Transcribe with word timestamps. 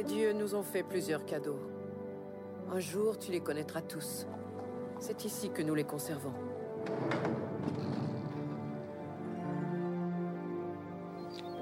Les 0.00 0.06
dieux 0.06 0.32
nous 0.32 0.54
ont 0.54 0.62
fait 0.62 0.82
plusieurs 0.82 1.26
cadeaux. 1.26 1.60
Un 2.72 2.80
jour, 2.80 3.18
tu 3.18 3.32
les 3.32 3.40
connaîtras 3.40 3.82
tous. 3.82 4.26
C'est 4.98 5.26
ici 5.26 5.50
que 5.50 5.60
nous 5.60 5.74
les 5.74 5.84
conservons. 5.84 6.32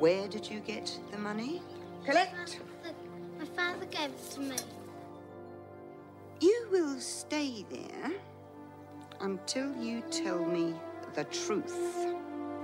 Where 0.01 0.29
did 0.29 0.49
you 0.49 0.61
get 0.65 0.85
the 1.11 1.19
money? 1.19 1.61
Collect. 2.07 2.61
My 3.41 3.47
father 3.57 3.87
gave 3.91 4.11
it 4.11 4.35
to 4.37 4.41
me. 4.41 4.55
You 6.41 6.69
will 6.71 7.01
stay 7.01 7.65
there 7.69 8.13
until 9.21 9.75
you 9.83 10.01
tell 10.13 10.47
me 10.47 10.75
the 11.17 11.25
truth. 11.25 11.75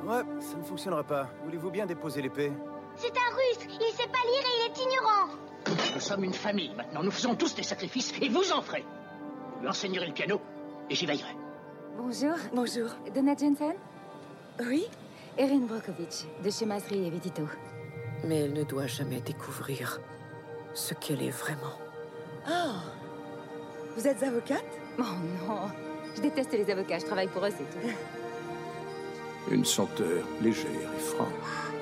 Ouais, 0.07 0.23
ça 0.39 0.57
ne 0.57 0.63
fonctionnera 0.63 1.03
pas. 1.03 1.29
Voulez-vous 1.43 1.73
bien 1.73 1.85
déposer 1.85 2.23
l'épée? 2.23 2.53
C'est 2.95 3.17
un 3.19 3.35
russe. 3.35 3.67
Il 3.81 3.93
sait 3.97 4.07
pas 4.07 4.23
lire 4.25 4.45
et 4.45 4.61
il 4.61 4.71
est 4.71 4.85
ignorant. 4.85 5.35
Nous 5.95 6.01
sommes 6.01 6.25
une 6.25 6.35
famille 6.35 6.73
maintenant. 6.77 7.03
Nous 7.03 7.11
faisons 7.11 7.35
tous 7.37 7.55
des 7.55 7.63
sacrifices 7.63 8.13
et 8.21 8.29
vous 8.29 8.53
en 8.53 8.63
ferez. 8.63 8.85
Vous 9.57 9.63
lui 9.63 9.69
enseignerez 9.69 10.07
le 10.07 10.13
piano 10.13 10.41
et 10.91 10.95
j'y 10.95 11.07
veillerai. 11.07 11.37
Bonjour. 11.97 12.35
Bonjour. 12.53 12.89
Donna 13.15 13.37
Jensen 13.37 13.75
Oui 14.61 14.87
Erin 15.39 15.61
Brokovich, 15.61 16.27
de 16.45 16.51
chez 16.51 16.67
Masri 16.67 17.07
et 17.07 17.11
Vitito. 17.11 17.43
Mais 18.25 18.41
elle 18.41 18.53
ne 18.53 18.65
doit 18.65 18.87
jamais 18.87 19.21
découvrir 19.21 20.01
ce 20.75 20.95
qu'elle 20.95 21.23
est 21.23 21.31
vraiment. 21.31 21.79
Ah 22.47 22.75
Vous 23.97 24.07
êtes 24.07 24.23
avocate? 24.23 24.65
Oh 24.99 25.03
non 25.47 25.63
Je 26.17 26.23
déteste 26.23 26.53
les 26.53 26.71
avocats, 26.71 26.99
je 27.01 27.07
travaille 27.07 27.29
pour 27.29 27.45
eux, 27.45 27.51
c'est 27.51 27.81
tout. 27.81 27.89
Une 29.51 29.65
senteur 29.65 30.25
légère 30.41 30.71
et 30.71 31.01
franche, 31.01 31.73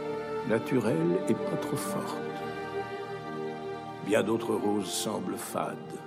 naturelle 0.48 1.18
et 1.28 1.34
pas 1.34 1.56
trop 1.60 1.76
forte. 1.76 2.16
Bien 4.12 4.22
d'autres 4.22 4.54
roses 4.54 4.90
semblent 4.90 5.38
fades 5.38 5.98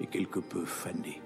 et 0.00 0.06
quelque 0.06 0.38
peu 0.38 0.64
fanées. 0.64 1.23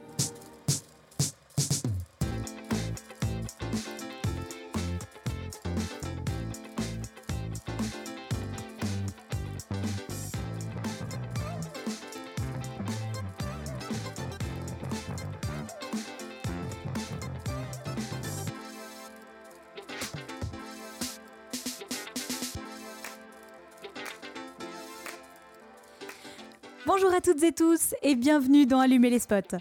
Bonjour 26.88 27.12
à 27.12 27.20
toutes 27.20 27.42
et 27.42 27.52
tous 27.52 27.94
et 28.02 28.14
bienvenue 28.14 28.64
dans 28.64 28.80
Allumer 28.80 29.10
les 29.10 29.18
spots. 29.18 29.58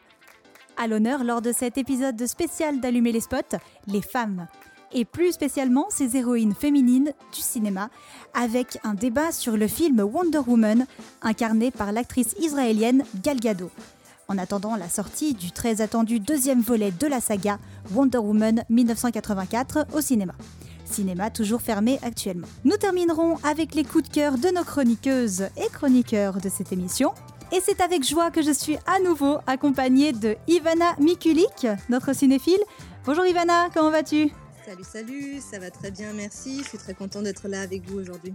À 0.77 0.87
l'honneur 0.87 1.25
lors 1.25 1.41
de 1.41 1.51
cet 1.51 1.77
épisode 1.77 2.25
spécial 2.25 2.79
d'Allumer 2.79 3.11
les 3.11 3.19
spots, 3.19 3.57
les 3.85 4.01
femmes. 4.01 4.47
Et 4.93 5.03
plus 5.03 5.33
spécialement 5.33 5.87
ces 5.89 6.15
héroïnes 6.15 6.55
féminines 6.55 7.11
du 7.33 7.41
cinéma, 7.41 7.89
avec 8.33 8.79
un 8.85 8.93
débat 8.93 9.33
sur 9.33 9.57
le 9.57 9.67
film 9.67 9.99
Wonder 9.99 10.39
Woman, 10.47 10.85
incarné 11.21 11.69
par 11.69 11.91
l'actrice 11.91 12.33
israélienne 12.39 13.03
Gal 13.21 13.41
Gadot. 13.41 13.71
En 14.29 14.37
attendant 14.37 14.77
la 14.77 14.87
sortie 14.87 15.33
du 15.33 15.51
très 15.51 15.81
attendu 15.81 16.21
deuxième 16.21 16.61
volet 16.61 16.91
de 16.91 17.07
la 17.07 17.19
saga 17.19 17.59
Wonder 17.93 18.19
Woman 18.19 18.63
1984 18.69 19.87
au 19.93 19.99
cinéma 19.99 20.33
cinéma 20.87 21.29
toujours 21.29 21.61
fermé 21.61 21.99
actuellement. 22.01 22.47
Nous 22.65 22.77
terminerons 22.77 23.37
avec 23.43 23.75
les 23.75 23.83
coups 23.83 24.09
de 24.09 24.13
cœur 24.13 24.37
de 24.37 24.49
nos 24.49 24.63
chroniqueuses 24.63 25.43
et 25.57 25.69
chroniqueurs 25.71 26.41
de 26.41 26.49
cette 26.49 26.71
émission. 26.71 27.13
Et 27.51 27.59
c'est 27.63 27.81
avec 27.81 28.05
joie 28.05 28.31
que 28.31 28.41
je 28.41 28.51
suis 28.51 28.77
à 28.85 28.99
nouveau 28.99 29.37
accompagnée 29.47 30.11
de 30.11 30.35
Ivana 30.47 30.95
Mikulik, 30.99 31.67
notre 31.89 32.13
cinéphile. 32.13 32.59
Bonjour 33.05 33.25
Ivana, 33.25 33.69
comment 33.73 33.91
vas-tu? 33.91 34.31
Salut, 34.67 34.83
salut, 34.83 35.39
ça 35.39 35.59
va 35.59 35.71
très 35.71 35.91
bien, 35.91 36.11
merci. 36.11 36.61
Je 36.61 36.67
suis 36.67 36.77
très 36.77 36.93
content 36.93 37.21
d'être 37.21 37.47
là 37.47 37.61
avec 37.61 37.89
vous 37.89 37.99
aujourd'hui. 37.99 38.33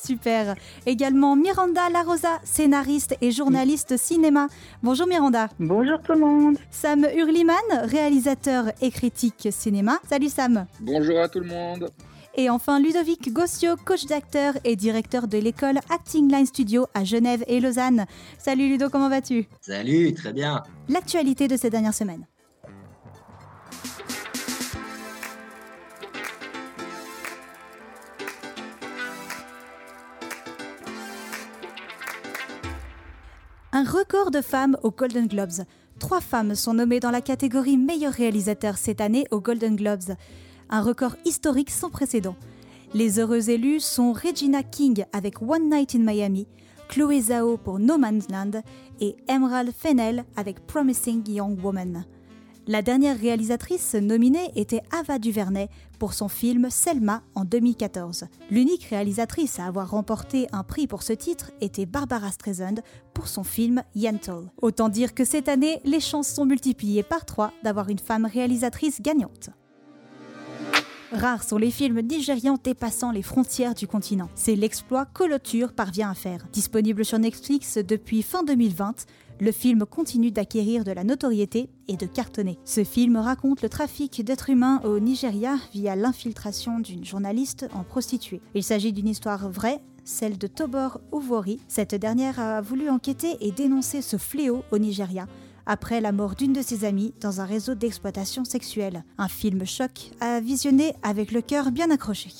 Super. 0.00 0.54
Également 0.86 1.34
Miranda 1.34 1.90
Larosa, 1.90 2.38
scénariste 2.44 3.16
et 3.20 3.32
journaliste 3.32 3.96
cinéma. 3.96 4.46
Bonjour 4.84 5.08
Miranda. 5.08 5.48
Bonjour 5.58 6.00
tout 6.00 6.12
le 6.12 6.20
monde. 6.20 6.56
Sam 6.70 7.04
Hurliman, 7.12 7.56
réalisateur 7.82 8.66
et 8.80 8.92
critique 8.92 9.48
cinéma. 9.50 9.98
Salut 10.08 10.28
Sam. 10.28 10.66
Bonjour 10.78 11.18
à 11.18 11.28
tout 11.28 11.40
le 11.40 11.48
monde. 11.48 11.90
Et 12.36 12.48
enfin 12.48 12.78
Ludovic 12.78 13.32
Gossio, 13.32 13.74
coach 13.84 14.06
d'acteur 14.06 14.54
et 14.62 14.76
directeur 14.76 15.26
de 15.26 15.38
l'école 15.38 15.78
Acting 15.90 16.30
Line 16.30 16.46
Studio 16.46 16.86
à 16.94 17.02
Genève 17.02 17.42
et 17.48 17.58
Lausanne. 17.58 18.06
Salut 18.38 18.68
Ludo, 18.68 18.88
comment 18.88 19.08
vas-tu? 19.08 19.48
Salut, 19.60 20.14
très 20.14 20.32
bien. 20.32 20.62
L'actualité 20.88 21.48
de 21.48 21.56
ces 21.56 21.70
dernières 21.70 21.92
semaines. 21.92 22.24
Un 33.82 33.90
record 33.90 34.30
de 34.30 34.40
femmes 34.40 34.76
aux 34.84 34.92
Golden 34.92 35.26
Globes. 35.26 35.64
Trois 35.98 36.20
femmes 36.20 36.54
sont 36.54 36.74
nommées 36.74 37.00
dans 37.00 37.10
la 37.10 37.20
catégorie 37.20 37.76
meilleur 37.76 38.12
réalisateur 38.12 38.78
cette 38.78 39.00
année 39.00 39.26
aux 39.32 39.40
Golden 39.40 39.74
Globes. 39.74 40.14
Un 40.70 40.82
record 40.82 41.16
historique 41.24 41.70
sans 41.70 41.90
précédent. 41.90 42.36
Les 42.94 43.18
heureux 43.18 43.50
élus 43.50 43.80
sont 43.80 44.12
Regina 44.12 44.62
King 44.62 45.04
avec 45.12 45.42
One 45.42 45.68
Night 45.68 45.96
in 45.96 46.04
Miami, 46.04 46.46
Chloé 46.88 47.22
Zhao 47.22 47.56
pour 47.56 47.80
No 47.80 47.98
Man's 47.98 48.28
Land 48.30 48.62
et 49.00 49.16
Emerald 49.26 49.72
Fennell 49.76 50.26
avec 50.36 50.64
Promising 50.64 51.28
Young 51.28 51.58
Woman. 51.60 52.04
La 52.68 52.80
dernière 52.80 53.18
réalisatrice 53.18 53.94
nominée 53.96 54.52
était 54.54 54.82
Ava 54.92 55.18
DuVernay 55.18 55.68
pour 55.98 56.14
son 56.14 56.28
film 56.28 56.68
Selma 56.70 57.22
en 57.34 57.44
2014. 57.44 58.26
L'unique 58.52 58.84
réalisatrice 58.84 59.58
à 59.58 59.66
avoir 59.66 59.90
remporté 59.90 60.46
un 60.52 60.62
prix 60.62 60.86
pour 60.86 61.02
ce 61.02 61.12
titre 61.12 61.50
était 61.60 61.86
Barbara 61.86 62.30
Streisand 62.30 62.76
pour 63.14 63.26
son 63.26 63.42
film 63.42 63.82
Yentl. 63.96 64.48
Autant 64.60 64.88
dire 64.88 65.12
que 65.12 65.24
cette 65.24 65.48
année, 65.48 65.80
les 65.84 65.98
chances 65.98 66.28
sont 66.28 66.44
multipliées 66.44 67.02
par 67.02 67.26
trois 67.26 67.52
d'avoir 67.64 67.88
une 67.88 67.98
femme 67.98 68.26
réalisatrice 68.26 69.02
gagnante. 69.02 69.50
Rares 71.12 71.42
sont 71.44 71.58
les 71.58 71.70
films 71.70 72.00
nigérians 72.00 72.58
dépassant 72.62 73.10
les 73.10 73.20
frontières 73.20 73.74
du 73.74 73.86
continent. 73.86 74.30
C'est 74.34 74.56
l'exploit 74.56 75.04
Coloture 75.04 75.74
parvient 75.74 76.10
à 76.10 76.14
faire. 76.14 76.46
Disponible 76.52 77.04
sur 77.04 77.18
Netflix 77.18 77.76
depuis 77.76 78.22
fin 78.22 78.42
2020, 78.44 79.04
le 79.40 79.52
film 79.52 79.84
continue 79.84 80.30
d'acquérir 80.30 80.84
de 80.84 80.92
la 80.92 81.04
notoriété 81.04 81.68
et 81.88 81.96
de 81.96 82.06
cartonner. 82.06 82.58
Ce 82.64 82.84
film 82.84 83.16
raconte 83.16 83.62
le 83.62 83.68
trafic 83.68 84.24
d'êtres 84.24 84.50
humains 84.50 84.80
au 84.84 85.00
Nigeria 85.00 85.56
via 85.72 85.96
l'infiltration 85.96 86.78
d'une 86.78 87.04
journaliste 87.04 87.66
en 87.74 87.82
prostituée. 87.82 88.40
Il 88.54 88.62
s'agit 88.62 88.92
d'une 88.92 89.08
histoire 89.08 89.50
vraie, 89.50 89.80
celle 90.04 90.38
de 90.38 90.46
Tobor 90.46 91.00
Uvori. 91.12 91.60
Cette 91.68 91.94
dernière 91.94 92.40
a 92.40 92.60
voulu 92.60 92.88
enquêter 92.88 93.36
et 93.40 93.52
dénoncer 93.52 94.02
ce 94.02 94.16
fléau 94.16 94.62
au 94.70 94.78
Nigeria 94.78 95.26
après 95.66 96.00
la 96.00 96.12
mort 96.12 96.34
d'une 96.34 96.52
de 96.52 96.62
ses 96.62 96.84
amies 96.84 97.14
dans 97.20 97.40
un 97.40 97.44
réseau 97.44 97.74
d'exploitation 97.74 98.44
sexuelle. 98.44 99.04
Un 99.18 99.28
film 99.28 99.64
choc 99.64 100.10
à 100.20 100.40
visionner 100.40 100.94
avec 101.02 101.32
le 101.32 101.40
cœur 101.40 101.70
bien 101.70 101.90
accroché. 101.90 102.30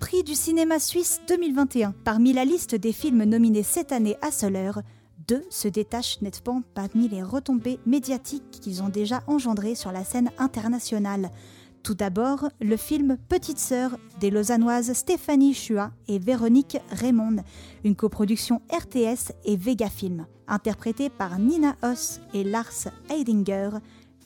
Prix 0.00 0.24
du 0.24 0.34
cinéma 0.34 0.78
suisse 0.78 1.20
2021. 1.28 1.94
Parmi 2.04 2.32
la 2.32 2.44
liste 2.44 2.74
des 2.74 2.92
films 2.92 3.24
nominés 3.24 3.62
cette 3.62 3.92
année 3.92 4.16
à 4.20 4.30
seule 4.30 4.56
heure, 4.56 4.82
deux 5.28 5.44
se 5.50 5.68
détachent 5.68 6.20
nettement 6.20 6.62
parmi 6.74 7.08
les 7.08 7.22
retombées 7.22 7.78
médiatiques 7.86 8.50
qu'ils 8.50 8.82
ont 8.82 8.88
déjà 8.88 9.22
engendrées 9.26 9.74
sur 9.74 9.92
la 9.92 10.04
scène 10.04 10.30
internationale. 10.38 11.30
Tout 11.82 11.94
d'abord, 11.94 12.48
le 12.60 12.76
film 12.76 13.16
Petite 13.28 13.58
sœur 13.58 13.98
des 14.20 14.30
Lausannoises 14.30 14.92
Stéphanie 14.92 15.54
Chua 15.54 15.90
et 16.06 16.18
Véronique 16.18 16.78
Raymond, 16.92 17.42
une 17.82 17.96
coproduction 17.96 18.62
RTS 18.72 19.32
et 19.44 19.56
Vega 19.56 19.88
Film. 19.88 20.26
Interprétée 20.46 21.10
par 21.10 21.38
Nina 21.38 21.74
Hoss 21.82 22.20
et 22.34 22.44
Lars 22.44 22.88
Heidinger, 23.10 23.70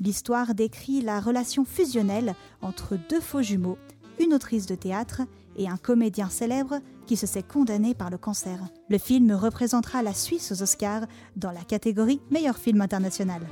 l'histoire 0.01 0.55
décrit 0.55 1.01
la 1.01 1.21
relation 1.21 1.65
fusionnelle 1.65 2.35
entre 2.61 2.99
deux 3.09 3.21
faux 3.21 3.43
jumeaux, 3.43 3.79
une 4.21 4.35
autrice 4.35 4.67
de 4.67 4.75
théâtre 4.75 5.23
et 5.57 5.69
un 5.69 5.77
comédien 5.79 6.29
célèbre 6.29 6.81
qui 7.07 7.17
se 7.17 7.27
sait 7.27 7.43
condamné 7.43 7.95
par 7.95 8.11
le 8.11 8.19
cancer. 8.19 8.59
Le 8.89 8.99
film 8.99 9.33
représentera 9.33 10.03
la 10.03 10.13
Suisse 10.13 10.53
aux 10.53 10.63
Oscars 10.63 11.07
dans 11.37 11.53
la 11.53 11.63
catégorie 11.63 12.21
meilleur 12.31 12.59
film 12.59 12.81
international. 12.81 13.43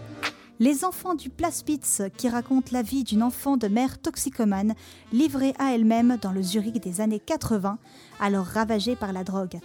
Les 0.60 0.84
enfants 0.84 1.14
du 1.14 1.30
Plaspitz, 1.30 2.02
qui 2.16 2.28
racontent 2.28 2.70
la 2.70 2.82
vie 2.82 3.02
d'une 3.02 3.24
enfant 3.24 3.56
de 3.56 3.66
mère 3.66 3.98
toxicomane 4.00 4.74
livrée 5.12 5.52
à 5.58 5.74
elle-même 5.74 6.16
dans 6.22 6.30
le 6.30 6.42
Zurich 6.42 6.80
des 6.80 7.00
années 7.00 7.18
80, 7.18 7.78
alors 8.20 8.46
ravagée 8.46 8.94
par 8.94 9.12
la 9.12 9.24
drogue. 9.24 9.58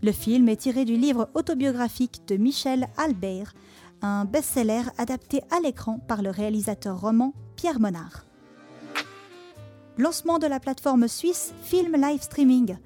Le 0.00 0.12
film 0.12 0.48
est 0.48 0.56
tiré 0.56 0.84
du 0.84 0.96
livre 0.96 1.28
autobiographique 1.34 2.22
de 2.28 2.36
Michel 2.36 2.86
Albert, 2.96 3.52
un 4.00 4.24
best-seller 4.24 4.82
adapté 4.96 5.42
à 5.50 5.60
l'écran 5.60 5.98
par 6.06 6.22
le 6.22 6.30
réalisateur 6.30 7.00
roman 7.00 7.34
Pierre 7.56 7.80
Monard. 7.80 8.24
Lancement 9.96 10.38
de 10.38 10.46
la 10.46 10.60
plateforme 10.60 11.08
suisse 11.08 11.52
Film 11.64 11.96
Live 11.96 12.22
Streaming. 12.22 12.76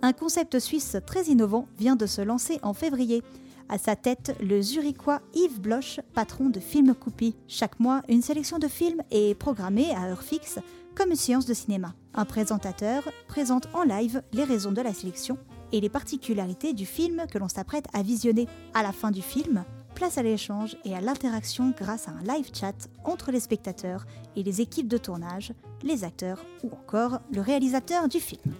Un 0.00 0.12
concept 0.12 0.60
suisse 0.60 0.96
très 1.06 1.24
innovant 1.24 1.66
vient 1.76 1.96
de 1.96 2.06
se 2.06 2.20
lancer 2.20 2.60
en 2.62 2.72
février. 2.72 3.24
À 3.68 3.78
sa 3.78 3.96
tête, 3.96 4.36
le 4.40 4.62
Zurichois 4.62 5.20
Yves 5.34 5.60
Bloch, 5.60 6.00
patron 6.14 6.50
de 6.50 6.60
Film 6.60 6.94
Coupi. 6.94 7.34
Chaque 7.48 7.80
mois, 7.80 8.02
une 8.08 8.22
sélection 8.22 8.60
de 8.60 8.68
films 8.68 9.02
est 9.10 9.34
programmée 9.34 9.90
à 9.90 10.04
heure 10.04 10.22
fixe, 10.22 10.60
comme 10.94 11.10
une 11.10 11.16
séance 11.16 11.46
de 11.46 11.54
cinéma. 11.54 11.94
Un 12.14 12.24
présentateur 12.24 13.10
présente 13.26 13.66
en 13.74 13.82
live 13.82 14.22
les 14.32 14.44
raisons 14.44 14.70
de 14.70 14.80
la 14.80 14.94
sélection 14.94 15.36
et 15.72 15.80
les 15.80 15.88
particularités 15.88 16.74
du 16.74 16.86
film 16.86 17.24
que 17.28 17.38
l'on 17.38 17.48
s'apprête 17.48 17.86
à 17.92 18.02
visionner. 18.02 18.46
À 18.74 18.84
la 18.84 18.92
fin 18.92 19.10
du 19.10 19.20
film, 19.20 19.64
place 19.96 20.16
à 20.16 20.22
l'échange 20.22 20.76
et 20.84 20.94
à 20.94 21.00
l'interaction 21.00 21.74
grâce 21.76 22.06
à 22.06 22.12
un 22.12 22.22
live 22.22 22.50
chat 22.54 22.88
entre 23.04 23.32
les 23.32 23.40
spectateurs 23.40 24.06
et 24.36 24.44
les 24.44 24.60
équipes 24.60 24.88
de 24.88 24.96
tournage, 24.96 25.52
les 25.82 26.04
acteurs 26.04 26.44
ou 26.62 26.68
encore 26.68 27.20
le 27.32 27.40
réalisateur 27.40 28.06
du 28.06 28.20
film. 28.20 28.54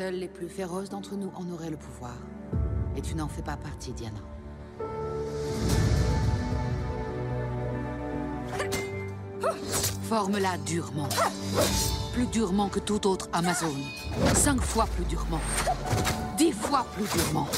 Seuls 0.00 0.14
les 0.14 0.28
plus 0.28 0.48
féroces 0.48 0.88
d'entre 0.88 1.14
nous 1.14 1.30
en 1.36 1.46
auraient 1.50 1.68
le 1.68 1.76
pouvoir. 1.76 2.14
Et 2.96 3.02
tu 3.02 3.14
n'en 3.14 3.28
fais 3.28 3.42
pas 3.42 3.58
partie, 3.58 3.92
Diana. 3.92 4.16
Forme-la 10.08 10.56
durement. 10.64 11.10
Plus 12.14 12.26
durement 12.28 12.70
que 12.70 12.78
toute 12.78 13.04
autre 13.04 13.28
Amazone. 13.34 13.84
Cinq 14.32 14.62
fois 14.62 14.86
plus 14.86 15.04
durement. 15.04 15.42
Dix 16.38 16.52
fois 16.52 16.86
plus 16.94 17.04
durement. 17.12 17.48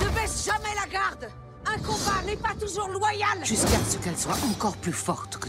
Ne 0.00 0.14
baisse 0.14 0.44
jamais 0.44 0.74
la 0.74 0.92
garde 0.92 1.30
Un 1.64 1.78
combat 1.78 2.22
n'est 2.26 2.36
pas 2.36 2.54
toujours 2.60 2.88
loyal 2.88 3.42
Jusqu'à 3.42 3.82
ce 3.88 3.96
qu'elle 3.96 4.18
soit 4.18 4.36
encore 4.50 4.76
plus 4.76 4.92
forte 4.92 5.38
que 5.38 5.48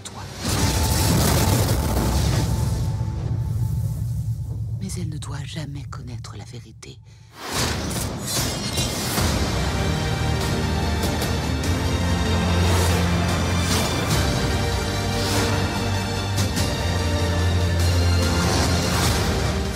jamais 5.45 5.83
connaître 5.83 6.35
la 6.37 6.45
vérité. 6.45 6.97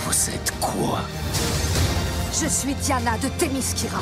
Vous 0.04 0.30
êtes 0.30 0.52
quoi? 0.60 1.00
Je 2.32 2.46
suis 2.46 2.74
Diana 2.74 3.18
de 3.18 3.28
Témiskira, 3.38 4.00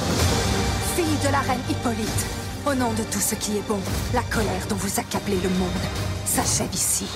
fille 0.95 1.05
de 1.25 1.33
la 1.33 1.41
reine 1.41 1.61
Hippolyte. 1.71 2.27
Au 2.67 2.75
nom 2.75 2.93
de 2.93 3.03
tout 3.05 3.21
ce 3.21 3.35
qui 3.35 3.57
est 3.57 3.69
bon, 3.69 3.81
la 4.13 4.23
colère 4.23 4.67
dont 4.69 4.77
vous 4.77 5.01
accablez 5.01 5.41
le 5.41 5.49
monde 5.51 5.71
s'achève 6.25 6.75
ici. 6.75 7.07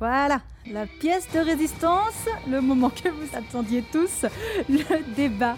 Voilà, 0.00 0.40
la 0.70 0.86
pièce 0.86 1.32
de 1.34 1.40
résistance, 1.40 2.28
le 2.50 2.60
moment 2.60 2.90
que 2.90 3.08
vous 3.08 3.36
attendiez 3.36 3.82
tous, 3.92 4.24
le 4.68 5.14
débat. 5.14 5.56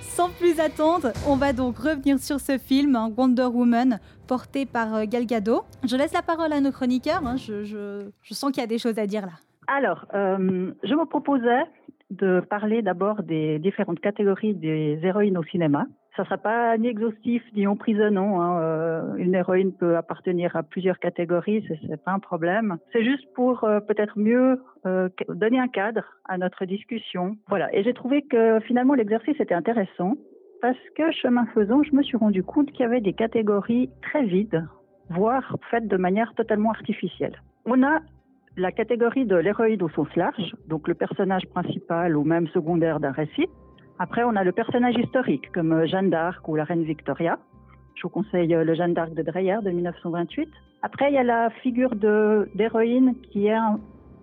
Sans 0.00 0.30
plus 0.30 0.58
attendre, 0.60 1.12
on 1.28 1.36
va 1.36 1.52
donc 1.52 1.78
revenir 1.78 2.18
sur 2.18 2.40
ce 2.40 2.58
film, 2.58 2.96
hein, 2.96 3.10
Wonder 3.16 3.46
Woman, 3.46 4.00
porté 4.26 4.66
par 4.66 4.94
euh, 4.94 5.04
Gal 5.06 5.26
Gadot. 5.26 5.62
Je 5.84 5.96
laisse 5.96 6.12
la 6.12 6.22
parole 6.22 6.52
à 6.52 6.60
nos 6.60 6.72
chroniqueurs, 6.72 7.24
hein, 7.26 7.36
je, 7.36 8.08
sens 8.30 8.50
qu'il 8.50 8.60
y 8.60 8.64
a 8.64 8.68
des 8.68 8.78
choses 8.78 8.98
à 8.98 9.06
dire 9.06 9.26
là. 9.26 9.32
Alors, 9.68 10.06
euh, 10.14 10.72
je 10.82 10.94
me 10.94 11.04
proposais 11.06 11.64
de 12.10 12.40
parler 12.40 12.82
d'abord 12.82 13.22
des 13.22 13.58
différentes 13.58 14.00
catégories 14.00 14.54
des 14.54 14.98
héroïnes 15.02 15.38
au 15.38 15.44
cinéma. 15.44 15.86
Ça 16.16 16.22
ne 16.22 16.26
sera 16.26 16.38
pas 16.38 16.78
ni 16.78 16.88
exhaustif 16.88 17.42
ni 17.54 17.66
emprisonnant. 17.66 18.40
hein. 18.40 18.60
Euh, 18.62 19.14
une 19.16 19.34
héroïne 19.34 19.72
peut 19.72 19.96
appartenir 19.96 20.56
à 20.56 20.62
plusieurs 20.62 20.98
catégories, 20.98 21.64
c'est 21.68 21.78
c'est 21.86 22.02
pas 22.02 22.12
un 22.12 22.18
problème. 22.18 22.78
C'est 22.92 23.04
juste 23.04 23.26
pour 23.34 23.64
euh, 23.64 23.80
peut-être 23.80 24.18
mieux 24.18 24.62
euh, 24.86 25.08
donner 25.28 25.58
un 25.60 25.68
cadre 25.68 26.04
à 26.24 26.38
notre 26.38 26.64
discussion. 26.64 27.36
Voilà. 27.48 27.74
Et 27.74 27.82
j'ai 27.82 27.92
trouvé 27.92 28.22
que 28.22 28.60
finalement 28.60 28.94
l'exercice 28.94 29.38
était 29.40 29.54
intéressant 29.54 30.14
parce 30.62 30.78
que 30.96 31.10
chemin 31.12 31.44
faisant, 31.54 31.82
je 31.82 31.94
me 31.94 32.02
suis 32.02 32.16
rendu 32.16 32.42
compte 32.42 32.70
qu'il 32.72 32.80
y 32.80 32.84
avait 32.84 33.02
des 33.02 33.12
catégories 33.12 33.90
très 34.02 34.24
vides, 34.24 34.64
voire 35.10 35.56
faites 35.70 35.86
de 35.86 35.96
manière 35.98 36.32
totalement 36.34 36.70
artificielle. 36.70 37.36
On 37.66 37.82
a 37.82 38.00
la 38.56 38.72
catégorie 38.72 39.26
de 39.26 39.36
l'héroïne 39.36 39.82
au 39.82 39.90
sens 39.90 40.08
large, 40.16 40.54
donc 40.66 40.88
le 40.88 40.94
personnage 40.94 41.46
principal 41.48 42.16
ou 42.16 42.24
même 42.24 42.48
secondaire 42.48 43.00
d'un 43.00 43.12
récit. 43.12 43.48
Après, 43.98 44.24
on 44.24 44.36
a 44.36 44.44
le 44.44 44.52
personnage 44.52 44.94
historique, 44.96 45.50
comme 45.52 45.72
euh, 45.72 45.86
Jeanne 45.86 46.10
d'Arc 46.10 46.46
ou 46.48 46.54
la 46.54 46.64
reine 46.64 46.82
Victoria. 46.82 47.38
Je 47.94 48.02
vous 48.02 48.10
conseille 48.10 48.54
euh, 48.54 48.62
le 48.62 48.74
Jeanne 48.74 48.92
d'Arc 48.92 49.14
de 49.14 49.22
Dreyer 49.22 49.56
de 49.62 49.70
1928. 49.70 50.50
Après, 50.82 51.10
il 51.10 51.14
y 51.14 51.18
a 51.18 51.22
la 51.22 51.48
figure 51.62 51.94
d'héroïne 51.94 53.14
qui 53.32 53.46
est 53.46 53.54
un, 53.54 53.78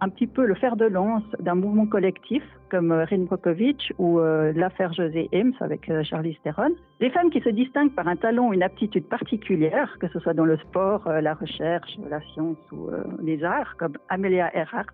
petit 0.09 0.27
peu 0.27 0.45
le 0.45 0.53
fer 0.53 0.75
de 0.75 0.85
lance 0.85 1.23
d'un 1.39 1.55
mouvement 1.55 1.87
collectif, 1.87 2.43
comme 2.69 2.91
euh, 2.91 3.05
Rin 3.05 3.23
Brockovich 3.23 3.91
ou 3.97 4.19
l'affaire 4.19 4.93
José 4.93 5.27
Eames 5.31 5.53
avec 5.59 5.91
Charlize 6.03 6.37
Theron. 6.43 6.75
Les 6.99 7.09
femmes 7.09 7.31
qui 7.31 7.41
se 7.41 7.49
distinguent 7.49 7.95
par 7.95 8.07
un 8.07 8.15
talent 8.15 8.49
ou 8.49 8.53
une 8.53 8.63
aptitude 8.63 9.05
particulière, 9.05 9.97
que 9.99 10.07
ce 10.09 10.19
soit 10.19 10.33
dans 10.33 10.45
le 10.45 10.57
sport, 10.57 11.07
la 11.07 11.33
recherche, 11.33 11.97
la 12.09 12.21
science 12.33 12.57
ou 12.71 12.89
les 13.21 13.43
arts, 13.43 13.75
comme 13.77 13.93
Amelia 14.09 14.55
Earhart, 14.55 14.93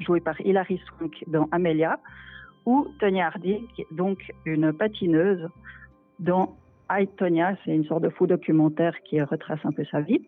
jouée 0.00 0.20
par 0.20 0.40
Hilary 0.40 0.80
Swank 0.86 1.24
dans 1.26 1.46
Amelia, 1.50 1.98
ou 2.66 2.86
Tonya 2.98 3.26
Hardy, 3.26 3.60
donc 3.90 4.18
une 4.44 4.72
patineuse 4.72 5.48
dans 6.18 6.56
I, 6.90 7.06
Tonya, 7.16 7.56
c'est 7.64 7.74
une 7.74 7.84
sorte 7.84 8.02
de 8.02 8.08
faux 8.10 8.26
documentaire 8.26 8.94
qui 9.04 9.20
retrace 9.20 9.60
un 9.64 9.72
peu 9.72 9.84
sa 9.90 10.00
vie. 10.00 10.20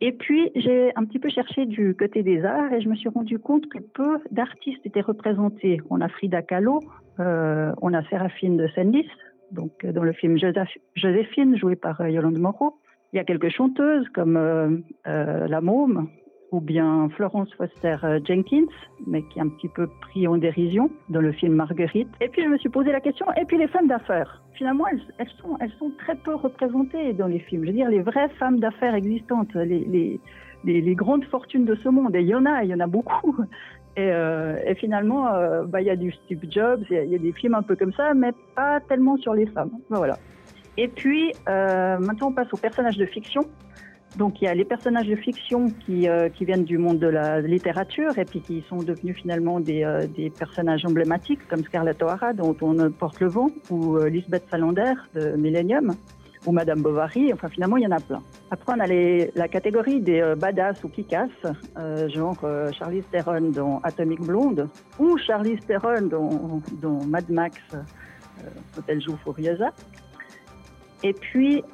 Et 0.00 0.12
puis, 0.12 0.50
j'ai 0.54 0.92
un 0.96 1.04
petit 1.04 1.18
peu 1.18 1.28
cherché 1.28 1.66
du 1.66 1.94
côté 1.94 2.22
des 2.22 2.44
arts 2.44 2.72
et 2.72 2.80
je 2.80 2.88
me 2.88 2.94
suis 2.94 3.08
rendu 3.08 3.38
compte 3.38 3.68
que 3.68 3.78
peu 3.78 4.18
d'artistes 4.30 4.84
étaient 4.84 5.00
représentés. 5.00 5.80
On 5.88 6.00
a 6.00 6.08
Frida 6.08 6.42
Kahlo, 6.42 6.80
euh, 7.20 7.72
on 7.80 7.94
a 7.94 8.02
Séraphine 8.08 8.56
de 8.56 8.66
Senlis, 8.74 9.08
donc 9.52 9.84
euh, 9.84 9.92
dans 9.92 10.02
le 10.02 10.12
film 10.12 10.36
Joséphine, 10.96 11.56
jouée 11.56 11.76
par 11.76 12.00
euh, 12.00 12.10
Yolande 12.10 12.38
Moreau. 12.38 12.74
Il 13.12 13.16
y 13.16 13.20
a 13.20 13.24
quelques 13.24 13.50
chanteuses 13.50 14.08
comme 14.08 14.34
La 15.04 15.60
Môme 15.60 16.08
ou 16.54 16.60
bien 16.60 17.08
Florence 17.16 17.52
Foster 17.54 17.96
euh, 18.04 18.20
Jenkins, 18.24 18.66
mais 19.06 19.22
qui 19.22 19.38
est 19.38 19.42
un 19.42 19.48
petit 19.48 19.68
peu 19.68 19.88
pris 20.02 20.28
en 20.28 20.36
dérision 20.36 20.88
dans 21.08 21.20
le 21.20 21.32
film 21.32 21.54
Marguerite. 21.54 22.08
Et 22.20 22.28
puis 22.28 22.42
je 22.42 22.48
me 22.48 22.58
suis 22.58 22.68
posé 22.68 22.92
la 22.92 23.00
question, 23.00 23.26
et 23.36 23.44
puis 23.44 23.58
les 23.58 23.66
femmes 23.68 23.88
d'affaires 23.88 24.40
Finalement, 24.54 24.84
elles, 24.86 25.28
sont, 25.40 25.90
très 25.98 26.14
peu 26.14 26.36
représentées 26.36 27.12
dans 27.12 27.26
les 27.26 27.40
films. 27.40 27.62
Je 27.62 27.70
veux 27.70 27.74
dire, 27.74 27.88
les 27.88 28.02
vraies 28.02 28.28
femmes 28.38 28.60
d'affaires 28.60 28.94
existantes, 28.94 29.52
les, 29.54 30.20
grandes 30.94 31.24
fortunes 31.24 31.64
de 31.64 31.74
ce 31.74 31.88
monde, 31.88 32.14
et 32.14 32.20
il 32.20 32.28
y 32.28 32.36
en 32.36 32.46
a, 32.46 32.62
il 32.62 32.70
y 32.70 32.74
en 32.74 32.78
a 32.78 32.86
beaucoup. 32.86 33.36
Et, 33.96 34.10
euh, 34.12 34.56
et 34.64 34.76
finalement, 34.76 35.32
euh, 35.34 35.64
bah, 35.64 35.80
il 35.80 35.86
y 35.86 35.90
a 35.90 35.96
du 35.96 36.12
Steve 36.12 36.44
Jobs, 36.48 36.84
il 36.90 36.96
y, 36.96 36.98
a- 36.98 37.04
il 37.04 37.10
y 37.10 37.14
a 37.14 37.18
des 37.18 37.32
films 37.32 37.54
un 37.54 37.62
peu 37.62 37.76
comme 37.76 37.92
ça, 37.92 38.14
mais 38.14 38.32
pas 38.54 38.80
tellement 38.80 39.16
sur 39.16 39.34
les 39.34 39.46
femmes. 39.46 39.70
Voilà. 39.88 40.18
Et 40.76 40.88
puis, 40.88 41.32
euh, 41.48 41.98
maintenant, 41.98 42.28
on 42.28 42.32
passe 42.32 42.52
aux 42.52 42.56
personnages 42.56 42.96
de 42.96 43.06
fiction. 43.06 43.42
Donc, 44.16 44.40
il 44.40 44.44
y 44.44 44.48
a 44.48 44.54
les 44.54 44.64
personnages 44.64 45.08
de 45.08 45.16
fiction 45.16 45.70
qui, 45.84 46.08
euh, 46.08 46.28
qui 46.28 46.44
viennent 46.44 46.64
du 46.64 46.78
monde 46.78 47.00
de 47.00 47.08
la 47.08 47.40
littérature 47.40 48.16
et 48.16 48.24
puis 48.24 48.40
qui 48.40 48.64
sont 48.68 48.76
devenus 48.76 49.16
finalement 49.16 49.58
des, 49.58 49.82
euh, 49.82 50.06
des 50.06 50.30
personnages 50.30 50.84
emblématiques 50.84 51.46
comme 51.48 51.64
Scarlett 51.64 52.00
O'Hara, 52.00 52.32
dont 52.32 52.56
on 52.62 52.90
porte 52.92 53.18
le 53.20 53.26
vent, 53.28 53.48
ou 53.70 53.96
euh, 53.96 54.08
Lisbeth 54.08 54.44
Salander 54.48 54.92
de 55.14 55.36
Millennium, 55.36 55.94
ou 56.46 56.52
Madame 56.52 56.80
Bovary. 56.80 57.32
Enfin, 57.32 57.48
finalement, 57.48 57.76
il 57.76 57.82
y 57.82 57.86
en 57.88 57.90
a 57.90 57.98
plein. 57.98 58.22
Après, 58.52 58.72
on 58.76 58.78
a 58.78 58.86
les, 58.86 59.32
la 59.34 59.48
catégorie 59.48 60.00
des 60.00 60.20
euh, 60.20 60.36
badass 60.36 60.84
ou 60.84 60.88
kick-ass, 60.90 61.30
euh, 61.76 62.08
genre 62.08 62.38
Charlize 62.72 63.06
Theron 63.10 63.50
dans 63.50 63.80
Atomic 63.82 64.20
Blonde, 64.20 64.68
ou 65.00 65.18
Charlize 65.18 65.58
Theron 65.66 66.02
dans, 66.02 66.60
dans 66.80 67.04
Mad 67.04 67.28
Max, 67.30 67.58
Hôtel 68.78 69.02
Joue 69.02 69.16
Furiosa. 69.24 69.72
Et 71.02 71.12
puis, 71.12 71.64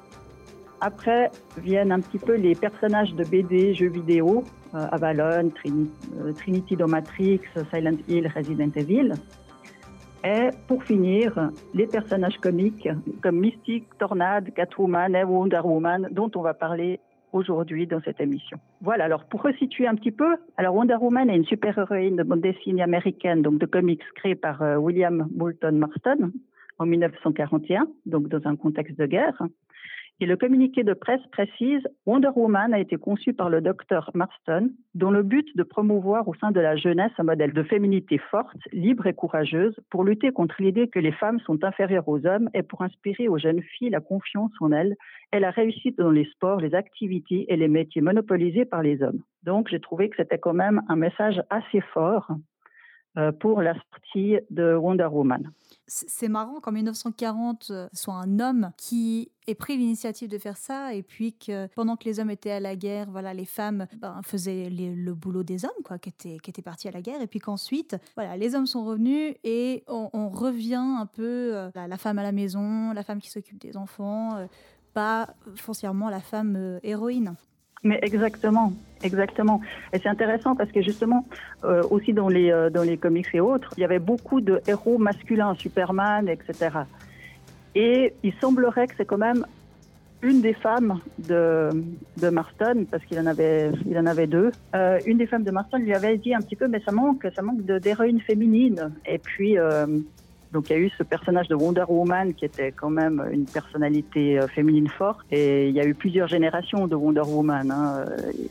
après 0.81 1.31
viennent 1.59 1.93
un 1.93 2.01
petit 2.01 2.19
peu 2.19 2.35
les 2.37 2.55
personnages 2.55 3.15
de 3.15 3.25
BD, 3.25 3.75
jeux 3.75 3.91
vidéo, 3.91 4.45
euh, 4.75 4.87
Avalon, 4.93 5.51
Trini- 5.51 5.91
euh, 6.19 6.33
Trinity 6.33 6.77
Silent 7.73 7.99
Hill, 8.09 8.31
Resident 8.35 8.71
Evil. 8.77 9.13
Et 10.25 10.51
pour 10.69 10.85
finir, 10.85 11.51
les 11.75 11.87
personnages 11.87 12.37
comiques 12.39 12.89
comme 13.23 13.41
Mystique, 13.41 13.87
Tornade, 13.99 14.53
Catwoman 14.55 15.15
et 15.15 15.25
Wonder 15.25 15.61
Woman, 15.65 16.09
dont 16.11 16.31
on 16.35 16.43
va 16.43 16.53
parler 16.53 17.01
aujourd'hui 17.33 17.87
dans 17.87 18.01
cette 18.03 18.21
émission. 18.21 18.59
Voilà, 18.83 19.05
alors 19.05 19.25
pour 19.25 19.43
resituer 19.43 19.87
un 19.87 19.95
petit 19.95 20.11
peu, 20.11 20.37
alors 20.57 20.75
Wonder 20.75 20.97
Woman 21.01 21.31
est 21.31 21.37
une 21.37 21.45
super-héroïne 21.45 22.17
de 22.17 22.23
bande 22.23 22.41
dessinée 22.41 22.83
américaine, 22.83 23.41
donc 23.43 23.59
de 23.59 23.67
comics 23.67 24.03
créée 24.17 24.35
par 24.35 24.61
euh, 24.63 24.77
William 24.77 25.29
Moulton 25.35 25.73
Marston 25.73 26.33
en 26.79 26.87
1941, 26.87 27.87
donc 28.07 28.29
dans 28.29 28.47
un 28.49 28.57
contexte 28.57 28.99
de 28.99 29.07
guerre. 29.07 29.41
Et 30.23 30.27
le 30.27 30.37
communiqué 30.37 30.85
de 30.85 30.93
presse 30.93 31.27
précise 31.33 31.81
Wonder 32.05 32.29
Woman 32.37 32.75
a 32.75 32.79
été 32.79 32.99
conçu 32.99 33.33
par 33.33 33.49
le 33.49 33.63
docteur 33.63 34.11
Marston, 34.13 34.69
dont 34.95 35.11
le 35.11 35.23
but 35.23 35.47
de 35.57 35.63
promouvoir 35.63 36.29
au 36.29 36.35
sein 36.35 36.51
de 36.51 36.61
la 36.61 36.77
jeunesse 36.77 37.13
un 37.17 37.23
modèle 37.23 37.55
de 37.55 37.63
féminité 37.63 38.19
forte, 38.19 38.59
libre 38.71 39.07
et 39.07 39.15
courageuse, 39.15 39.75
pour 39.89 40.05
lutter 40.05 40.31
contre 40.31 40.57
l'idée 40.59 40.89
que 40.89 40.99
les 40.99 41.13
femmes 41.13 41.41
sont 41.41 41.65
inférieures 41.65 42.07
aux 42.07 42.27
hommes 42.27 42.51
et 42.53 42.63
pour 42.63 42.83
inspirer 42.83 43.29
aux 43.29 43.39
jeunes 43.39 43.63
filles 43.63 43.89
la 43.89 44.01
confiance 44.01 44.53
en 44.61 44.73
elles 44.73 44.95
et 45.33 45.41
la 45.41 45.51
réussite 45.51 45.97
dans 45.97 46.11
les 46.11 46.27
sports, 46.27 46.61
les 46.61 46.75
activités 46.75 47.47
et 47.49 47.57
les 47.57 47.69
métiers 47.69 48.03
monopolisés 48.03 48.67
par 48.67 48.83
les 48.83 49.03
hommes. 49.03 49.23
Donc 49.45 49.69
j'ai 49.69 49.81
trouvé 49.81 50.11
que 50.11 50.17
c'était 50.19 50.39
quand 50.39 50.53
même 50.53 50.83
un 50.89 50.97
message 50.97 51.41
assez 51.49 51.81
fort 51.95 52.31
pour 53.41 53.63
la 53.63 53.75
sortie 53.75 54.37
de 54.51 54.75
Wonder 54.75 55.09
Woman. 55.11 55.51
C'est 55.93 56.29
marrant 56.29 56.61
qu'en 56.61 56.71
1940, 56.71 57.65
ce 57.65 57.89
soit 57.93 58.15
un 58.15 58.39
homme 58.39 58.71
qui 58.77 59.33
ait 59.49 59.57
pris 59.57 59.77
l'initiative 59.77 60.29
de 60.29 60.39
faire 60.39 60.57
ça, 60.57 60.95
et 60.95 61.03
puis 61.03 61.33
que 61.33 61.67
pendant 61.75 61.97
que 61.97 62.05
les 62.05 62.21
hommes 62.21 62.31
étaient 62.31 62.53
à 62.53 62.61
la 62.61 62.77
guerre, 62.77 63.11
voilà, 63.11 63.35
les 63.35 63.45
femmes 63.45 63.89
ben, 63.99 64.21
faisaient 64.23 64.71
le 64.71 65.15
boulot 65.15 65.43
des 65.43 65.65
hommes, 65.65 65.83
quoi, 65.85 65.99
qui 65.99 66.11
étaient, 66.11 66.39
qui 66.39 66.51
étaient 66.51 66.63
partis 66.63 66.87
à 66.87 66.93
la 66.93 67.03
guerre, 67.03 67.21
et 67.21 67.27
puis 67.27 67.41
qu'ensuite, 67.41 67.97
voilà, 68.15 68.37
les 68.37 68.55
hommes 68.55 68.67
sont 68.67 68.85
revenus 68.85 69.35
et 69.43 69.83
on, 69.89 70.29
revient 70.29 70.75
un 70.75 71.07
peu 71.07 71.57
euh, 71.57 71.71
la, 71.75 71.97
femme 71.97 72.21
à 72.21 72.23
la 72.23 72.31
maison, 72.31 72.93
la 72.93 73.03
femme 73.03 73.21
qui 73.21 73.31
s'occupe 73.31 73.61
des 73.61 73.77
enfants, 73.77 74.37
euh, 74.37 74.47
pas 74.95 75.35
foncièrement 75.57 76.09
la 76.09 76.21
femme 76.21 76.79
héroïne. 76.85 77.35
Mais 77.83 77.99
exactement, 78.03 78.73
exactement. 79.03 79.61
Et 79.93 79.99
c'est 79.99 80.09
intéressant 80.09 80.55
parce 80.55 80.71
que 80.71 80.83
justement, 80.83 81.27
euh, 81.65 81.83
aussi 81.91 82.13
dans 82.13 82.29
les, 82.29 82.51
euh, 82.51 82.69
dans 82.69 82.83
les 82.83 82.99
comics 82.99 83.27
et 83.33 83.41
autres, 83.41 83.73
il 83.77 83.81
y 83.81 83.85
avait 83.85 83.99
beaucoup 83.99 84.43
de 84.43 84.61
héros 84.67 84.99
masculins, 84.99 85.55
Superman, 85.55 86.29
etc. 86.29 86.71
Et 87.75 88.13
il 88.23 88.35
semblerait 88.41 88.87
que 88.87 88.95
c'est 88.99 89.07
quand 89.07 89.19
même 89.19 89.47
une 90.23 90.43
des 90.43 90.53
femmes 90.53 91.01
de, 91.19 91.71
de 92.21 92.29
Marston, 92.29 92.85
parce 92.91 93.03
qu'il 93.07 93.19
en 93.19 93.25
avait, 93.25 93.71
il 93.87 93.97
en 93.99 94.05
avait 94.05 94.27
deux, 94.27 94.51
euh, 94.75 94.99
une 95.07 95.17
des 95.17 95.27
femmes 95.27 95.45
de 95.45 95.51
Marston 95.51 95.79
lui 95.79 95.95
avait 95.95 96.19
dit 96.19 96.35
un 96.35 96.41
petit 96.41 96.57
peu, 96.57 96.69
mais 96.69 96.81
ça 96.81 96.93
manque, 96.93 97.27
ça 97.35 97.41
manque 97.41 97.63
d'héroïne 97.63 98.21
féminine. 98.21 98.93
Et 99.07 99.17
puis, 99.17 99.57
donc 100.53 100.69
il 100.69 100.73
y 100.73 100.77
a 100.77 100.79
eu 100.79 100.91
ce 100.99 101.03
personnage 101.03 101.49
de 101.49 101.55
Wonder 101.55 101.85
Woman 101.89 102.35
qui 102.35 102.45
était 102.45 102.73
quand 102.73 102.91
même 102.91 103.25
une 103.31 103.45
personnalité 103.45 104.39
euh, 104.39 104.49
féminine 104.49 104.89
forte. 104.89 105.25
Et 105.31 105.69
il 105.69 105.75
y 105.75 105.81
a 105.81 105.85
eu 105.85 105.95
plusieurs 105.95 106.29
générations 106.29 106.89
de 106.89 106.97
Wonder 106.97 107.23
Woman. 107.27 107.71
Hein. 107.71 108.05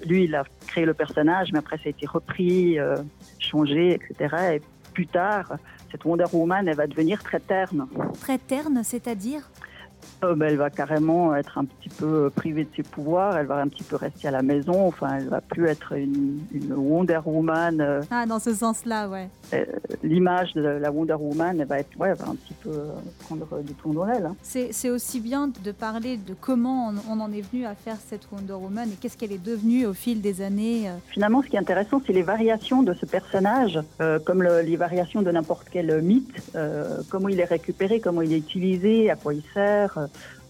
Lui, 0.08 0.24
il 0.24 0.36
a 0.36 0.44
créé 0.68 0.86
le 0.86 0.94
personnage, 0.94 1.51
mais 1.51 1.60
après 1.60 1.77
ça 1.77 1.84
a 1.88 1.89
été 1.89 2.06
repris, 2.06 2.79
euh, 2.79 2.96
changé, 3.38 3.96
etc. 3.96 4.36
Et 4.56 4.62
plus 4.94 5.08
tard, 5.08 5.58
cette 5.91 6.06
Wonder 6.06 6.25
Woman, 6.32 6.68
elle 6.68 6.75
va 6.75 6.88
devenir 6.88 7.22
très 7.22 7.39
terne. 7.39 7.88
Très 8.22 8.38
terne, 8.38 8.82
c'est-à-dire? 8.84 9.50
Euh, 10.24 10.36
ben, 10.36 10.48
elle 10.48 10.58
va 10.58 10.70
carrément 10.70 11.34
être 11.36 11.58
un 11.58 11.66
petit 11.66 11.89
peu 11.89 12.25
euh, 12.25 12.30
privée 12.30 12.66
de 12.66 12.70
ses 12.75 12.84
pouvoirs, 12.84 13.38
elle 13.38 13.46
va 13.46 13.58
un 13.58 13.68
petit 13.68 13.84
peu 13.84 13.96
rester 13.96 14.28
à 14.28 14.32
la 14.32 14.42
maison, 14.42 14.88
enfin 14.88 15.18
elle 15.18 15.30
va 15.30 15.39
plus 15.39 15.68
être 15.68 15.94
une, 15.94 16.39
Wonder 16.75 17.22
Woman. 17.25 17.80
Euh. 17.80 18.01
ah, 18.12 18.25
dans 18.25 18.39
ce 18.39 18.54
sens-là, 18.54 19.08
ouais. 19.08 19.30
L'image 20.04 20.54
de 20.54 20.62
la 20.62 20.92
Wonder 20.92 21.16
Woman, 21.18 21.60
elle 21.60 21.68
va, 21.68 21.80
être, 21.80 21.89
ouais, 21.98 22.13
va 22.13 22.28
un 22.28 22.36
petit 22.36 22.54
peu 22.54 22.72
prendre 23.20 23.48
du 23.62 23.74
dans 23.94 24.06
l'aile. 24.06 24.25
Hein. 24.25 24.36
C'est 24.42 24.89
aussi 24.89 25.20
bien 25.22 25.50
de 25.63 25.72
parler 25.72 26.18
de 26.18 26.34
comment 26.39 26.94
on, 27.10 27.20
en 27.20 27.32
est 27.32 27.42
venu 27.42 27.66
à 27.66 27.74
faire 27.74 27.98
cette 28.06 28.28
Wonder 28.32 28.54
Woman 28.54 28.89
et 28.92 28.96
qu'est-ce 28.96 29.18
qu'elle 29.18 29.32
est 29.32 29.44
devenue 29.44 29.86
au 29.86 29.94
fil 29.94 30.22
des 30.22 30.42
années. 30.42 30.92
Finalement, 31.08 31.42
ce 31.42 31.48
qui 31.48 31.56
est 31.56 31.60
intéressant, 31.60 32.01
c'est 32.06 32.13
les 32.13 32.22
variations 32.24 32.84
de 32.84 32.94
ce 32.94 33.06
personnage, 33.06 33.80
comme 34.25 34.44
les 34.44 34.75
variations 34.75 35.22
de 35.22 35.32
n'importe 35.32 35.68
quel 35.72 36.01
mythe, 36.01 36.54
comment 37.10 37.30
il 37.30 37.39
est 37.39 37.46
récupéré, 37.46 38.00
comment 38.00 38.22
il 38.22 38.34
est 38.34 38.38
utilisé, 38.38 39.10
à 39.10 39.16
quoi 39.16 39.34
il 39.34 39.44
sert. 39.54 39.99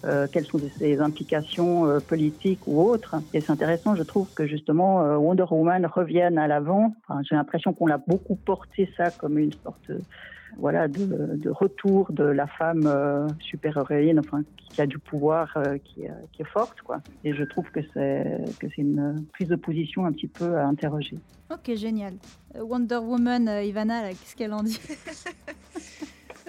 Euh, 0.06 0.27
quelles 0.32 0.46
sont 0.46 0.60
ses 0.77 1.01
implications 1.01 1.86
euh, 1.86 2.00
politiques 2.00 2.62
ou 2.68 2.82
autres. 2.82 3.18
Et 3.34 3.41
c'est 3.41 3.51
intéressant, 3.51 3.96
je 3.96 4.03
trouve, 4.03 4.34
que 4.34 4.48
justement 4.48 5.01
euh, 5.01 5.18
Wonder 5.18 5.44
Woman 5.51 5.86
revienne 5.86 6.38
à 6.38 6.48
l'avant. 6.48 6.96
J'ai 7.27 7.36
l'impression 7.36 7.74
qu'on 7.74 7.86
l'a 7.86 7.98
beaucoup 7.98 8.36
porté 8.36 8.89
ça 8.96 9.12
comme 9.12 9.38
une 9.38 9.51
sorte 9.51 9.91
voilà, 10.58 10.88
de, 10.88 11.50
retour 11.50 12.12
de 12.12 12.24
la 12.24 12.48
femme 12.48 13.27
super-héroïne, 13.39 14.20
enfin, 14.20 14.41
qui 14.58 14.82
a 14.82 14.88
du 14.88 14.98
pouvoir, 14.98 15.56
qui, 15.84 16.01
qui, 16.32 16.41
est 16.41 16.48
forte. 16.51 16.82
Quoi. 16.82 17.01
Et 17.24 17.34
je 17.34 17.44
trouve 17.44 17.70
que 17.70 17.82
c'est, 17.94 18.38
que 18.60 18.68
c'est 18.68 18.82
une 18.82 19.25
prise 19.34 19.50
de 19.50 19.56
position 19.56 20.06
un 20.06 20.12
petit 20.12 20.27
peu 20.27 20.58
à 20.58 20.65
interroger. 20.65 21.18
Ok, 21.51 21.75
génial. 21.75 22.13
Wonder 22.60 22.98
Woman, 22.98 23.48
Ivana, 23.63 24.10
qu'est-ce 24.10 24.36
qu'elle 24.36 24.53
en 24.53 24.63
dit? 24.63 24.79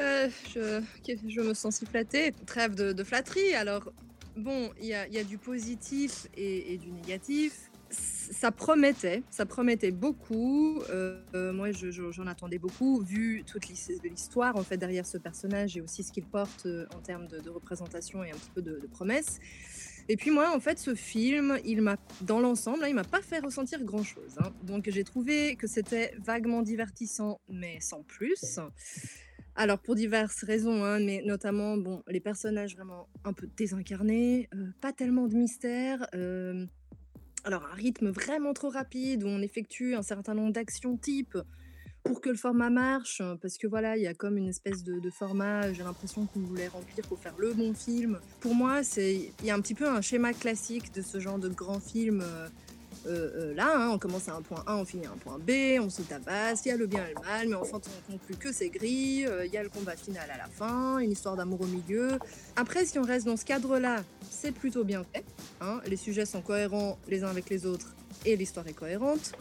Euh, 0.01 0.29
je, 0.55 1.41
me 1.41 1.55
sens 1.55 1.77
si 1.77 1.87
flattée. 1.87 2.33
Trêve 2.47 2.75
de, 2.75 3.05
flatterie. 3.05 3.55
Alors, 3.55 3.93
bon, 4.37 4.71
il 4.81 4.87
y 4.87 4.95
a, 4.95 5.25
du 5.25 5.39
positif 5.39 6.27
et, 6.37 6.79
du 6.79 6.91
négatif. 6.91 7.71
Ça 7.91 8.53
promettait, 8.53 9.25
ça 9.31 9.47
promettait 9.47 9.91
beaucoup. 9.91 10.81
Euh, 10.91 11.21
euh, 11.35 11.53
moi, 11.53 11.71
j'en 11.73 12.27
attendais 12.29 12.59
beaucoup, 12.59 13.01
vu 13.01 13.43
toute 13.45 13.67
l'histoire 13.67 14.55
en 14.55 14.63
fait 14.63 14.77
derrière 14.77 15.05
ce 15.05 15.19
personnage 15.19 15.77
et 15.77 15.81
aussi 15.81 16.05
ce 16.05 16.13
qu'il 16.13 16.25
porte 16.25 16.69
en 16.95 17.01
termes 17.01 17.27
de, 17.27 17.51
représentation 17.51 18.23
et 18.23 18.31
un 18.31 18.37
petit 18.37 18.51
peu 18.55 18.63
de, 18.63 18.89
promesses. 18.93 19.41
Et 20.09 20.17
puis 20.17 20.31
moi, 20.31 20.55
en 20.55 20.61
fait, 20.61 20.79
ce 20.79 20.95
film, 20.95 21.59
il 21.65 21.83
m'a, 21.83 21.97
dans 22.21 22.39
l'ensemble, 22.39 22.85
il 22.89 22.95
m'a 22.95 23.05
pas 23.05 23.23
fait 23.23 23.41
ressentir 23.41 23.83
grand-chose. 23.83 24.39
Hein. 24.39 24.53
Donc 24.63 24.89
j'ai 24.89 25.05
trouvé 25.05 25.57
que 25.57 25.67
c'était 25.67 26.15
vaguement 26.25 26.63
divertissant, 26.63 27.41
mais 27.49 27.79
sans 27.81 28.05
plus. 28.05 28.61
Alors 29.61 29.79
pour 29.79 29.95
diverses 29.95 30.43
raisons, 30.43 30.85
hein, 30.85 31.01
mais 31.01 31.21
notamment 31.23 31.77
bon, 31.77 32.03
les 32.09 32.21
personnages 32.21 32.75
vraiment 32.77 33.09
un 33.25 33.35
peu 33.35 33.47
désincarnés, 33.59 34.49
euh, 34.55 34.69
pas 34.81 34.95
tellement 34.95 35.27
de 35.27 35.35
mystère. 35.35 36.07
Euh, 36.15 36.65
alors 37.45 37.69
un 37.71 37.75
rythme 37.75 38.09
vraiment 38.09 38.55
trop 38.55 38.71
rapide 38.71 39.23
où 39.23 39.27
on 39.27 39.43
effectue 39.43 39.95
un 39.95 40.01
certain 40.01 40.33
nombre 40.33 40.55
d'actions 40.55 40.97
type 40.97 41.37
pour 42.03 42.23
que 42.23 42.31
le 42.31 42.37
format 42.37 42.71
marche, 42.71 43.21
parce 43.43 43.59
que 43.59 43.67
voilà, 43.67 43.99
il 43.99 44.03
y 44.03 44.07
a 44.07 44.15
comme 44.15 44.39
une 44.39 44.49
espèce 44.49 44.83
de, 44.83 45.11
format, 45.11 45.71
j'ai 45.75 45.83
l'impression 45.83 46.25
qu'on 46.25 46.41
voulait 46.41 46.69
remplir 46.69 47.07
pour 47.07 47.19
faire 47.19 47.35
le 47.37 47.53
bon 47.53 47.75
film. 47.75 48.19
Pour 48.41 48.55
moi, 48.55 48.81
il 48.97 49.31
y 49.45 49.51
a 49.51 49.55
un 49.55 49.61
petit 49.61 49.75
peu 49.75 49.87
un 49.87 50.01
schéma 50.01 50.33
classique 50.33 50.91
de 50.95 51.03
ce 51.03 51.21
genre 51.21 51.39
de 51.39 51.51
grand 51.51 51.81
film. 51.81 52.23
Euh, 52.23 52.49
euh, 53.07 53.31
euh, 53.35 53.55
là, 53.55 53.73
hein, 53.75 53.91
on 53.93 53.99
commence 53.99 54.29
à 54.29 54.35
un 54.35 54.43
point 54.43 54.63
A, 54.67 54.77
on 54.77 54.85
finit 54.85 55.07
à 55.07 55.11
un 55.11 55.17
point 55.17 55.39
B, 55.39 55.81
on 55.81 55.89
se 55.89 56.03
tabasse, 56.03 56.63
il 56.67 56.69
y 56.69 56.73
a 56.73 56.77
le 56.77 56.87
bien 56.87 57.05
et 57.07 57.15
le 57.15 57.21
mal, 57.23 57.49
mais 57.49 57.55
enfin 57.55 57.81
on 58.09 58.13
conclut 58.13 58.37
que 58.37 58.53
c'est 58.53 58.69
gris, 58.69 59.27
euh, 59.27 59.47
il 59.47 59.53
y 59.53 59.57
a 59.57 59.63
le 59.63 59.71
combat 59.71 59.97
final 59.97 60.31
à 60.31 60.37
la 60.37 60.49
fin, 60.49 60.99
une 60.99 61.11
histoire 61.11 61.37
d'amour 61.37 61.63
au 61.63 61.67
milieu. 61.67 62.19
Après, 62.57 62.85
si 62.85 62.99
on 62.99 63.03
reste 63.03 63.27
dans 63.27 63.39
ce 63.39 63.45
cadre-là, 63.45 64.05
c'est 64.29 64.53
plutôt 64.53 64.85
bien 64.85 65.05
fait. 65.13 65.25
Hein. 65.61 65.81
les 65.87 65.97
sujets 65.97 66.27
sont 66.27 66.43
cohérents 66.43 66.99
les 67.09 67.25
uns 67.25 67.29
avec 67.29 67.49
les 67.49 67.65
autres 67.65 67.95
et 68.27 68.37
l'histoire 68.37 68.67
est 68.67 68.75
cohérente. 68.75 69.33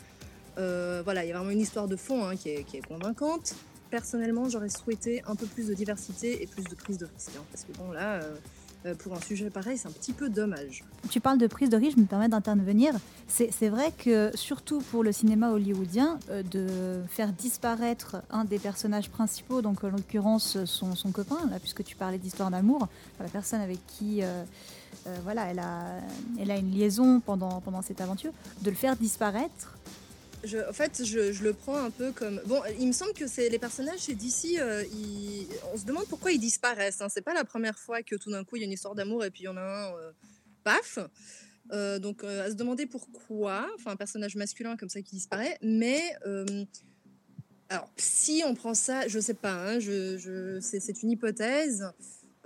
voilà, 0.55 1.25
il 1.25 1.27
y 1.27 1.31
a 1.31 1.37
vraiment 1.37 1.51
une 1.51 1.61
histoire 1.61 1.87
de 1.87 1.97
fond 1.97 2.25
hein, 2.25 2.35
qui, 2.37 2.49
est, 2.49 2.63
qui, 2.63 2.77
est, 2.77 2.87
convaincante. 2.87 3.55
Personnellement, 3.89 4.47
j'aurais 4.47 4.69
souhaité 4.69 5.21
un 5.25 5.35
peu 5.35 5.47
plus 5.47 5.67
de 5.67 5.73
diversité 5.73 6.41
et 6.43 6.47
plus 6.47 6.63
de 6.63 6.75
prise 6.75 6.97
de 6.97 7.05
risque. 7.05 7.31
parce 7.51 7.65
que 7.65 7.71
bon, 7.73 7.91
là, 7.91 8.21
pour 8.99 9.13
un 9.13 9.19
sujet 9.19 9.49
pareil, 9.49 9.77
c'est 9.77 9.87
un 9.87 9.91
petit 9.91 10.13
peu 10.13 10.29
dommage. 10.29 10.83
Tu 11.09 11.19
parles 11.19 11.37
de 11.37 11.47
prise 11.47 11.69
de 11.69 11.77
risque, 11.77 11.97
je 11.97 12.01
me 12.01 12.07
permets 12.07 12.29
d'intervenir. 12.29 12.93
C'est 13.27 13.69
vrai 13.69 13.91
que, 13.97 14.31
surtout 14.35 14.79
pour 14.79 15.03
le 15.03 15.11
cinéma 15.11 15.51
hollywoodien, 15.51 16.19
euh, 16.29 16.43
de 16.43 17.01
faire 17.07 17.31
disparaître 17.31 18.17
un 18.29 18.45
des 18.45 18.59
personnages 18.59 19.09
principaux, 19.09 19.61
donc 19.61 19.83
en 19.83 19.89
l'occurrence 19.89 20.63
son, 20.65 20.95
son, 20.95 21.11
copain, 21.11 21.39
là, 21.49 21.59
puisque 21.59 21.83
tu 21.83 21.95
parlais 21.95 22.17
d'histoire 22.17 22.51
d'amour, 22.51 22.87
la 23.19 23.27
personne 23.27 23.61
avec 23.61 23.79
qui 23.87 24.23
euh, 25.07 25.17
voilà, 25.23 25.45
elle, 25.45 25.59
a, 25.59 25.99
elle 26.39 26.51
a 26.51 26.57
une 26.57 26.71
liaison 26.71 27.19
pendant, 27.19 27.61
pendant 27.61 27.81
cette 27.81 28.01
aventure, 28.01 28.31
de 28.61 28.69
le 28.69 28.75
faire 28.75 28.95
disparaître, 28.95 29.77
en 30.43 30.73
fait, 30.73 31.03
je, 31.03 31.43
le 31.43 31.53
prends 31.53 31.77
un 31.77 31.91
peu 31.91 32.11
comme. 32.11 32.41
Bon, 32.45 32.61
il 32.79 32.87
me 32.87 32.93
semble 32.93 33.13
que 33.13 33.27
c'est 33.27 33.49
les 33.49 33.59
personnages 33.59 34.01
chez 34.01 34.15
DC, 34.15 34.57
euh, 34.57 34.83
on 35.73 35.77
se 35.77 35.85
demande 35.85 36.05
pourquoi 36.07 36.31
ils 36.31 36.39
disparaissent. 36.39 37.01
Hein. 37.01 37.09
C'est 37.09 37.21
pas 37.21 37.33
la 37.33 37.43
première 37.43 37.77
fois 37.77 38.03
que 38.03 38.15
tout 38.15 38.31
d'un 38.31 38.43
coup 38.43 38.55
il 38.55 38.59
y 38.59 38.63
a 38.63 38.65
une 38.65 38.71
histoire 38.71 38.95
d'amour 38.95 39.25
et 39.25 39.31
puis 39.31 39.43
il 39.43 39.45
y 39.45 39.49
en 39.49 39.57
a 39.57 39.61
un, 39.61 39.93
euh, 39.95 40.11
paf. 40.63 40.99
Euh, 41.71 41.99
donc 41.99 42.23
à 42.23 42.49
se 42.49 42.55
demander 42.55 42.87
pourquoi, 42.87 43.69
enfin 43.75 43.91
un 43.91 43.95
personnage 43.95 44.35
masculin 44.35 44.75
comme 44.75 44.89
ça 44.89 45.01
qui 45.01 45.15
disparaît, 45.15 45.57
mais 45.61 46.01
alors 47.69 47.91
si 47.95 48.41
on 48.43 48.55
prend 48.55 48.73
ça, 48.73 49.07
je 49.07 49.19
sais 49.19 49.35
pas, 49.35 49.75
hein, 49.75 49.79
c'est 50.61 51.03
une 51.03 51.11
hypothèse. 51.11 51.85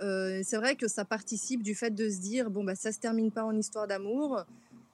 c'est 0.00 0.56
vrai 0.56 0.76
que 0.76 0.88
ça 0.88 1.06
participe 1.06 1.62
du 1.62 1.74
fait 1.74 1.90
de 1.90 2.10
se 2.10 2.18
dire 2.18 2.50
bon 2.50 2.64
bah 2.64 2.74
ça 2.74 2.92
se 2.92 2.98
termine 2.98 3.30
pas 3.30 3.44
en 3.44 3.56
histoire 3.56 3.86
d'amour, 3.86 4.44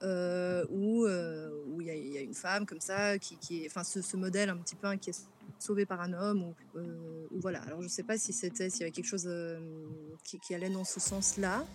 euh, 0.02 0.64
où 0.70 1.04
euh, 1.04 1.50
il 1.78 1.86
y, 1.86 2.16
a 2.16 2.22
une 2.22 2.34
femme 2.34 2.64
comme 2.64 2.80
ça, 2.80 3.18
qui, 3.18 3.64
est, 3.64 3.66
enfin 3.66 3.84
ce, 3.84 4.16
modèle 4.16 4.48
un 4.48 4.56
petit 4.56 4.74
peu 4.74 4.86
hein, 4.86 4.96
qui 4.96 5.10
est 5.10 5.26
sauvé 5.58 5.84
par 5.84 6.00
un 6.00 6.14
homme, 6.14 6.42
ou, 6.42 6.54
euh, 6.78 7.26
voilà. 7.32 7.60
Alors 7.62 7.82
je 7.82 7.88
sais 7.88 8.02
pas 8.02 8.16
si 8.16 8.32
c'était, 8.32 8.70
s'il 8.70 8.80
y 8.80 8.82
avait 8.84 8.92
quelque 8.92 9.08
chose 9.08 9.28
qui, 10.24 10.54
allait 10.54 10.70
dans 10.70 10.84
ce 10.84 11.00
sens-là, 11.00 11.66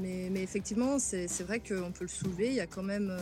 mais, 0.00 0.28
mais 0.30 0.42
effectivement, 0.42 1.00
c'est 1.00 1.42
vrai 1.42 1.58
qu'on 1.58 1.90
peut 1.90 2.04
le 2.04 2.08
soulever. 2.08 2.48
Il 2.48 2.54
y 2.54 2.60
a 2.60 2.68
quand 2.68 2.84
même 2.84 3.12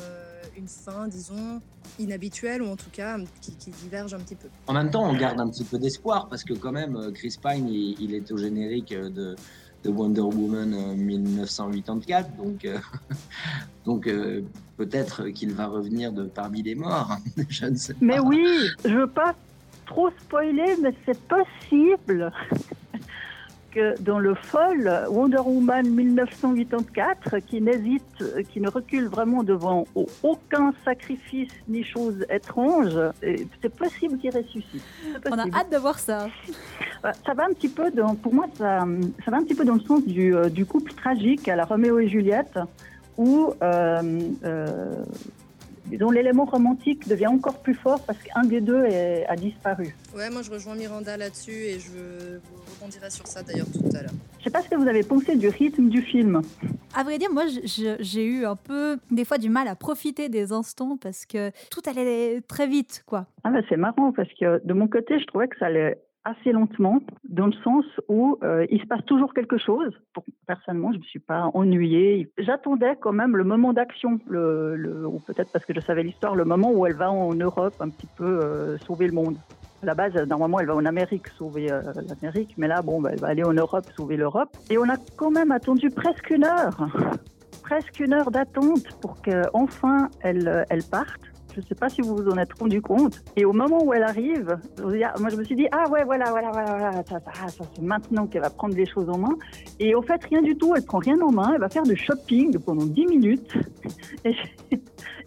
une 0.55 0.69
fin, 0.69 1.09
disons, 1.09 1.63
inhabituelle, 1.99 2.61
ou 2.61 2.67
en 2.67 2.77
tout 2.77 2.91
cas 2.91 3.17
qui, 3.41 3.71
diverge 3.71 4.13
un 4.13 4.21
petit 4.21 4.37
peu. 4.37 4.49
En 4.67 4.75
même 4.75 4.91
temps, 4.91 5.09
on 5.09 5.17
garde 5.17 5.41
un 5.41 5.49
petit 5.49 5.65
peu 5.65 5.79
d'espoir, 5.79 6.29
parce 6.29 6.45
que 6.45 6.53
quand 6.53 6.73
même, 6.73 7.11
Chris 7.15 7.37
Pine, 7.43 7.69
il, 7.69 8.15
est 8.15 8.31
au 8.33 8.37
générique 8.37 8.93
de, 8.93 9.35
de 9.85 9.91
Wonder 9.91 10.23
Woman 10.23 10.97
1984. 10.97 12.37
Donc, 12.37 12.67
donc 13.85 14.09
peut-être 14.77 15.29
qu'il 15.29 15.53
va 15.53 15.67
revenir 15.67 16.13
de 16.13 16.25
parmi 16.25 16.63
les 16.63 16.75
morts. 16.75 17.17
je 17.49 17.67
ne 17.67 17.77
sais 17.77 17.95
pas. 17.95 17.99
Mais 18.03 18.19
oui, 18.19 18.45
je 18.85 18.95
veux 18.95 19.07
pas 19.07 19.35
trop 19.87 20.11
spoiler, 20.11 20.77
mais 20.81 20.95
c'est 21.05 21.19
possible 21.23 22.33
que 23.71 24.01
dans 24.01 24.19
le 24.19 24.35
folle 24.35 24.91
Wonder 25.09 25.41
Woman 25.45 25.89
1984, 25.89 27.39
qui 27.47 27.61
n'hésite, 27.61 28.25
qui 28.51 28.61
ne 28.61 28.69
recule 28.69 29.07
vraiment 29.07 29.43
devant 29.43 29.87
aucun 30.23 30.73
sacrifice 30.85 31.53
ni 31.69 31.85
chose 31.85 32.27
étrange, 32.31 32.99
c'est 33.63 33.75
possible 33.75 34.19
qu'il 34.19 34.37
ressuscite. 34.37 34.83
On 35.31 35.39
a 35.39 35.45
hâte 35.55 35.73
de 35.73 35.79
voir 35.79 35.99
ça. 35.99 36.29
Ça 37.03 37.35
va 37.35 37.45
un 37.45 37.53
petit 37.53 37.69
peu 37.69 37.91
dans, 37.91 38.15
pour 38.15 38.35
moi, 38.35 38.47
ça, 38.57 38.87
ça 39.25 39.31
va 39.31 39.39
un 39.39 39.43
petit 39.43 39.55
peu 39.55 39.65
dans 39.65 39.75
le 39.75 39.81
sens 39.81 40.05
du, 40.05 40.35
euh, 40.35 40.49
du 40.49 40.67
couple 40.67 40.93
tragique 40.93 41.49
à 41.49 41.57
la 41.57 41.65
Roméo 41.65 41.99
et 41.99 42.09
Juliette, 42.09 42.59
où 43.17 43.53
euh, 43.63 44.21
euh, 44.45 45.05
dont 45.87 46.11
l'élément 46.11 46.45
romantique 46.45 47.09
devient 47.09 47.27
encore 47.27 47.59
plus 47.59 47.75
fort 47.75 48.01
parce 48.07 48.19
qu'un 48.23 48.43
des 48.43 48.61
deux 48.61 48.85
a 49.29 49.37
disparu. 49.37 49.97
Ouais, 50.15 50.31
moi 50.31 50.43
je 50.43 50.51
rejoins 50.51 50.75
Miranda 50.75 51.17
là-dessus 51.17 51.51
et 51.51 51.81
je 51.81 51.89
vous 51.89 52.75
rebondirai 52.75 53.11
sur 53.11 53.27
ça 53.27 53.43
d'ailleurs 53.43 53.67
tout 53.73 53.97
à 53.97 54.03
l'heure. 54.03 54.13
Je 54.39 54.45
sais 54.45 54.51
pas 54.51 54.63
ce 54.63 54.69
que 54.69 54.77
vous 54.77 54.89
avez 54.89 55.03
pensé 55.03 55.37
du 55.37 55.49
rythme 55.49 55.89
du 55.89 56.03
film. 56.03 56.43
À 56.95 57.05
vrai 57.05 57.19
dire, 57.19 57.31
moi 57.33 57.45
j'ai 57.65 58.25
eu 58.25 58.45
un 58.45 58.57
peu 58.57 58.99
des 59.11 59.25
fois 59.25 59.39
du 59.39 59.49
mal 59.49 59.69
à 59.69 59.75
profiter 59.75 60.29
des 60.29 60.53
instants 60.53 60.97
parce 60.97 61.27
que 61.27 61.51
tout 61.71 61.83
allait 61.87 62.41
très 62.43 62.67
vite, 62.67 63.03
quoi. 63.07 63.27
Ah 63.45 63.51
bah 63.51 63.61
c'est 63.69 63.77
marrant 63.77 64.13
parce 64.13 64.31
que 64.39 64.65
de 64.65 64.73
mon 64.73 64.89
côté, 64.89 65.19
je 65.19 65.27
trouvais 65.27 65.49
que 65.49 65.59
ça 65.59 65.67
allait 65.67 65.99
assez 66.31 66.53
lentement, 66.53 67.01
dans 67.29 67.47
le 67.47 67.53
sens 67.65 67.85
où 68.09 68.39
euh, 68.43 68.67
il 68.71 68.81
se 68.81 68.87
passe 68.87 69.05
toujours 69.05 69.35
quelque 69.35 69.59
chose. 69.59 69.93
Personnellement, 70.47 70.93
je 70.93 70.99
ne 70.99 71.03
me 71.03 71.07
suis 71.07 71.19
pas 71.19 71.51
ennuyée. 71.55 72.31
J'attendais 72.39 72.97
quand 73.01 73.13
même 73.13 73.37
le 73.37 73.45
moment 73.45 73.73
d'action, 73.73 74.19
ou 74.29 75.21
peut-être 75.27 75.53
parce 75.53 75.65
que 75.65 75.75
je 75.75 75.81
savais 75.81 76.03
l'histoire, 76.03 76.35
le 76.35 76.45
moment 76.45 76.73
où 76.73 76.87
elle 76.87 76.97
va 76.97 77.11
en 77.11 77.35
Europe 77.35 77.75
un 77.81 77.89
petit 77.89 78.09
peu 78.17 78.25
euh, 78.25 78.79
sauver 78.79 79.07
le 79.07 79.13
monde. 79.13 79.37
À 79.83 79.87
la 79.87 79.95
base, 79.95 80.15
normalement, 80.29 80.61
elle 80.61 80.67
va 80.67 80.75
en 80.75 80.85
Amérique 80.85 81.29
sauver 81.29 81.73
euh, 81.73 81.81
l'Amérique, 82.09 82.55
mais 82.59 82.69
là, 82.69 82.83
bon, 82.83 83.01
bah, 83.01 83.11
elle 83.13 83.21
va 83.21 83.29
aller 83.29 83.45
en 83.45 83.55
Europe 83.55 83.87
sauver 83.97 84.17
l'Europe. 84.17 84.57
Et 84.69 84.79
on 84.79 84.89
a 84.89 84.97
quand 85.17 85.31
même 85.31 85.53
attendu 85.53 85.89
presque 85.91 86.31
une 86.31 86.45
heure, 86.45 86.89
presque 87.63 88.01
une 88.01 88.13
heure 88.13 88.31
d'attente 88.31 88.89
pour 89.01 89.23
qu'enfin 89.23 90.09
elle, 90.23 90.67
elle 90.69 90.83
parte. 90.83 91.30
Je 91.55 91.61
ne 91.61 91.67
sais 91.67 91.75
pas 91.75 91.89
si 91.89 92.01
vous 92.01 92.17
vous 92.17 92.29
en 92.29 92.37
êtes 92.37 92.53
rendu 92.59 92.81
compte. 92.81 93.23
Et 93.37 93.45
au 93.45 93.53
moment 93.53 93.83
où 93.85 93.93
elle 93.93 94.03
arrive, 94.03 94.59
moi 94.79 95.29
je 95.31 95.37
me 95.37 95.45
suis 95.45 95.57
dit 95.57 95.67
ah 95.73 95.89
ouais 95.91 96.05
voilà 96.05 96.31
voilà 96.31 96.51
voilà, 96.51 96.77
voilà 96.77 96.93
ça, 97.09 97.21
ça, 97.21 97.49
ça 97.49 97.65
c'est 97.75 97.83
maintenant 97.83 98.27
qu'elle 98.27 98.43
va 98.43 98.51
prendre 98.51 98.75
les 98.75 98.87
choses 98.87 99.09
en 99.09 99.19
main. 99.19 99.37
Et 99.79 99.95
au 99.95 100.03
fait 100.03 100.23
rien 100.25 100.43
du 100.43 100.57
tout, 100.57 100.75
elle 100.77 100.85
prend 100.85 100.99
rien 100.99 101.21
en 101.21 101.33
main, 101.33 101.53
elle 101.55 101.61
va 101.61 101.69
faire 101.69 101.83
du 101.83 101.97
shopping 101.97 102.59
pendant 102.59 102.87
10 102.87 103.07
minutes. 103.07 103.53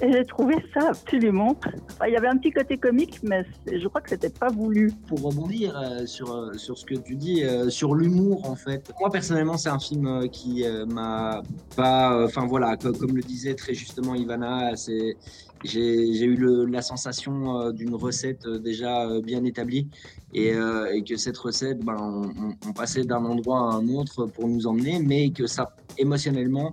Et 0.02 0.12
j'ai 0.12 0.26
trouvé 0.26 0.56
ça 0.74 0.90
absolument. 0.90 1.56
il 2.06 2.12
y 2.12 2.18
avait 2.18 2.28
un 2.28 2.38
petit 2.38 2.52
côté 2.52 2.78
comique, 2.78 3.20
mais 3.24 3.46
je 3.72 3.88
crois 3.88 4.02
que 4.02 4.10
c'était 4.10 4.30
pas 4.30 4.50
voulu. 4.50 4.92
Pour 5.08 5.22
rebondir 5.22 5.78
euh, 5.78 6.06
sur, 6.06 6.34
euh, 6.34 6.54
sur 6.54 6.78
ce 6.78 6.86
que 6.86 6.96
tu 6.96 7.16
dis, 7.16 7.44
euh, 7.44 7.70
sur 7.70 7.96
l'humour 7.96 8.50
en 8.50 8.56
fait. 8.56 8.92
Moi 9.00 9.10
personnellement, 9.12 9.58
c'est 9.58 9.70
un 9.70 9.80
film 9.80 10.30
qui 10.30 10.66
m'a 10.88 11.42
pas. 11.76 12.26
Enfin 12.26 12.46
voilà, 12.46 12.76
comme, 12.78 13.16
le 13.16 13.22
disait 13.22 13.56
très 13.56 13.74
justement 13.74 14.16
Ivana, 14.16 14.76
c'est 14.76 15.16
j'ai 15.64 16.24
eu 16.24 16.36
le, 16.36 16.66
la 16.66 16.82
sensation 16.82 17.72
d'une 17.72 17.96
recette 17.96 18.48
déjà 18.48 19.08
bien 19.22 19.44
établie 19.44 19.88
et, 20.34 20.50
et, 20.50 21.04
que 21.04 21.16
cette 21.16 21.38
recette, 21.38 21.80
ben, 21.80 21.96
on, 22.00 22.54
on 22.68 22.74
passait 22.74 23.04
d'un 23.04 23.24
endroit 23.24 23.72
à 23.72 23.76
un 23.76 23.88
autre 23.90 24.26
pour 24.26 24.48
nous 24.48 24.68
emmener, 24.68 25.00
mais 25.00 25.32
que 25.32 25.48
ça, 25.48 25.76
émotionnellement, 25.98 26.72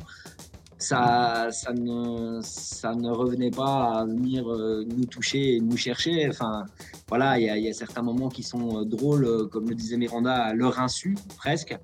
ça, 0.81 1.49
ça, 1.53 1.73
ne, 1.73 2.41
ça 2.43 2.95
ne 2.95 3.11
revenait 3.11 3.51
pas 3.51 4.01
à 4.01 4.05
venir 4.07 4.51
euh, 4.51 4.85
nous 4.85 5.05
toucher 5.05 5.57
et 5.57 5.61
nous 5.61 5.77
chercher. 5.77 6.27
Enfin, 6.29 6.65
voilà, 7.09 7.39
il 7.39 7.43
y, 7.43 7.67
y, 7.67 7.69
a 7.69 7.73
certains 7.73 8.03
moments 8.03 8.29
qui 8.29 8.43
sont 8.43 8.81
euh, 8.81 8.85
drôles, 8.85 9.27
euh, 9.27 9.47
comme 9.47 9.69
le 9.69 9.75
disait 9.75 9.99
Miranda, 9.99 10.35
à 10.35 10.55
leur 10.55 10.81
insu, 10.81 11.17
presque. 11.37 11.77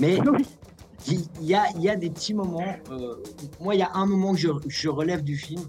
Mais 0.00 0.18
il 1.08 1.26
y 1.40 1.54
a, 1.54 1.64
y 1.78 1.88
a, 1.88 1.96
des 1.96 2.10
petits 2.10 2.34
moments. 2.34 2.76
moi, 3.58 3.74
il 3.74 3.78
y 3.78 3.82
a 3.82 3.90
un 3.94 4.06
moment 4.06 4.32
que 4.32 4.38
je, 4.38 4.50
je 4.68 4.88
relève 4.88 5.22
du 5.22 5.36
film 5.36 5.62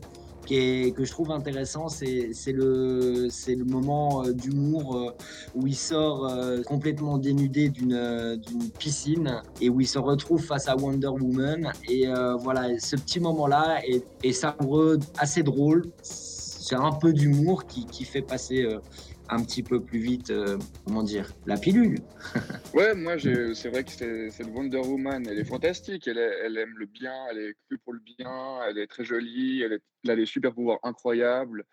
que 0.45 1.03
je 1.03 1.12
trouve 1.12 1.32
intéressant, 1.32 1.89
c'est 1.89 2.32
le, 2.47 3.27
le 3.47 3.65
moment 3.65 4.23
euh, 4.23 4.34
d'humour 4.34 4.95
euh, 4.95 5.12
où 5.56 5.67
il 5.67 5.75
sort 5.75 6.27
euh, 6.27 6.62
complètement 6.63 7.17
dénudé 7.17 7.69
d'une 7.69 8.39
piscine 8.77 9.41
et 9.62 9.69
où 9.69 9.82
il 9.82 9.88
se 9.88 9.99
retrouve 9.99 10.43
face 10.43 10.67
à 10.67 10.75
Wonder 10.75 11.08
Woman. 11.08 11.71
Et 11.89 12.08
voilà, 12.39 12.79
ce 12.79 12.95
petit 12.95 13.19
moment-là 13.19 13.82
est, 13.86 14.03
est 14.23 14.32
savoureux, 14.32 14.99
assez 15.17 15.43
drôle. 15.43 15.86
C'est 16.01 16.75
un 16.75 16.91
peu 16.91 17.13
d'humour 17.13 17.65
qui, 17.65 17.86
qui, 17.86 18.06
fait 18.06 18.21
passer 18.21 18.65
un 19.34 19.43
petit 19.43 19.63
peu 19.63 19.84
plus 19.84 20.00
vite, 20.00 20.30
euh, 20.30 20.58
comment 20.86 21.04
dire, 21.04 21.34
la 21.46 21.58
pilule. 21.58 21.98
ouais, 22.74 22.93
moi, 22.93 23.17
c'est 23.19 23.69
vrai 23.69 23.84
que 23.84 23.91
cette 24.30 24.48
Wonder 24.48 24.78
Woman, 24.78 25.26
elle 25.28 25.39
est 25.39 25.46
fantastique. 25.46 26.08
Elle, 26.08 26.17
elle, 26.17 26.58
aime 26.58 26.78
le 26.78 26.86
bien, 26.86 27.13
elle 27.32 27.39
est 27.39 27.54
que 27.69 27.76
pour 27.76 27.93
le 27.93 28.00
bien, 28.00 28.62
elle 28.67 28.78
est 28.78 28.88
très 28.88 29.04
jolie, 29.04 29.63
elle, 29.63 29.80
a 30.10 30.15
des 30.15 30.26
super 30.26 30.54
pouvoirs 30.54 30.80
incroyables. 30.84 31.65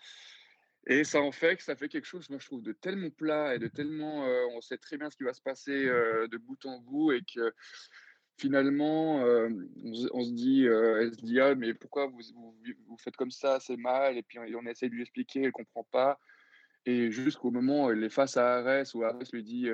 Et 0.87 1.05
ça 1.05 1.21
en 1.21 1.31
fait 1.31 1.57
que 1.57 1.63
ça 1.63 1.77
fait 1.77 1.89
quelque 1.89 2.07
chose, 2.07 2.31
moi, 2.31 2.39
je 2.41 2.47
trouve, 2.47 2.63
de 2.63 2.73
tellement 2.73 3.11
plat 3.11 3.55
et 3.55 3.59
de 3.59 3.69
tellement. 3.69 4.25
Euh, 4.25 4.47
on 4.57 4.61
sait 4.63 4.79
très 4.79 4.97
bien 4.97 5.11
ce 5.11 5.17
qui 5.17 5.25
va 5.25 5.35
se 5.35 5.43
passer 5.43 5.87
euh, 5.87 6.27
de 6.29 6.39
bout 6.39 6.65
en 6.65 6.79
bout 6.79 7.13
et 7.13 7.21
que 7.21 7.53
finalement, 8.39 9.17
on, 9.17 10.25
se 10.25 10.33
dit, 10.33 10.65
elle 10.65 11.15
se 11.15 11.21
dit, 11.21 11.39
ah, 11.39 11.55
mais 11.55 11.75
pourquoi 11.75 12.07
vous, 12.07 12.21
vous, 12.35 12.97
faites 12.97 13.17
comme 13.17 13.31
ça, 13.31 13.61
c'est 13.61 13.77
mal, 13.77 14.17
et 14.17 14.23
puis 14.23 14.39
on, 14.39 14.65
essaie 14.65 14.89
de 14.89 14.95
lui 14.95 15.03
expliquer, 15.03 15.41
elle 15.41 15.47
ne 15.49 15.51
comprend 15.51 15.87
pas. 15.93 16.19
Et 16.87 17.11
jusqu'au 17.11 17.51
moment 17.51 17.87
où 17.87 17.91
elle 17.91 18.03
est 18.03 18.11
face 18.11 18.37
à 18.37 18.57
Arès, 18.59 18.95
où 18.95 19.03
Arès 19.05 19.33
lui 19.33 19.43
dit 19.43 19.69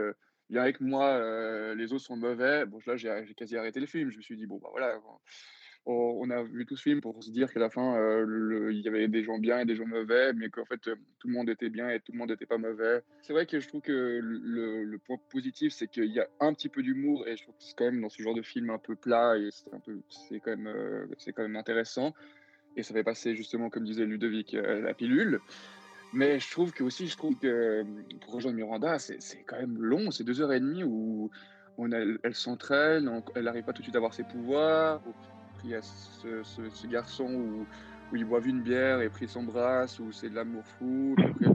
Viens 0.51 0.63
avec 0.63 0.81
moi, 0.81 1.75
les 1.75 1.93
autres 1.93 2.05
sont 2.05 2.17
mauvais. 2.17 2.67
Bon, 2.67 2.79
là, 2.87 2.97
j'ai 2.97 3.35
quasi 3.37 3.57
arrêté 3.57 3.81
le 3.81 3.87
film. 3.87 4.11
Je 4.11 4.17
me 4.17 4.23
suis 4.23 4.37
dit 4.37 4.47
Bon, 4.47 4.59
bah 4.59 4.69
voilà, 4.73 5.01
on, 5.87 6.31
a 6.31 6.43
vu 6.43 6.67
tout 6.67 6.77
ce 6.77 6.83
film 6.83 7.01
pour 7.01 7.23
se 7.23 7.31
dire 7.31 7.53
qu'à 7.53 7.61
la 7.61 7.71
fin, 7.71 7.97
il 8.71 8.81
y 8.81 8.89
avait 8.89 9.07
des 9.07 9.23
gens 9.23 9.39
bien 9.39 9.61
et 9.61 9.65
des 9.65 9.77
gens 9.77 9.87
mauvais, 9.87 10.33
mais 10.33 10.51
qu'en 10.51 10.65
fait, 10.65 10.81
tout 10.81 11.29
le 11.29 11.33
monde 11.33 11.49
était 11.49 11.71
bien 11.71 11.89
et 11.91 12.01
tout 12.01 12.13
le 12.13 12.19
monde 12.19 12.31
n'était 12.31 12.47
pas 12.47 12.59
mauvais. 12.59 13.03
C'est 13.23 13.33
vrai 13.33 13.47
que 13.47 13.61
je 13.61 13.69
trouve 13.69 13.83
que 13.83 14.21
le, 14.21 14.99
point 15.07 15.17
positif, 15.31 15.73
c'est 15.73 15.87
qu'il 15.87 16.13
y 16.13 16.19
a 16.19 16.27
un 16.41 16.53
petit 16.55 16.69
peu 16.69 16.83
d'humour, 16.83 17.29
et 17.29 17.37
je 17.37 17.45
trouve 17.45 17.55
que 17.55 17.63
c'est 17.63 17.77
quand 17.77 17.85
même 17.85 18.01
dans 18.01 18.09
ce 18.09 18.21
genre 18.21 18.35
de 18.35 18.43
film 18.43 18.71
un 18.71 18.79
peu 18.79 18.97
plat, 18.97 19.37
et 19.39 19.51
c'est 19.53 20.41
quand, 20.41 20.57
même, 20.57 21.09
c'est 21.19 21.33
quand 21.33 21.43
même 21.43 21.57
intéressant. 21.57 22.15
Et 22.77 22.83
ça 22.83 22.93
fait 22.93 23.05
passer, 23.05 23.37
justement, 23.37 23.71
comme 23.71 23.85
disait 23.85 24.05
Ludovic, 24.05 24.53
la 24.55 24.93
pilule. 24.93 25.41
Mais 26.17 26.41
je 26.41 26.51
trouve 26.51 26.73
que 26.73 26.83
aussi, 26.83 27.09
je 27.09 27.17
trouve 27.19 27.37
que 27.39 27.85
pour 28.23 28.33
rejoindre 28.33 28.57
Miranda, 28.57 28.99
c'est 28.99 29.43
quand 29.47 29.59
même 29.59 29.77
long, 29.79 30.11
c'est 30.11 30.25
deux 30.25 30.41
heures 30.41 30.55
et 30.55 30.61
demie 30.61 30.83
où 30.83 31.31
elle 31.93 32.35
s'entraîne, 32.35 33.23
elle 33.35 33.45
n'arrive 33.45 33.65
pas 33.65 33.75
tout 33.75 33.83
de 33.83 33.85
suite 33.85 33.97
à 33.97 33.99
avoir 33.99 34.15
ses 34.15 34.25
pouvoirs. 34.25 35.03
Il 35.63 35.71
y 35.71 35.75
a 35.75 35.83
ce, 35.83 36.87
garçon 36.87 37.25
où, 37.25 37.67
où, 38.11 38.17
ils 38.17 38.25
boivent 38.25 38.49
une 38.49 38.63
bière 38.63 39.03
et 39.03 39.11
puis 39.11 39.27
ils 39.27 39.29
s'embrassent, 39.29 39.99
où 39.99 40.11
c'est 40.11 40.31
de 40.31 40.35
l'amour 40.35 40.65
fou. 40.79 41.17
après, 41.19 41.51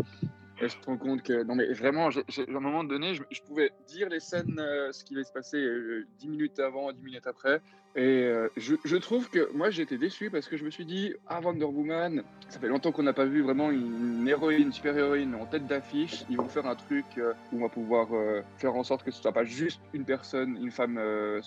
elle 0.61 0.69
se 0.69 0.77
rend 0.85 0.97
compte 0.97 1.23
que. 1.23 1.43
Non, 1.43 1.55
mais 1.55 1.73
vraiment, 1.73 2.09
à 2.09 2.11
un 2.11 2.59
moment 2.59 2.83
donné, 2.83 3.15
je, 3.15 3.41
pouvais 3.41 3.71
dire 3.87 4.09
les 4.09 4.19
scènes, 4.19 4.59
euh, 4.59 4.91
ce 4.91 5.03
qui 5.03 5.15
va 5.15 5.23
se 5.23 5.33
passer 5.33 5.57
euh, 5.57 6.05
dix 6.19 6.27
minutes 6.27 6.59
avant, 6.59 6.91
dix 6.91 7.01
minutes 7.01 7.25
après. 7.25 7.61
Et 7.95 8.23
euh, 8.23 8.47
je, 8.55 8.95
trouve 8.95 9.29
que 9.29 9.51
moi 9.53 9.69
j'étais 9.69 9.97
déçu 9.97 10.29
parce 10.29 10.47
que 10.47 10.55
je 10.55 10.63
me 10.63 10.69
suis 10.69 10.85
dit, 10.85 11.13
ah 11.27 11.41
Wonder 11.41 11.65
Woman, 11.65 12.23
ça 12.47 12.59
fait 12.59 12.69
longtemps 12.69 12.93
qu'on 12.93 13.03
n'a 13.03 13.11
pas 13.11 13.25
vu 13.25 13.41
vraiment 13.41 13.69
une, 13.69 14.25
héroïne, 14.27 14.67
une 14.67 14.71
super 14.71 14.97
héroïne 14.97 15.35
en 15.35 15.45
tête 15.45 15.67
d'affiche. 15.67 16.23
Ils 16.29 16.37
vont 16.37 16.47
faire 16.47 16.65
un 16.67 16.75
truc 16.75 17.05
euh, 17.17 17.33
où 17.51 17.57
on 17.57 17.61
va 17.61 17.69
pouvoir 17.69 18.07
euh, 18.13 18.41
faire 18.57 18.75
en 18.75 18.83
sorte 18.83 19.03
que 19.03 19.11
ce 19.11 19.21
soit 19.21 19.33
pas 19.33 19.43
juste 19.43 19.81
une 19.93 20.05
personne, 20.05 20.57
une 20.61 20.71
femme 20.71 20.97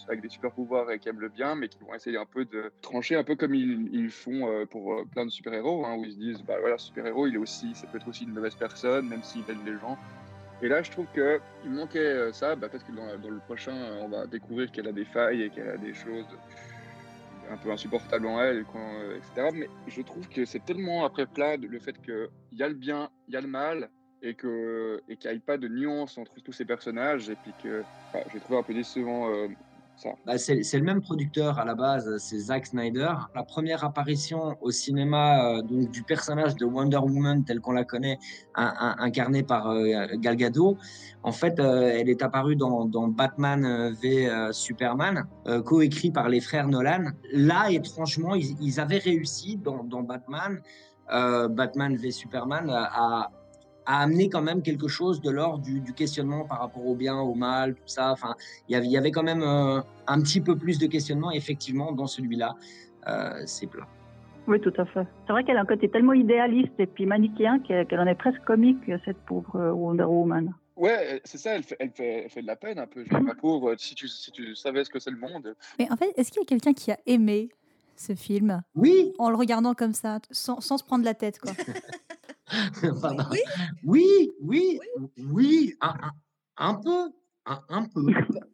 avec 0.09 0.21
des 0.21 0.29
super 0.29 0.53
pouvoirs 0.53 0.91
et 0.91 0.99
qui 0.99 1.09
aime 1.09 1.21
le 1.21 1.31
bien, 1.31 1.55
mais 1.55 1.69
qui 1.69 1.79
vont 1.81 1.95
essayer 1.95 2.19
un 2.19 2.27
peu 2.27 2.45
de 2.45 2.71
trancher 2.83 3.17
un 3.17 3.25
peu 3.25 3.37
comme 3.37 3.55
ils, 3.55 4.11
font 4.11 4.67
pour 4.71 5.05
plein 5.13 5.25
de 5.25 5.31
super 5.31 5.55
héros, 5.55 5.87
hein, 5.87 5.97
où 5.97 6.05
ils 6.05 6.13
se 6.13 6.19
disent, 6.19 6.43
bah 6.43 6.57
voilà, 6.61 6.77
super 6.77 7.07
héros, 7.07 7.27
il 7.27 7.35
est 7.35 7.39
aussi, 7.39 7.75
ça 7.75 7.87
peut 7.87 7.99
être 7.99 8.09
aussi 8.09 8.25
une 8.25 8.33
mauvaise 8.33 8.55
personne, 8.55 9.09
même 9.09 9.23
s'il 9.23 9.43
aide 9.49 9.65
les 9.65 9.79
gens. 9.79 9.99
Et 10.65 10.69
là, 10.69 10.83
je 10.83 10.91
trouve 10.91 11.07
qu'il 11.13 11.71
manquait 11.71 11.99
euh, 11.99 12.33
ça, 12.33 12.57
bah, 12.57 12.71
parce 12.73 12.83
que 12.83 12.93
dans, 12.93 13.05
le 13.29 13.39
prochain, 13.41 13.75
on 14.01 14.09
va 14.09 14.27
découvrir 14.27 14.73
qu'elle 14.73 14.89
a 14.89 14.93
des 14.93 15.05
failles 15.05 15.43
et 15.43 15.51
qu'elle 15.51 15.69
a 15.69 15.77
des 15.77 15.93
choses 15.93 16.25
un 17.51 17.59
peu 17.59 17.71
insupportables 17.71 18.27
en 18.27 18.41
elle, 18.41 18.65
euh, 18.75 19.19
etc. 19.19 19.51
Mais 19.53 19.69
je 19.89 20.01
trouve 20.01 20.27
que 20.27 20.47
c'est 20.47 20.65
tellement 20.65 21.05
après 21.05 21.27
plat 21.27 21.59
le 21.59 21.79
fait 21.79 22.01
qu'il 22.01 22.31
y 22.53 22.63
a 22.63 22.69
le 22.69 22.75
bien, 22.75 23.11
il 23.29 23.35
y 23.35 23.37
a 23.37 23.43
le 23.43 23.47
mal, 23.47 23.91
et 24.23 24.35
qu'il 24.35 25.03
et 25.11 25.19
n'y 25.23 25.37
ait 25.37 25.39
pas 25.39 25.59
de 25.59 25.69
nuance 25.69 26.17
entre 26.17 26.33
tous 26.43 26.53
ces 26.53 26.65
personnages, 26.65 27.29
et 27.29 27.37
puis 27.37 27.53
que 27.63 27.83
j'ai 28.33 28.41
trouvé 28.41 28.59
un 28.59 28.63
peu 28.63 28.73
décevant 28.73 29.29
euh. 29.29 29.49
Bah, 30.27 30.39
c'est 30.39 30.79
le 30.79 30.83
même 30.83 31.01
producteur 31.01 31.59
à 31.59 31.65
la 31.65 31.75
base, 31.75 32.17
c'est 32.19 32.39
Zack 32.39 32.67
Snyder. 32.67 33.13
La 33.35 33.43
première 33.43 33.85
apparition 33.85 34.57
au 34.61 34.71
cinéma 34.71 35.59
euh, 35.59 35.63
du 35.63 36.03
personnage 36.03 36.57
de 36.57 36.65
Wonder 36.65 36.99
Woman 36.99 37.45
tel 37.45 37.61
qu'on 37.61 37.73
la 37.73 37.85
connaît, 37.85 38.19
un- 38.55 38.97
incarné 38.99 39.43
par 39.43 39.71
euh, 39.71 40.07
Gal 40.17 40.37
Gadot, 40.37 40.77
en 41.23 41.33
fait, 41.33 41.59
euh, 41.59 41.91
elle 41.95 42.09
est 42.09 42.23
apparue 42.23 42.57
dans, 42.57 42.87
Batman 43.09 43.65
euh, 43.65 43.93
v 44.03 44.29
Superman, 44.53 45.27
coécrit 45.65 46.11
par 46.11 46.29
les 46.29 46.41
frères 46.41 46.69
Nolan. 46.69 47.13
Là, 47.33 47.71
étrangement, 47.71 48.35
ils, 48.35 48.81
avaient 48.81 48.99
réussi 48.99 49.57
dans, 49.57 49.85
dans 49.85 50.03
Batman, 50.03 50.61
Batman 51.09 51.97
v 51.97 52.11
Superman, 52.11 52.69
à, 52.71 53.31
à 53.87 54.03
amener 54.03 54.29
quand 54.29 54.43
même 54.43 54.63
quelque 54.63 54.89
chose 54.89 55.21
de 55.21 55.31
l'ordre 55.31 55.63
du, 55.63 55.81
du 55.81 55.93
questionnement 55.93 56.45
par 56.45 56.61
rapport 56.61 56.87
au 56.87 56.95
bien, 56.95 57.19
au 57.19 57.35
mal, 57.35 57.75
tout 57.75 57.83
ça. 57.87 58.13
Enfin, 58.13 58.35
il 58.69 58.73
y 58.73 58.77
avait, 58.77 58.87
il 58.87 58.93
y 58.93 58.97
avait 58.97 59.11
quand 59.11 59.23
même 59.23 59.43
euh, 59.43 59.81
un 60.07 60.21
petit 60.21 60.41
peu 60.41 60.57
plus 60.57 60.79
de 60.79 60.87
questionnement, 60.87 61.31
effectivement, 61.31 61.93
dans 61.93 62.07
celui-là. 62.07 62.55
Euh, 63.09 63.43
c'est 63.47 63.67
plat. 63.67 63.87
Oui, 64.47 64.61
tout 64.61 64.73
à 64.77 64.85
fait. 64.85 65.07
C'est 65.27 65.33
vrai 65.33 65.45
qu'elle 65.45 65.57
a 65.57 65.61
un 65.61 65.67
côté 65.67 65.89
tellement 65.89 66.13
idéaliste 66.13 66.79
et 66.79 66.87
puis 66.87 67.07
manichéen 67.07 67.61
qu'elle 67.61 68.01
en 68.01 68.07
est 68.07 68.15
presque 68.15 68.43
comique, 68.45 68.91
cette 69.05 69.19
pauvre 69.27 69.57
euh, 69.57 69.73
Wonder 69.73 70.05
Woman. 70.05 70.55
Ouais, 70.77 71.21
c'est 71.25 71.39
ça, 71.39 71.55
elle 71.55 71.63
fait, 71.63 71.77
elle, 71.79 71.91
fait, 71.91 72.25
elle 72.25 72.31
fait 72.31 72.43
de 72.43 72.47
la 72.47 72.57
peine 72.57 72.79
un 72.79 72.87
peu. 72.87 73.05
Je 73.05 73.17
dis, 73.17 73.23
ma 73.23 73.35
pauvre, 73.35 73.75
si 73.79 73.95
tu, 73.95 74.09
si 74.09 74.33
tu 74.33 74.57
savais 74.57 74.85
ce 74.85 74.91
que 74.91 74.99
c'est 74.99 75.11
le 75.11 75.19
monde. 75.19 75.55
Mais 75.79 75.91
en 75.91 75.97
fait, 75.97 76.13
est-ce 76.17 76.33
qu'il 76.33 76.43
y 76.43 76.45
a 76.45 76.47
quelqu'un 76.47 76.73
qui 76.73 76.91
a 76.91 76.99
aimé 77.07 77.49
ce 77.97 78.15
film? 78.15 78.61
Oui. 78.75 79.13
En 79.19 79.31
le 79.31 79.37
regardant 79.37 79.75
comme 79.75 79.93
ça, 79.93 80.19
sans, 80.33 80.61
sans 80.61 80.79
se 80.79 80.85
prendre 80.85 81.05
la 81.05 81.15
tête, 81.15 81.39
quoi. 81.39 81.53
Pardon. 83.03 83.25
Oui, 83.85 84.31
oui, 84.41 84.79
oui, 85.19 85.75
un, 85.81 85.89
un- 85.89 86.13
un 86.57 86.75
peu, 86.75 87.11
un, 87.47 87.61
un 87.69 87.85
peu. 87.89 88.05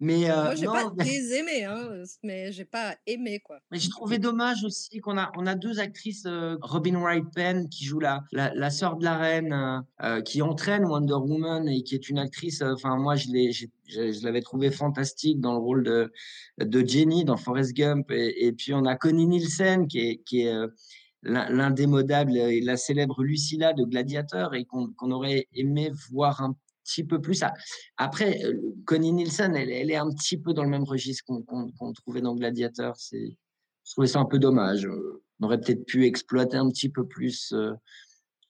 Mais 0.00 0.30
euh, 0.30 0.44
Moi, 0.44 0.54
j'ai 0.54 0.66
pas 0.66 0.92
mais- 0.96 1.04
désaimé, 1.10 1.64
hein, 1.64 2.04
mais 2.22 2.52
j'ai 2.52 2.64
pas 2.64 2.94
aimé, 3.04 3.40
quoi. 3.40 3.58
Mais 3.72 3.80
j'ai 3.80 3.88
trouvé 3.90 4.18
dommage 4.18 4.62
aussi 4.62 5.00
qu'on 5.00 5.18
a, 5.18 5.32
on 5.36 5.44
a 5.44 5.56
deux 5.56 5.80
actrices, 5.80 6.22
euh, 6.24 6.56
Robin 6.62 7.00
Wright 7.00 7.24
Penn 7.34 7.68
qui 7.68 7.84
joue 7.84 7.98
la, 7.98 8.22
la, 8.30 8.54
la 8.54 8.70
sœur 8.70 8.96
de 8.96 9.02
la 9.02 9.18
reine, 9.18 9.52
euh, 9.52 9.80
euh, 10.04 10.20
qui 10.22 10.40
entraîne 10.40 10.84
Wonder 10.84 11.14
Woman 11.14 11.68
et 11.68 11.82
qui 11.82 11.96
est 11.96 12.08
une 12.08 12.20
actrice. 12.20 12.62
Enfin, 12.62 12.96
moi, 12.96 13.16
je 13.16 13.26
l'ai, 13.32 13.50
je, 13.50 13.66
je 13.88 14.24
l'avais 14.24 14.40
trouvé 14.40 14.70
fantastique 14.70 15.40
dans 15.40 15.54
le 15.54 15.58
rôle 15.58 15.82
de, 15.82 16.12
de 16.60 16.86
Jenny 16.86 17.24
dans 17.24 17.36
Forrest 17.36 17.72
Gump. 17.74 18.12
Et, 18.12 18.46
et 18.46 18.52
puis 18.52 18.74
on 18.74 18.84
a 18.84 18.94
Connie 18.94 19.26
Nielsen 19.26 19.88
qui 19.88 19.98
est, 19.98 20.16
qui 20.18 20.42
est 20.42 20.52
l'in- 20.54 20.70
l'indémodable 21.22 22.36
et 22.36 22.60
la 22.60 22.76
célèbre 22.76 23.22
Lucilla 23.22 23.72
de 23.72 23.84
Gladiator 23.84 24.54
et 24.54 24.64
qu'on 24.64 25.10
aurait 25.10 25.48
aimé 25.52 25.90
voir 26.10 26.42
un 26.42 26.56
petit 26.84 27.04
peu 27.04 27.20
plus. 27.20 27.42
Ah, 27.42 27.54
Après, 27.96 28.42
euh, 28.44 28.74
Connie 28.86 29.12
Nielsen, 29.12 29.54
elle, 29.54 29.90
est 29.90 29.96
un 29.96 30.10
petit 30.10 30.38
peu 30.38 30.54
dans 30.54 30.62
le 30.62 30.70
même 30.70 30.84
registre 30.84 31.24
qu'on 31.26 31.92
trouvait 31.92 32.22
dans 32.22 32.34
Gladiator. 32.34 32.96
C'est, 32.96 33.36
je 33.84 33.92
trouvais 33.92 34.06
ça 34.06 34.20
un 34.20 34.24
peu 34.24 34.38
dommage. 34.38 34.88
On 35.40 35.46
aurait 35.46 35.60
peut-être 35.60 35.84
pu 35.84 36.04
exploiter 36.06 36.56
un 36.56 36.68
petit 36.68 36.88
peu 36.88 37.06
plus, 37.06 37.52
euh, 37.52 37.72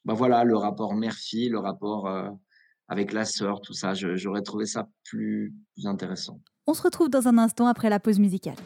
bah 0.04 0.14
voilà, 0.14 0.44
le 0.44 0.56
rapport 0.56 0.94
mère-fille, 0.94 1.48
le 1.48 1.58
rapport 1.58 2.06
euh, 2.06 2.28
avec 2.88 3.12
la 3.12 3.24
sœur, 3.24 3.60
tout 3.60 3.74
ça. 3.74 3.94
J'aurais 3.94 4.42
trouvé 4.42 4.66
ça 4.66 4.88
plus 5.04 5.52
intéressant. 5.84 6.40
On 6.66 6.74
se 6.74 6.82
retrouve 6.82 7.08
dans 7.08 7.28
un 7.28 7.38
instant 7.38 7.66
après 7.66 7.90
la 7.90 7.98
pause 7.98 8.18
musicale. 8.18 8.56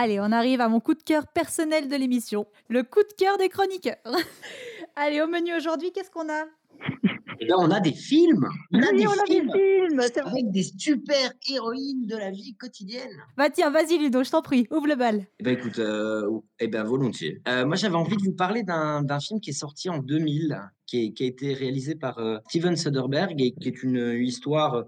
Allez, 0.00 0.20
on 0.20 0.30
arrive 0.30 0.60
à 0.60 0.68
mon 0.68 0.78
coup 0.78 0.94
de 0.94 1.02
cœur 1.02 1.26
personnel 1.26 1.88
de 1.88 1.96
l'émission, 1.96 2.46
le 2.68 2.84
coup 2.84 3.00
de 3.02 3.12
cœur 3.18 3.36
des 3.36 3.48
chroniqueurs. 3.48 3.96
Allez, 4.94 5.20
au 5.20 5.26
menu 5.26 5.56
aujourd'hui, 5.56 5.90
qu'est-ce 5.90 6.08
qu'on 6.12 6.28
a? 6.28 6.44
Et 7.40 7.46
là, 7.46 7.56
on 7.58 7.68
a 7.72 7.80
des 7.80 7.92
films. 7.92 8.48
On 8.72 8.78
a 8.80 8.86
Oui, 8.92 8.98
des 8.98 9.06
on 9.08 9.10
a 9.10 9.24
des 9.26 9.32
films 9.34 9.50
films, 9.52 10.00
c'est 10.02 10.20
vrai. 10.20 10.30
avec 10.30 10.52
des 10.52 10.62
super 10.62 11.32
héroïnes 11.50 12.06
de 12.06 12.16
la 12.16 12.30
vie 12.30 12.54
quotidienne. 12.56 13.10
Bah 13.36 13.50
tiens, 13.50 13.70
vas-y 13.70 13.98
Ludo, 13.98 14.22
je 14.22 14.30
t'en 14.30 14.40
prie, 14.40 14.68
ouvre 14.70 14.86
le 14.86 14.94
bal. 14.94 15.26
Eh 15.40 15.42
ben 15.42 15.58
écoute, 15.58 15.80
euh, 15.80 16.30
eh 16.60 16.68
ben 16.68 16.84
volontiers. 16.84 17.42
Euh, 17.48 17.66
moi, 17.66 17.74
j'avais 17.74 17.96
envie 17.96 18.16
de 18.16 18.22
vous 18.22 18.34
parler 18.36 18.62
d'un 18.62 19.02
d'un 19.02 19.18
film 19.18 19.40
qui 19.40 19.50
est 19.50 19.52
sorti 19.52 19.88
en 19.90 19.98
2000, 19.98 20.60
qui, 20.88 21.14
a 21.20 21.24
été 21.24 21.52
réalisé 21.52 21.94
par 21.94 22.18
euh, 22.18 22.38
Steven 22.48 22.76
Soderbergh 22.76 23.40
et 23.40 23.52
qui 23.52 23.68
est 23.68 23.82
une, 23.82 24.18
histoire 24.20 24.74
euh, 24.74 24.82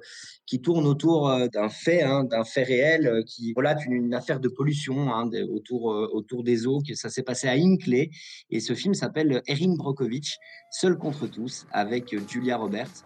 qui 0.46 0.60
tourne 0.60 0.86
autour 0.86 1.28
euh, 1.28 1.46
d'un 1.48 1.68
fait, 1.68 2.02
hein, 2.02 2.24
d'un 2.24 2.44
fait 2.44 2.62
réel, 2.62 3.22
qui 3.26 3.52
relate 3.56 3.84
une, 3.86 4.14
affaire 4.14 4.40
de 4.40 4.48
pollution 4.48 5.12
hein, 5.14 5.30
autour, 5.52 6.42
des 6.42 6.66
eaux. 6.66 6.80
Que 6.80 6.94
ça 6.94 7.10
s'est 7.10 7.22
passé 7.22 7.48
à 7.48 7.52
Hinckley 7.52 8.10
et 8.50 8.60
ce 8.60 8.74
film 8.74 8.94
s'appelle 8.94 9.42
Erin 9.46 9.74
Brockovich, 9.76 10.38
Seul 10.70 10.96
contre 10.96 11.26
tous, 11.26 11.66
avec 11.72 12.14
Julia 12.28 12.56
Roberts. 12.56 13.04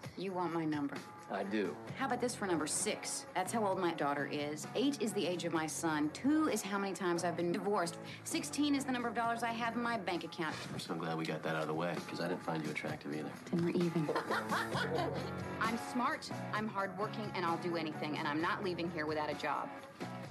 I 1.31 1.43
do. 1.43 1.75
How 1.97 2.05
about 2.05 2.21
this 2.21 2.35
for 2.35 2.45
number 2.45 2.67
six? 2.67 3.25
That's 3.33 3.51
how 3.51 3.65
old 3.65 3.79
my 3.79 3.93
daughter 3.93 4.29
is. 4.31 4.67
Eight 4.75 5.01
is 5.01 5.11
the 5.13 5.25
age 5.25 5.43
of 5.43 5.53
my 5.53 5.65
son. 5.65 6.11
Two 6.13 6.47
is 6.49 6.61
how 6.61 6.77
many 6.77 6.93
times 6.93 7.23
I've 7.23 7.35
been 7.35 7.51
divorced. 7.51 7.97
Sixteen 8.23 8.75
is 8.75 8.85
the 8.85 8.91
number 8.91 9.07
of 9.07 9.15
dollars 9.15 9.41
I 9.41 9.51
have 9.51 9.75
in 9.75 9.81
my 9.81 9.97
bank 9.97 10.23
account. 10.23 10.55
I'm 10.71 10.79
so 10.79 10.93
glad 10.93 11.17
we 11.17 11.25
got 11.25 11.41
that 11.43 11.55
out 11.55 11.63
of 11.63 11.67
the 11.67 11.73
way, 11.73 11.95
because 11.95 12.19
I 12.19 12.27
didn't 12.27 12.43
find 12.43 12.63
you 12.63 12.69
attractive 12.69 13.13
either. 13.13 13.31
Then 13.51 13.65
we're 13.65 13.71
even. 13.71 14.07
I'm 15.61 15.79
smart, 15.91 16.29
I'm 16.53 16.67
hardworking, 16.67 17.31
and 17.35 17.43
I'll 17.43 17.57
do 17.57 17.75
anything, 17.75 18.17
and 18.17 18.27
I'm 18.27 18.41
not 18.41 18.63
leaving 18.63 18.91
here 18.91 19.07
without 19.07 19.29
a 19.31 19.35
job. 19.35 19.67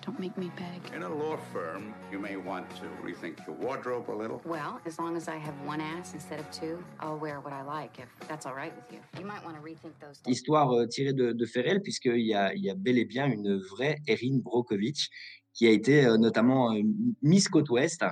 Don't 0.05 0.20
make 0.20 0.37
me 0.37 0.50
beg. 0.57 0.94
In 0.94 1.03
a 1.03 1.09
law 1.09 1.38
firm, 1.50 1.94
you 2.12 2.18
may 2.18 2.37
want 2.37 2.68
to 2.77 2.85
rethink 3.03 3.46
your 3.46 3.57
wardrobe 3.57 4.11
a 4.11 4.12
little. 4.12 4.42
Well, 4.44 4.79
as 4.85 4.98
long 4.98 5.16
as 5.16 5.29
I 5.29 5.37
have 5.37 5.55
one 5.64 5.81
ass 5.81 6.12
instead 6.12 6.40
of 6.40 6.50
two, 6.50 6.85
I'll 7.00 7.16
wear 7.16 7.40
what 7.40 7.55
I 7.55 7.62
like, 7.62 7.98
if 7.98 8.29
that's 8.29 8.44
all 8.44 8.55
right 8.55 8.74
with 8.77 8.92
you. 8.92 9.00
You 9.18 9.24
might 9.24 9.42
want 9.42 9.57
to 9.57 9.62
rethink 9.62 9.98
those 10.00 10.20
histoire 10.27 10.70
euh, 10.72 10.87
tirée 10.87 11.14
de, 11.14 11.33
de 11.33 11.46
réels, 11.46 11.81
puisqu'il 11.81 12.20
y 12.20 12.35
a, 12.35 12.55
y 12.55 12.68
a 12.68 12.74
bel 12.74 12.98
et 12.98 13.07
bien 13.07 13.27
une 13.27 13.57
vraie 13.57 13.96
Erin 14.07 14.40
Brockovich 14.42 15.09
qui 15.55 15.66
a 15.66 15.70
été 15.70 16.05
euh, 16.05 16.18
notamment 16.18 16.74
euh, 16.74 16.83
Miss 17.22 17.48
Côte 17.48 17.70
Ouest 17.70 18.05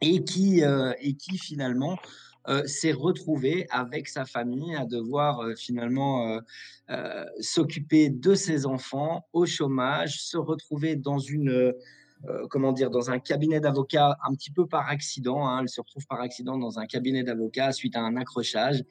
et 0.00 0.24
qui, 0.24 0.64
euh, 0.64 0.92
et 1.00 1.14
qui 1.14 1.38
finalement 1.38 1.98
s'est 2.66 2.92
retrouvée 2.92 3.66
avec 3.70 4.08
sa 4.08 4.24
famille 4.24 4.74
à 4.76 4.84
devoir 4.84 5.40
euh, 5.40 5.54
finalement 5.56 6.28
euh, 6.28 6.40
euh, 6.90 7.24
s'occuper 7.40 8.08
de 8.10 8.34
ses 8.34 8.66
enfants 8.66 9.26
au 9.32 9.46
chômage, 9.46 10.22
se 10.22 10.36
retrouver 10.36 10.96
dans 10.96 11.18
une 11.18 11.50
euh, 11.50 11.72
euh, 12.28 12.46
comment 12.48 12.72
dire, 12.72 12.90
dans 12.90 13.10
un 13.10 13.18
cabinet 13.18 13.60
d'avocats 13.60 14.16
un 14.26 14.34
petit 14.34 14.50
peu 14.50 14.66
par 14.66 14.88
accident. 14.88 15.46
hein. 15.46 15.60
elle 15.60 15.68
se 15.68 15.80
retrouve 15.80 16.06
par 16.06 16.20
accident 16.20 16.56
dans 16.58 16.78
un 16.78 16.86
cabinet 16.86 17.22
d'avocats 17.22 17.72
suite 17.72 17.94
à 17.94 18.00
un 18.00 18.16
accrochage. 18.16 18.82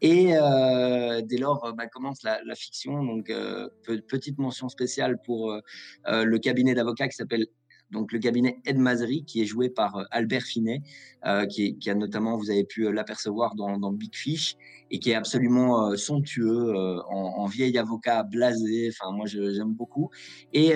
Et 0.00 0.36
euh, 0.36 1.22
dès 1.22 1.38
lors 1.38 1.64
euh, 1.64 1.72
bah, 1.72 1.86
commence 1.86 2.22
la, 2.24 2.40
fiction. 2.56 3.04
Donc, 3.04 3.30
euh, 3.30 3.68
pe- 3.86 4.00
petite 4.00 4.38
mention 4.38 4.68
spéciale 4.68 5.20
pour 5.24 5.52
euh, 5.52 5.60
euh, 6.08 6.24
le 6.24 6.38
cabinet 6.38 6.74
d'avocats 6.74 7.08
qui 7.08 7.16
s'appelle 7.16 7.46
donc 7.92 8.10
le 8.10 8.18
cabinet 8.18 8.58
Ed 8.64 8.78
Mazri, 8.78 9.24
qui 9.24 9.42
est 9.42 9.44
joué 9.44 9.68
par 9.68 9.96
euh, 9.96 10.04
Albert 10.10 10.42
Finet, 10.42 10.82
euh, 11.26 11.46
qui, 11.46 11.78
a 11.86 11.94
notamment, 11.94 12.36
vous 12.36 12.50
avez 12.50 12.64
pu 12.64 12.86
euh, 12.86 12.92
l'apercevoir 12.92 13.54
dans, 13.54 13.92
Big 13.92 14.14
Fish, 14.16 14.56
et 14.90 14.98
qui 14.98 15.10
est 15.10 15.14
absolument 15.14 15.96
somptueux, 15.96 16.74
en, 17.08 17.46
vieil 17.46 17.78
avocat 17.78 18.22
blasé. 18.24 18.90
Enfin, 18.90 19.14
moi, 19.14 19.26
j'aime 19.26 19.72
beaucoup. 19.72 20.10
Et 20.52 20.74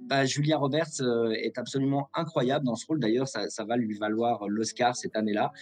bah, 0.00 0.24
Julia 0.24 0.56
Roberts 0.56 1.02
est 1.34 1.58
absolument 1.58 2.08
incroyable 2.14 2.64
dans 2.64 2.76
ce 2.76 2.86
rôle. 2.86 2.98
D'ailleurs, 2.98 3.28
ça, 3.28 3.50
ça 3.50 3.64
va 3.64 3.76
lui 3.76 3.94
valoir 3.98 4.48
l'Oscar 4.48 4.96
cette 4.96 5.16
année-là 5.16 5.52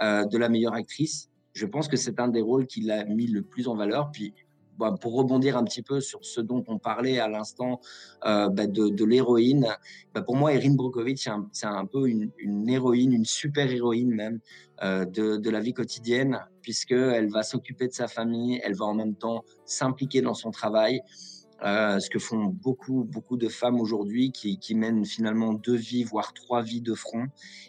de 0.00 0.38
la 0.38 0.48
meilleure 0.48 0.74
actrice. 0.74 1.30
Je 1.52 1.66
pense 1.66 1.86
que 1.86 1.96
c'est 1.96 2.18
un 2.18 2.28
des 2.28 2.40
rôles 2.40 2.66
qui 2.66 2.80
l'a 2.80 3.04
mis 3.04 3.28
le 3.28 3.42
plus 3.42 3.68
en 3.68 3.76
valeur. 3.76 4.10
Puis, 4.10 4.34
bah, 4.78 4.94
pour 5.00 5.14
rebondir 5.14 5.56
un 5.56 5.64
petit 5.64 5.82
peu 5.82 6.00
sur 6.00 6.24
ce 6.24 6.40
dont 6.40 6.64
on 6.68 6.78
parlait 6.78 7.18
à 7.18 7.28
l'instant 7.28 7.80
euh, 8.24 8.48
bah, 8.48 8.66
de, 8.66 9.04
l'héroïne, 9.04 9.68
bah, 10.14 10.22
pour 10.22 10.36
moi, 10.36 10.52
Erin 10.52 10.74
Brockovich, 10.74 11.28
c'est 11.52 11.66
un, 11.66 11.86
peu 11.86 12.08
une, 12.08 12.68
héroïne, 12.68 13.12
une 13.12 13.24
super 13.24 13.70
héroïne 13.70 14.10
même 14.10 14.40
euh, 14.82 15.04
de, 15.04 15.50
la 15.50 15.60
vie 15.60 15.72
quotidienne, 15.72 16.40
puisqu'elle 16.62 17.30
va 17.30 17.42
s'occuper 17.42 17.88
de 17.88 17.92
sa 17.92 18.08
famille, 18.08 18.60
elle 18.64 18.74
va 18.74 18.84
en 18.86 18.94
même 18.94 19.14
temps 19.14 19.44
s'impliquer 19.64 20.20
dans 20.20 20.34
son 20.34 20.50
travail. 20.50 21.00
Euh, 21.64 21.98
ce 22.00 22.10
que 22.10 22.18
font 22.18 22.44
beaucoup, 22.44 23.04
beaucoup 23.04 23.38
de 23.38 23.48
femmes 23.48 23.80
aujourd'hui 23.80 24.30
qui, 24.30 24.74
mènent 24.74 25.06
finalement 25.06 25.54
deux 25.54 25.76
vies, 25.76 26.04
voire 26.04 26.34
trois 26.34 26.60
vies 26.60 26.82
de 26.82 26.92
front. 26.92 27.26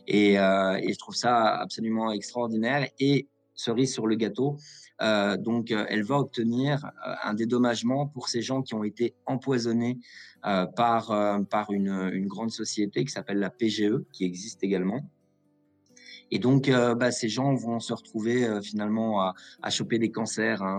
Et, 0.07 0.33
et 0.33 0.93
je 0.93 0.97
trouve 0.97 1.15
ça 1.15 1.55
absolument 1.55 2.11
extraordinaire. 2.11 2.89
Et 2.99 3.29
cerise 3.57 3.91
sur 3.91 4.07
le 4.07 4.15
gâteau, 4.15 4.57
euh, 5.01 5.37
donc 5.37 5.71
euh, 5.71 5.85
elle 5.89 6.03
va 6.03 6.17
obtenir 6.19 6.85
euh, 6.85 7.13
un 7.23 7.33
dédommagement 7.33 8.07
pour 8.07 8.29
ces 8.29 8.41
gens 8.41 8.61
qui 8.61 8.73
ont 8.73 8.83
été 8.83 9.15
empoisonnés 9.25 9.99
par, 10.77 11.07
par 11.49 11.71
une, 11.71 12.25
grande 12.25 12.51
société 12.51 13.03
qui 13.03 13.11
s'appelle 13.11 13.39
la 13.39 13.49
PGE, 13.49 14.05
qui 14.13 14.23
existe 14.23 14.63
également. 14.63 15.01
Et 16.31 16.39
donc, 16.39 16.69
bah, 16.69 17.11
ces 17.11 17.27
gens 17.27 17.53
vont 17.53 17.81
se 17.81 17.91
retrouver 17.91 18.61
finalement 18.61 19.19
à, 19.19 19.33
à 19.61 19.69
choper 19.69 19.99
des 19.99 20.09
cancers, 20.09 20.61
hein, 20.61 20.77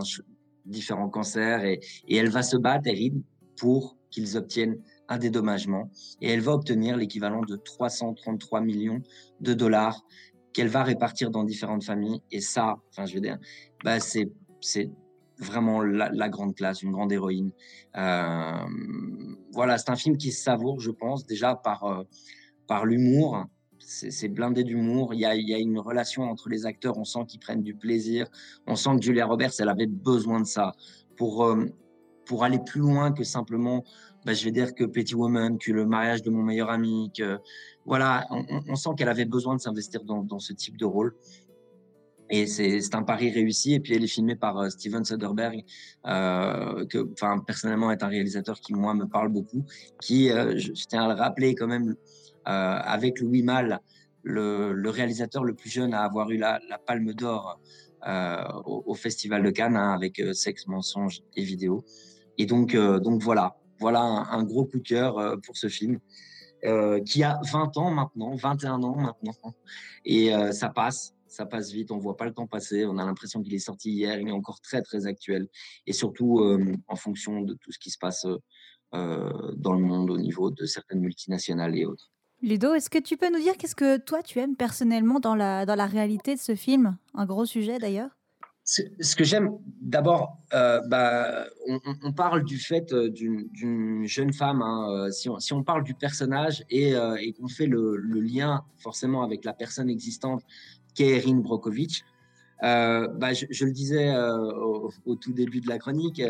différents 0.64 1.10
cancers, 1.10 1.64
et, 1.64 1.80
elle 2.08 2.30
va 2.30 2.42
se 2.42 2.56
battre, 2.56 2.86
Erin, 2.86 3.20
pour 3.58 3.98
qu'ils 4.10 4.38
obtiennent 4.38 4.80
un 5.08 5.18
dédommagement. 5.18 5.90
Et 6.22 6.30
elle 6.30 6.40
va 6.40 6.52
obtenir 6.52 6.96
l'équivalent 6.96 7.42
de 7.42 7.56
333 7.56 8.62
millions 8.62 9.02
de 9.40 9.52
dollars 9.52 10.04
qu'elle 10.58 10.66
va 10.66 10.82
répartir 10.82 11.30
dans 11.30 11.44
différentes 11.44 11.84
familles. 11.84 12.20
Et 12.32 12.40
ça, 12.40 12.78
enfin, 12.90 13.06
je 13.06 13.14
veux 13.14 13.20
dire, 13.20 13.38
bah, 13.84 14.00
c'est, 14.00 14.28
c'est 14.60 14.90
vraiment 15.38 15.82
la, 15.82 16.28
grande 16.28 16.56
classe, 16.56 16.82
une 16.82 16.90
grande 16.90 17.12
héroïne. 17.12 17.52
Euh, 17.96 18.66
voilà, 19.52 19.78
c'est 19.78 19.90
un 19.90 19.94
film 19.94 20.16
qui 20.16 20.32
se 20.32 20.42
savoure, 20.42 20.80
je 20.80 20.90
pense, 20.90 21.24
déjà 21.24 21.54
par, 21.54 21.84
euh, 21.84 22.02
par 22.66 22.86
l'humour. 22.86 23.44
C'est 23.78 24.10
c'est 24.10 24.26
blindé 24.26 24.64
d'humour. 24.64 25.14
Il 25.14 25.20
y 25.20 25.26
a, 25.26 25.36
il 25.36 25.48
y 25.48 25.54
a 25.54 25.58
une 25.58 25.78
relation 25.78 26.24
entre 26.24 26.48
les 26.48 26.66
acteurs. 26.66 26.98
On 26.98 27.04
sent 27.04 27.24
qu'ils 27.28 27.38
prennent 27.38 27.62
du 27.62 27.76
plaisir. 27.76 28.26
On 28.66 28.74
sent 28.74 28.96
que 28.96 29.02
Julia 29.02 29.26
Roberts, 29.26 29.52
elle 29.60 29.68
avait 29.68 29.86
besoin 29.86 30.40
de 30.40 30.46
ça 30.46 30.72
pour, 31.16 31.44
euh, 31.44 31.66
pour 32.26 32.42
aller 32.42 32.58
plus 32.58 32.80
loin 32.80 33.12
que 33.12 33.22
simplement, 33.22 33.84
bah, 34.24 34.34
je 34.34 34.44
vais 34.44 34.50
dire 34.50 34.74
que 34.74 34.84
Petty 34.84 35.14
Woman, 35.14 35.58
que 35.58 35.72
le 35.72 35.86
mariage 35.86 36.22
de 36.22 36.30
mon 36.30 36.42
meilleur 36.42 36.70
ami, 36.70 37.10
voilà, 37.88 38.26
on, 38.30 38.76
sent 38.76 38.90
qu'elle 38.98 39.08
avait 39.08 39.24
besoin 39.24 39.56
de 39.56 39.60
s'investir 39.62 40.04
dans, 40.04 40.38
ce 40.38 40.52
type 40.52 40.76
de 40.76 40.84
rôle. 40.84 41.14
Et 42.28 42.46
c'est 42.46 42.94
un 42.94 43.02
pari 43.02 43.30
réussi. 43.30 43.72
Et 43.72 43.80
puis 43.80 43.94
elle 43.94 44.04
est 44.04 44.08
filmée 44.08 44.36
par 44.36 44.58
euh, 44.58 44.68
Steven 44.68 45.02
Soderbergh, 45.06 45.64
euh, 46.06 46.84
que, 46.84 47.10
enfin, 47.12 47.38
personnellement, 47.38 47.90
est 47.90 48.02
un 48.02 48.08
réalisateur 48.08 48.60
qui 48.60 48.74
moi 48.74 48.92
me 48.92 49.06
parle 49.06 49.30
beaucoup. 49.30 49.64
Qui, 50.02 50.30
euh, 50.30 50.58
je, 50.58 50.72
tiens 50.72 51.04
à 51.04 51.08
le 51.08 51.14
rappeler 51.14 51.54
quand 51.54 51.66
même, 51.66 51.96
euh, 52.46 52.78
avec 52.84 53.20
Louis 53.20 53.42
Malle, 53.42 53.80
le, 54.22 54.90
réalisateur 54.90 55.42
le 55.42 55.54
plus 55.54 55.70
jeune 55.70 55.94
à 55.94 56.02
avoir 56.02 56.30
eu 56.30 56.36
la, 56.36 56.60
Palme 56.86 57.14
d'Or 57.14 57.58
euh, 58.06 58.44
au, 58.66 58.94
Festival 58.94 59.42
de 59.42 59.50
Cannes, 59.50 59.76
hein, 59.76 59.94
avec 59.94 60.22
Sexe, 60.34 60.66
mensonge 60.66 61.22
et 61.34 61.42
vidéo. 61.42 61.82
Et 62.36 62.44
donc 62.44 62.76
voilà, 63.22 63.56
voilà 63.78 64.00
un, 64.00 64.42
gros 64.44 64.64
coup 64.64 64.78
de 64.78 64.82
cœur 64.82 65.18
euh, 65.18 65.36
pour 65.36 65.56
ce 65.56 65.68
film. 65.68 65.98
euh, 66.64 67.00
qui 67.00 67.22
a 67.22 67.38
20 67.52 67.76
ans 67.76 67.90
maintenant, 67.92 68.34
21 68.34 68.82
ans 68.82 68.96
maintenant, 68.96 69.54
et 70.04 70.34
euh, 70.34 70.50
ça 70.50 70.68
passe, 70.68 71.14
ça 71.28 71.46
passe 71.46 71.70
vite, 71.70 71.92
on 71.92 71.98
voit 71.98 72.16
pas 72.16 72.24
le 72.24 72.34
temps 72.34 72.48
passer, 72.48 72.84
on 72.84 72.98
a 72.98 73.04
l'impression 73.04 73.42
qu'il 73.42 73.54
est 73.54 73.60
sorti 73.60 73.92
hier, 73.92 74.18
il 74.18 74.26
est 74.26 74.32
encore 74.32 74.60
très 74.60 74.82
très 74.82 75.06
actuel, 75.06 75.46
et 75.86 75.92
surtout 75.92 76.40
en 76.88 76.96
fonction 76.96 77.42
de 77.42 77.54
tout 77.54 77.70
ce 77.70 77.78
qui 77.78 77.90
se 77.90 77.98
passe 77.98 78.26
dans 78.92 79.72
le 79.72 79.78
monde 79.78 80.10
au 80.10 80.18
niveau 80.18 80.50
de 80.50 80.66
certaines 80.66 80.98
multinationales 80.98 81.76
et 81.76 81.86
autres. 81.86 82.10
Ludo, 82.42 82.74
est-ce 82.74 82.90
que 82.90 82.98
tu 82.98 83.16
peux 83.16 83.30
nous 83.30 83.40
dire 83.40 83.56
qu'est-ce 83.56 83.76
que 83.76 83.96
toi 83.96 84.22
tu 84.24 84.40
aimes 84.40 84.56
personnellement 84.56 85.20
dans 85.20 85.36
la, 85.36 85.64
dans 85.64 85.76
la 85.76 85.86
réalité 85.86 86.34
de 86.34 86.40
ce 86.40 86.56
film? 86.56 86.96
Un 87.14 87.24
gros 87.24 87.46
sujet 87.46 87.78
d'ailleurs? 87.78 88.17
Ce 88.70 89.16
que 89.16 89.24
j'aime, 89.24 89.56
d'abord, 89.80 90.36
euh, 90.52 90.82
bah, 90.88 91.46
on, 92.02 92.12
parle 92.12 92.44
du 92.44 92.58
fait 92.58 92.92
euh, 92.92 93.08
d'une 93.08 94.04
jeune 94.04 94.34
femme. 94.34 94.60
hein, 94.60 95.06
euh, 95.06 95.10
si, 95.10 95.52
on, 95.52 95.62
parle 95.62 95.84
du 95.84 95.94
personnage 95.94 96.62
et, 96.68 96.92
qu'on 97.40 97.48
fait 97.48 97.64
le, 97.64 97.96
lien 98.20 98.62
forcément 98.76 99.22
avec 99.22 99.46
la 99.46 99.54
personne 99.54 99.88
existante 99.88 100.42
qu'est 100.94 101.16
Erin 101.16 101.36
Brockovich, 101.36 102.04
euh, 102.62 103.08
bah, 103.08 103.32
je, 103.32 103.64
le 103.64 103.72
disais 103.72 104.14
au, 105.06 105.14
tout 105.14 105.32
début 105.32 105.62
de 105.62 105.68
la 105.68 105.78
chronique, 105.78 106.20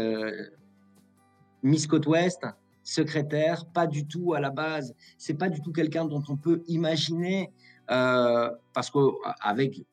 Miss 1.64 1.88
Côte 1.88 2.06
Ouest, 2.06 2.46
secrétaire, 2.84 3.66
pas 3.66 3.88
du 3.88 4.06
tout 4.06 4.34
à 4.34 4.38
la 4.38 4.50
base. 4.50 4.94
C'est 5.16 5.34
pas 5.34 5.48
du 5.48 5.60
tout 5.60 5.72
quelqu'un 5.72 6.04
dont 6.04 6.22
on 6.28 6.36
peut 6.36 6.62
imaginer, 6.68 7.50
parce 7.88 8.92
qu'avec 8.92 9.84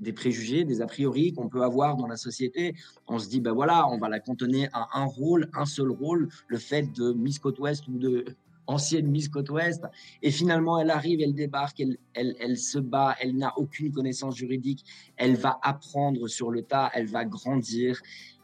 des 0.00 0.12
préjugés, 0.12 0.64
des 0.64 0.82
a 0.82 0.86
priori 0.86 1.32
qu'on 1.32 1.48
peut 1.48 1.62
avoir 1.62 1.96
dans 1.96 2.06
la 2.06 2.16
société. 2.16 2.74
On 3.08 3.18
se 3.18 3.28
dit, 3.28 3.40
ben 3.40 3.52
voilà, 3.52 3.88
on 3.88 3.98
va 3.98 4.08
la 4.08 4.20
cantonner 4.20 4.68
à 4.72 4.88
un 4.98 5.04
rôle, 5.04 5.50
un 5.54 5.66
seul 5.66 5.90
rôle, 5.90 6.28
le 6.48 6.58
fait 6.58 6.92
de 6.92 7.12
Miss 7.12 7.38
Côte 7.38 7.58
Ouest 7.58 7.88
ou 7.88 7.98
de, 7.98 8.24
ancienne 8.66 9.06
Miss 9.06 9.28
Côte 9.28 9.50
Ouest. 9.50 9.84
Et 10.22 10.30
finalement, 10.30 10.78
elle 10.78 10.90
arrive, 10.90 11.20
elle 11.20 11.34
débarque, 11.34 11.80
elle, 11.80 11.96
elle, 12.14 12.36
elle 12.40 12.58
se 12.58 12.78
bat, 12.78 13.16
elle 13.20 13.36
n'a 13.36 13.52
aucune 13.56 13.92
connaissance 13.92 14.36
juridique, 14.36 14.84
elle 15.16 15.36
va 15.36 15.58
apprendre 15.62 16.28
sur 16.28 16.50
le 16.50 16.62
tas, 16.62 16.90
elle 16.94 17.06
va 17.06 17.24
grandir. 17.24 18.00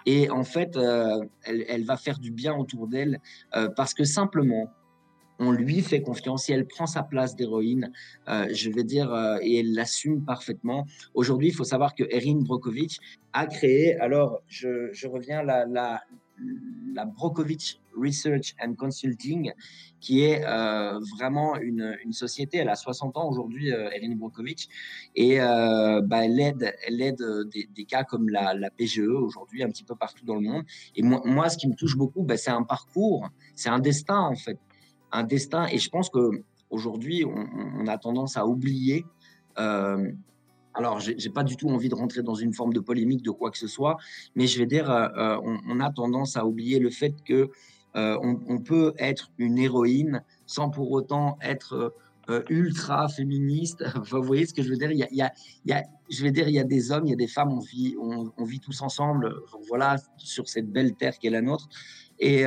Et 0.07 0.31
en 0.31 0.45
fait, 0.45 0.77
euh, 0.77 1.25
elle, 1.45 1.65
elle 1.69 1.85
va 1.85 1.97
faire 1.97 2.19
du 2.19 2.31
bien 2.31 2.55
autour 2.55 2.88
d'elle 2.88 3.21
euh, 3.55 3.69
parce 3.77 3.95
que 3.95 4.05
simplement, 4.05 4.71
on 5.42 5.50
lui 5.50 5.81
fait 5.83 6.02
confiance 6.02 6.48
et 6.48 6.52
elle 6.52 6.66
prend 6.66 6.87
sa 6.87 7.02
place 7.02 7.35
d'héroïne, 7.35 7.92
euh, 8.28 8.46
je 8.52 8.70
vais 8.70 8.85
dire, 8.85 9.12
euh, 9.12 9.38
et 9.42 9.61
elle 9.61 9.74
l'assume 9.74 10.24
parfaitement. 10.24 10.87
Aujourd'hui, 11.14 11.48
il 11.48 11.55
faut 11.55 11.64
savoir 11.64 11.94
que 11.94 12.05
Erin 12.11 12.40
Brokovich 12.40 12.98
a 13.33 13.46
créé, 13.46 13.96
alors 13.96 14.42
je, 14.46 15.07
reviens, 15.07 15.42
la, 15.42 15.66
la, 15.66 16.02
la 16.94 17.05
Brokovich 17.05 17.81
Research 17.96 18.55
and 18.62 18.74
Consulting, 18.74 19.52
qui 20.00 20.22
est 20.22 20.44
euh, 20.44 20.98
vraiment 21.16 21.57
une, 21.57 21.96
société. 22.12 22.59
Elle 22.59 22.68
a 22.68 22.76
60 22.76 23.16
ans 23.16 23.28
aujourd'hui, 23.28 23.72
euh, 23.72 23.90
Erin 23.90 24.14
Brokovich, 24.14 24.68
et 25.14 25.40
euh, 25.40 26.00
bah, 26.02 26.24
elle 26.24 26.38
aide, 26.40 26.74
elle 26.87 27.00
aide 27.00 27.22
des, 27.52 27.68
des 27.74 27.85
cas 27.85 28.05
comme 28.05 28.28
la, 28.28 28.55
la 28.55 28.70
PGE 28.70 29.00
aujourd'hui, 29.00 29.62
un 29.62 29.68
petit 29.68 29.85
peu 29.85 29.94
partout 29.94 30.24
dans 30.24 30.35
le 30.35 30.42
monde. 30.42 30.64
Et 30.96 31.02
moi, 31.02 31.20
moi 31.24 31.48
ce 31.48 31.57
qui 31.57 31.68
me 31.68 31.74
touche 31.74 31.96
beaucoup, 31.96 32.22
bah, 32.22 32.37
c'est 32.37 32.50
un 32.50 32.62
parcours, 32.62 33.28
c'est 33.55 33.68
un 33.68 33.78
destin 33.78 34.20
en 34.20 34.37
fait 34.37 34.59
un 35.12 35.25
destin. 35.25 35.66
Et 35.66 35.79
je 35.79 35.88
pense 35.90 36.11
que 36.11 36.42
aujourd'hui, 36.70 37.25
on, 37.25 37.87
a 37.87 37.98
tendance 37.98 38.37
à 38.37 38.46
oublier. 38.46 39.05
Euh, 39.59 40.11
alors, 40.75 41.01
j'ai 41.01 41.29
pas 41.29 41.44
du 41.44 41.57
tout 41.57 41.68
envie 41.68 41.90
de 41.90 41.94
rentrer 41.94 42.22
dans 42.22 42.35
une 42.35 42.55
forme 42.55 42.72
de 42.72 42.81
polémique 42.81 43.22
de 43.22 43.31
quoi 43.31 43.51
que 43.51 43.59
ce 43.59 43.66
soit, 43.66 43.98
mais 44.35 44.46
je 44.46 44.59
vais 44.59 44.66
dire, 44.66 44.90
euh, 44.90 45.09
euh, 45.16 45.57
on, 45.68 45.81
a 45.81 45.92
tendance 45.92 46.38
à 46.38 46.46
oublier 46.46 46.79
le 46.79 46.88
fait 46.88 47.14
que 47.25 47.51
euh, 47.94 48.18
on, 48.22 48.59
peut 48.59 48.94
être 48.96 49.31
une 49.37 49.59
héroïne 49.59 50.22
sans 50.46 50.70
pour 50.70 50.90
autant 50.92 51.37
être 51.42 51.94
ultra 52.48 53.07
féministe. 53.09 53.85
Vous 54.11 54.22
voyez 54.22 54.46
ce 54.46 54.55
que 54.55 54.62
je 54.62 54.70
veux 54.70 54.79
dire? 54.79 54.90
Il 54.90 54.96
y, 54.96 55.03
a, 55.03 55.12
y 55.12 55.20
a- 55.20 55.33
y 55.66 55.72
a- 55.72 55.85
Je 56.09 56.22
vais 56.22 56.31
dire, 56.31 56.48
il 56.48 56.55
y 56.55 56.59
a 56.59 56.64
des 56.64 56.90
hommes, 56.90 57.05
il 57.07 57.11
y 57.11 57.12
a 57.12 57.16
des 57.16 57.27
femmes, 57.27 57.53
on 57.53 57.61
vit, 57.61 57.94
on, 58.01 58.44
vit 58.44 58.61
tous 58.61 58.81
ensemble, 58.81 59.35
voilà, 59.68 59.96
sur 60.16 60.48
cette 60.48 60.70
belle 60.72 60.94
terre 60.94 61.18
qui 61.18 61.27
est 61.27 61.31
la 61.31 61.42
nôtre, 61.42 61.68
et 62.18 62.46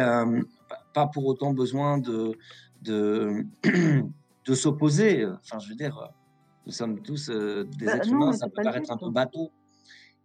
pas- 0.94 1.08
pour 1.08 1.26
autant 1.26 1.54
besoin 1.54 1.98
de 1.98 2.38
de, 2.82 3.46
de 4.46 4.54
s'opposer. 4.54 5.26
Enfin, 5.26 5.60
je 5.60 5.70
veux 5.70 5.76
dire, 5.76 6.10
nous 6.66 6.72
sommes 6.72 7.02
tous 7.02 7.30
euh, 7.30 7.64
des 7.78 7.86
Bah, 7.86 7.96
êtres 7.98 8.08
non, 8.12 8.22
humains, 8.22 8.32
ça 8.34 8.48
peut 8.48 8.62
paraître 8.64 8.92
un 8.92 8.98
peu 8.98 9.10
bateau. 9.10 9.52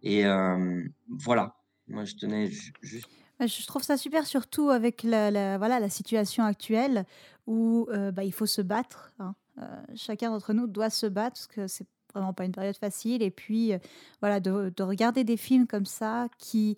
Et 0.03 0.25
euh, 0.25 0.83
voilà, 1.09 1.55
moi 1.87 2.05
je 2.05 2.15
tenais 2.15 2.47
ju- 2.47 2.73
juste 2.81 3.07
Ouais, 3.39 3.47
Je 3.47 3.65
trouve 3.65 3.81
ça 3.81 3.97
super, 3.97 4.27
surtout 4.27 4.69
avec 4.69 5.01
la, 5.03 5.31
la- 5.31 5.57
voilà, 5.57 5.79
la 5.79 5.89
situation 5.89 6.43
actuelle 6.43 7.05
où 7.47 7.87
euh, 7.91 8.11
bah, 8.11 8.23
il 8.23 8.31
faut 8.33 8.45
se 8.45 8.61
battre. 8.61 9.11
hein. 9.19 9.33
Euh, 9.57 9.65
chacun 9.95 10.29
d'entre 10.31 10.53
nous 10.53 10.67
doit 10.67 10.89
se 10.91 11.07
battre 11.07 11.33
parce 11.35 11.47
que 11.47 11.67
c'est 11.67 11.87
vraiment 12.13 12.33
pas 12.33 12.45
une 12.45 12.51
période 12.51 12.77
facile. 12.77 13.21
Et 13.23 13.31
puis, 13.31 13.73
euh, 13.73 13.79
voilà, 14.21 14.39
de, 14.39 14.71
de 14.75 14.83
regarder 14.83 15.23
des 15.23 15.37
films 15.37 15.65
comme 15.67 15.85
ça 15.87 16.27
qui, 16.37 16.77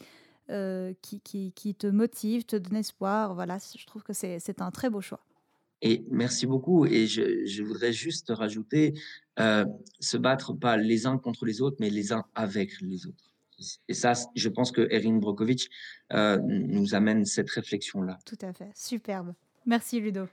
euh, 0.50 0.94
qui, 1.02 1.20
qui, 1.22 1.52
qui 1.54 1.76
te 1.76 1.88
motivent, 1.88 2.46
te 2.46 2.56
donnent 2.56 2.78
espoir. 2.78 3.34
Voilà, 3.34 3.58
je 3.58 3.86
trouve 3.86 4.04
que 4.04 4.14
c'est 4.14 4.62
un 4.62 4.72
très 4.72 4.90
beau 4.90 5.02
choix. 5.02 5.22
Et 5.82 6.06
merci 6.10 6.46
beaucoup. 6.48 6.86
Et 6.86 7.08
je, 7.08 7.46
je 7.46 7.64
voudrais 7.64 7.92
juste 7.92 8.30
rajouter, 8.30 8.94
euh, 9.40 9.66
se 10.00 10.18
battre 10.18 10.54
pas 10.54 10.78
les 10.78 11.06
uns 11.06 11.18
contre 11.18 11.46
les 11.46 11.62
autres, 11.62 11.78
mais 11.80 11.90
les 11.90 12.14
uns 12.14 12.26
avec 12.36 12.80
les 12.82 13.06
autres. 13.06 13.34
Et 13.88 13.94
ça, 13.94 14.14
je 14.36 14.50
pense 14.50 14.72
que 14.72 14.88
Erin 14.90 15.18
Brokovich 15.18 15.70
euh, 16.12 16.38
nous 16.42 16.96
amène 16.96 17.26
cette 17.26 17.50
réflexion-là. 17.50 18.18
Tout 18.26 18.38
à 18.42 18.52
fait. 18.54 18.72
Superbe. 18.76 19.34
Merci, 19.66 20.00
Ludo. 20.00 20.28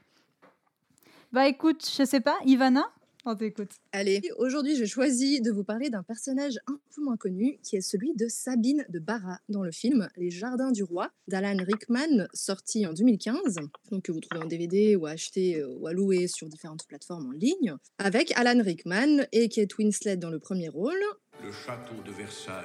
Bah 1.31 1.47
écoute, 1.47 1.89
je 1.97 2.03
sais 2.03 2.19
pas, 2.19 2.37
Ivana, 2.45 2.91
on 3.25 3.35
t'écoute. 3.35 3.71
Allez, 3.91 4.21
aujourd'hui 4.37 4.75
j'ai 4.75 4.85
choisi 4.85 5.41
de 5.41 5.51
vous 5.51 5.63
parler 5.63 5.89
d'un 5.89 6.03
personnage 6.03 6.59
un 6.67 6.79
peu 6.95 7.01
moins 7.01 7.17
connu 7.17 7.59
qui 7.63 7.75
est 7.75 7.81
celui 7.81 8.13
de 8.15 8.27
Sabine 8.27 8.85
de 8.89 8.99
Barra 8.99 9.39
dans 9.49 9.63
le 9.63 9.71
film 9.71 10.07
Les 10.15 10.29
Jardins 10.29 10.71
du 10.71 10.83
Roi 10.83 11.11
d'Alan 11.27 11.63
Rickman 11.63 12.27
sorti 12.33 12.85
en 12.85 12.93
2015, 12.93 13.55
donc 13.91 14.03
que 14.03 14.11
vous 14.11 14.19
trouvez 14.19 14.43
en 14.43 14.47
DVD 14.47 14.95
ou 14.95 15.05
à 15.05 15.11
acheter 15.11 15.59
euh, 15.59 15.75
ou 15.79 15.87
à 15.87 15.93
louer 15.93 16.27
sur 16.27 16.47
différentes 16.47 16.85
plateformes 16.87 17.27
en 17.27 17.31
ligne, 17.31 17.75
avec 17.97 18.31
Alan 18.35 18.61
Rickman 18.63 19.25
et 19.31 19.49
Kate 19.49 19.77
Winslet 19.77 20.17
dans 20.17 20.29
le 20.29 20.39
premier 20.39 20.69
rôle. 20.69 21.01
Le 21.43 21.51
château 21.51 22.01
de 22.05 22.11
Versailles 22.11 22.63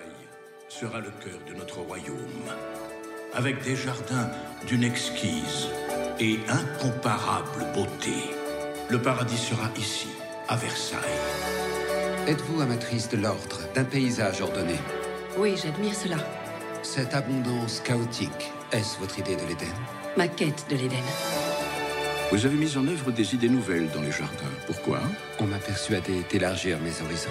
sera 0.68 1.00
le 1.00 1.10
cœur 1.22 1.40
de 1.48 1.54
notre 1.54 1.80
royaume, 1.80 2.16
avec 3.32 3.62
des 3.62 3.76
jardins 3.76 4.30
d'une 4.66 4.84
exquise 4.84 5.68
et 6.20 6.36
incomparable 6.48 7.64
beauté. 7.74 8.14
Le 8.90 9.00
paradis 9.00 9.36
sera 9.36 9.70
ici, 9.76 10.08
à 10.48 10.56
Versailles. 10.56 11.00
Êtes-vous 12.26 12.60
amatrice 12.60 13.08
de 13.08 13.16
l'ordre, 13.16 13.60
d'un 13.74 13.84
paysage 13.84 14.40
ordonné 14.40 14.76
Oui, 15.38 15.54
j'admire 15.62 15.94
cela. 15.94 16.16
Cette 16.82 17.14
abondance 17.14 17.80
chaotique, 17.80 18.52
est-ce 18.72 18.98
votre 18.98 19.18
idée 19.18 19.36
de 19.36 19.42
l'Éden 19.42 19.74
Ma 20.16 20.28
quête 20.28 20.66
de 20.70 20.76
l'Éden. 20.76 21.02
Vous 22.32 22.44
avez 22.44 22.56
mis 22.56 22.76
en 22.76 22.86
œuvre 22.88 23.12
des 23.12 23.34
idées 23.34 23.48
nouvelles 23.48 23.88
dans 23.90 24.02
les 24.02 24.10
jardins. 24.10 24.52
Pourquoi 24.66 25.00
On 25.40 25.44
m'a 25.44 25.58
persuadé 25.58 26.24
d'élargir 26.30 26.78
mes 26.80 27.00
horizons. 27.04 27.30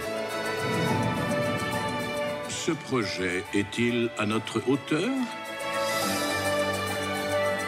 Ce 2.50 2.72
projet 2.72 3.44
est-il 3.54 4.10
à 4.18 4.26
notre 4.26 4.62
hauteur 4.68 5.10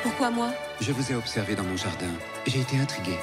Pourquoi 0.04 0.30
moi? 0.30 0.50
Je 0.82 0.92
vous 0.92 1.12
ai 1.12 1.16
observé 1.16 1.56
dans 1.56 1.64
mon 1.64 1.78
jardin. 1.78 2.08
J'ai 2.46 2.62
été 2.62 2.78
intrigué. 2.78 3.18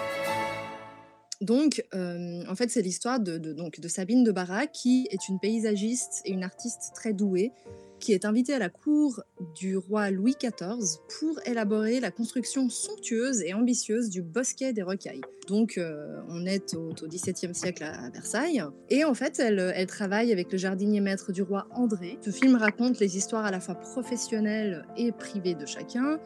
Donc, 1.40 1.85
euh, 1.94 2.44
en 2.49 2.55
fait, 2.55 2.70
c'est 2.70 2.83
l'histoire 2.83 3.20
de, 3.20 3.38
donc, 3.38 3.81
de 3.81 3.88
Sabine 3.88 4.25
de 4.25 4.33
Barra, 4.33 4.66
qui 4.66 5.09
est 5.11 5.29
une 5.29 5.38
paysagiste 5.38 6.23
et 6.25 6.33
une 6.33 6.44
artiste 6.44 6.92
très 6.94 7.12
douée, 7.12 7.53
qui 8.01 8.12
est 8.12 8.25
invitée 8.25 8.53
à 8.53 8.59
la 8.59 8.68
cour 8.68 9.23
du 9.55 9.77
roi 9.77 10.11
Louis 10.11 10.37
XIV 10.38 10.99
pour 11.18 11.40
élaborer 11.47 12.01
la 12.01 12.11
construction 12.11 12.68
somptueuse 12.68 13.40
et 13.40 13.55
ambitieuse 13.55 14.11
du 14.11 14.20
bosquet 14.20 14.73
des 14.73 14.83
Rocailles. 14.83 15.23
Donc, 15.49 15.79
euh, 15.79 16.20
on 16.29 16.44
est 16.44 16.75
au, 16.75 16.92
XVIIe 17.07 17.55
siècle 17.55 17.85
à, 17.85 18.11
Versailles. 18.11 18.62
Et 18.90 19.05
en 19.05 19.14
fait, 19.14 19.38
elle 19.38 19.87
travaille 19.87 20.33
avec 20.33 20.53
le 20.53 20.59
jardinier 20.59 21.01
maître 21.01 21.33
du 21.33 21.42
roi 21.42 21.66
André. 21.70 22.18
Ce 22.23 22.31
film 22.31 22.57
raconte 22.57 23.01
les 23.01 23.16
histoires 23.16 23.44
à 23.44 23.51
la 23.51 23.61
fois 23.61 23.75
professionnelles 23.75 24.85
et 24.97 25.12
privées 25.12 25.55
de 25.55 25.64
chacun, 25.64 26.18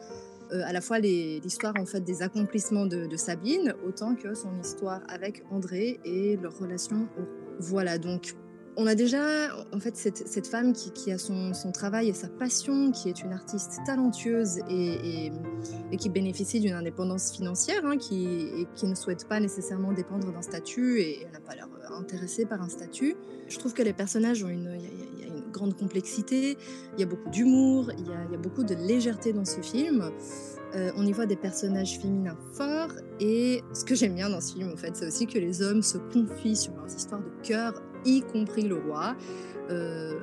euh, 0.51 0.61
à 0.65 0.73
la 0.73 0.81
fois 0.81 0.99
l'histoire 0.99 1.73
en 1.77 1.85
fait 1.85 2.01
des 2.01 2.21
accomplissements 2.21 2.85
de, 2.85 3.15
Sabine, 3.15 3.75
autant 3.85 4.15
que 4.15 4.33
son 4.33 4.57
histoire 4.59 5.01
avec 5.07 5.43
André 5.51 5.99
et 6.05 6.37
leur 6.37 6.57
relation 6.57 7.07
au. 7.17 7.23
Voilà, 7.59 7.97
donc 7.97 8.35
on 8.77 8.87
a 8.87 8.95
déjà 8.95 9.19
en 9.73 9.79
fait 9.79 9.97
cette, 9.97 10.25
cette 10.27 10.47
femme 10.47 10.71
qui, 10.71 11.11
a 11.11 11.17
son, 11.17 11.53
son 11.53 11.71
travail 11.73 12.07
et 12.07 12.13
sa 12.13 12.29
passion, 12.29 12.91
qui 12.91 13.09
est 13.09 13.21
une 13.21 13.33
artiste 13.33 13.79
talentueuse 13.85 14.59
et, 14.69 15.31
et- 15.91 15.97
qui 15.97 16.07
bénéficie 16.09 16.61
d'une 16.61 16.75
indépendance 16.75 17.31
financière, 17.33 17.85
hein, 17.85 17.97
qui, 17.97 18.25
et 18.25 18.67
qui 18.75 18.85
ne 18.87 18.95
souhaite 18.95 19.27
pas 19.27 19.41
nécessairement 19.41 19.91
dépendre 19.91 20.31
d'un 20.31 20.41
statut 20.41 21.01
et 21.01 21.23
elle 21.25 21.31
n'a 21.33 21.41
pas 21.41 21.55
l'air 21.55 21.67
intéressée 21.91 22.45
par 22.45 22.61
un 22.61 22.69
statut. 22.69 23.15
Je 23.49 23.57
trouve 23.57 23.73
que 23.73 23.83
les 23.83 23.91
personnages 23.91 24.43
ont 24.45 24.49
une 24.49 24.79
grande 25.51 25.77
complexité, 25.77 26.57
il 26.93 26.99
y 26.99 27.03
a 27.03 27.05
beaucoup 27.05 27.29
d'humour, 27.29 27.91
il 27.97 28.07
y 28.07 28.35
a, 28.35 28.37
beaucoup 28.37 28.63
de 28.63 28.75
légèreté 28.75 29.33
dans 29.33 29.45
ce 29.45 29.61
film. 29.61 30.11
Euh, 30.75 30.91
on 30.95 31.05
y 31.05 31.11
voit 31.11 31.25
des 31.25 31.35
personnages 31.35 31.97
féminins 31.99 32.37
forts 32.53 32.93
et 33.19 33.63
ce 33.73 33.83
que 33.83 33.95
j'aime 33.95 34.13
bien 34.13 34.29
dans 34.29 34.39
ce 34.39 34.53
film 34.53 34.71
en 34.71 34.77
fait 34.77 34.95
c'est 34.95 35.07
aussi 35.07 35.25
que 35.25 35.39
les 35.39 35.63
hommes 35.63 35.81
se 35.81 35.97
confient 35.97 36.55
sur 36.55 36.75
leurs 36.75 36.95
histoires 36.95 37.21
de 37.21 37.31
cœur 37.41 37.73
y 38.05 38.21
compris 38.21 38.61
le 38.61 38.75
roi 38.75 39.15
euh, 39.71 40.19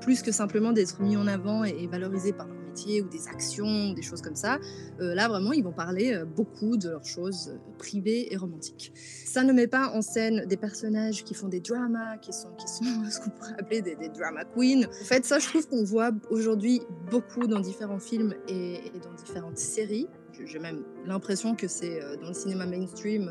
plus, 0.00 0.22
que 0.22 0.30
simplement 0.30 0.72
d'être 0.72 1.00
mis 1.00 1.16
en 1.16 1.26
avant 1.26 1.64
et, 1.64 1.70
et 1.70 1.86
valorisés 1.86 2.34
par 2.34 2.48
leur 2.48 2.65
ou 3.04 3.08
des 3.08 3.26
actions 3.28 3.92
des 3.92 4.02
choses 4.02 4.22
comme 4.22 4.36
ça 4.36 4.58
Euh, 5.00 5.14
là 5.14 5.28
vraiment 5.28 5.52
ils 5.52 5.62
vont 5.64 5.72
parler 5.72 6.14
euh, 6.14 6.24
beaucoup 6.24 6.76
de 6.76 6.88
leurs 6.88 7.04
choses 7.04 7.48
euh, 7.48 7.58
privées 7.78 8.32
et 8.32 8.36
romantiques. 8.36 8.92
Ça 9.26 9.42
ne 9.44 9.52
met 9.52 9.66
pas 9.66 9.90
en 9.98 10.02
scène 10.02 10.46
des 10.46 10.56
personnages 10.56 11.22
qui 11.24 11.34
font 11.34 11.48
des 11.48 11.60
dramas 11.60 12.16
qui 12.18 12.32
sont, 12.32 12.48
ce 13.10 13.20
qu'on 13.20 13.30
pourrait 13.30 13.56
appeler 13.58 13.82
des, 13.82 13.94
des 13.96 14.08
drama 14.08 14.44
queens. 14.54 14.84
En 15.02 15.04
fait 15.04 15.24
ça 15.24 15.38
je 15.38 15.48
trouve 15.48 15.66
qu'on 15.68 15.84
voit 15.84 16.12
aujourd'hui 16.30 16.80
beaucoup 17.10 17.46
dans 17.46 17.60
différents 17.60 17.98
films 18.00 18.34
et, 18.48 18.78
dans 19.04 19.12
différentes 19.14 19.58
séries. 19.58 20.06
J'ai- 20.44 20.58
même 20.58 20.84
l'impression 21.06 21.54
que 21.56 21.66
c'est 21.68 21.98
dans 22.20 22.28
le 22.28 22.34
cinéma 22.34 22.66
mainstream 22.66 23.30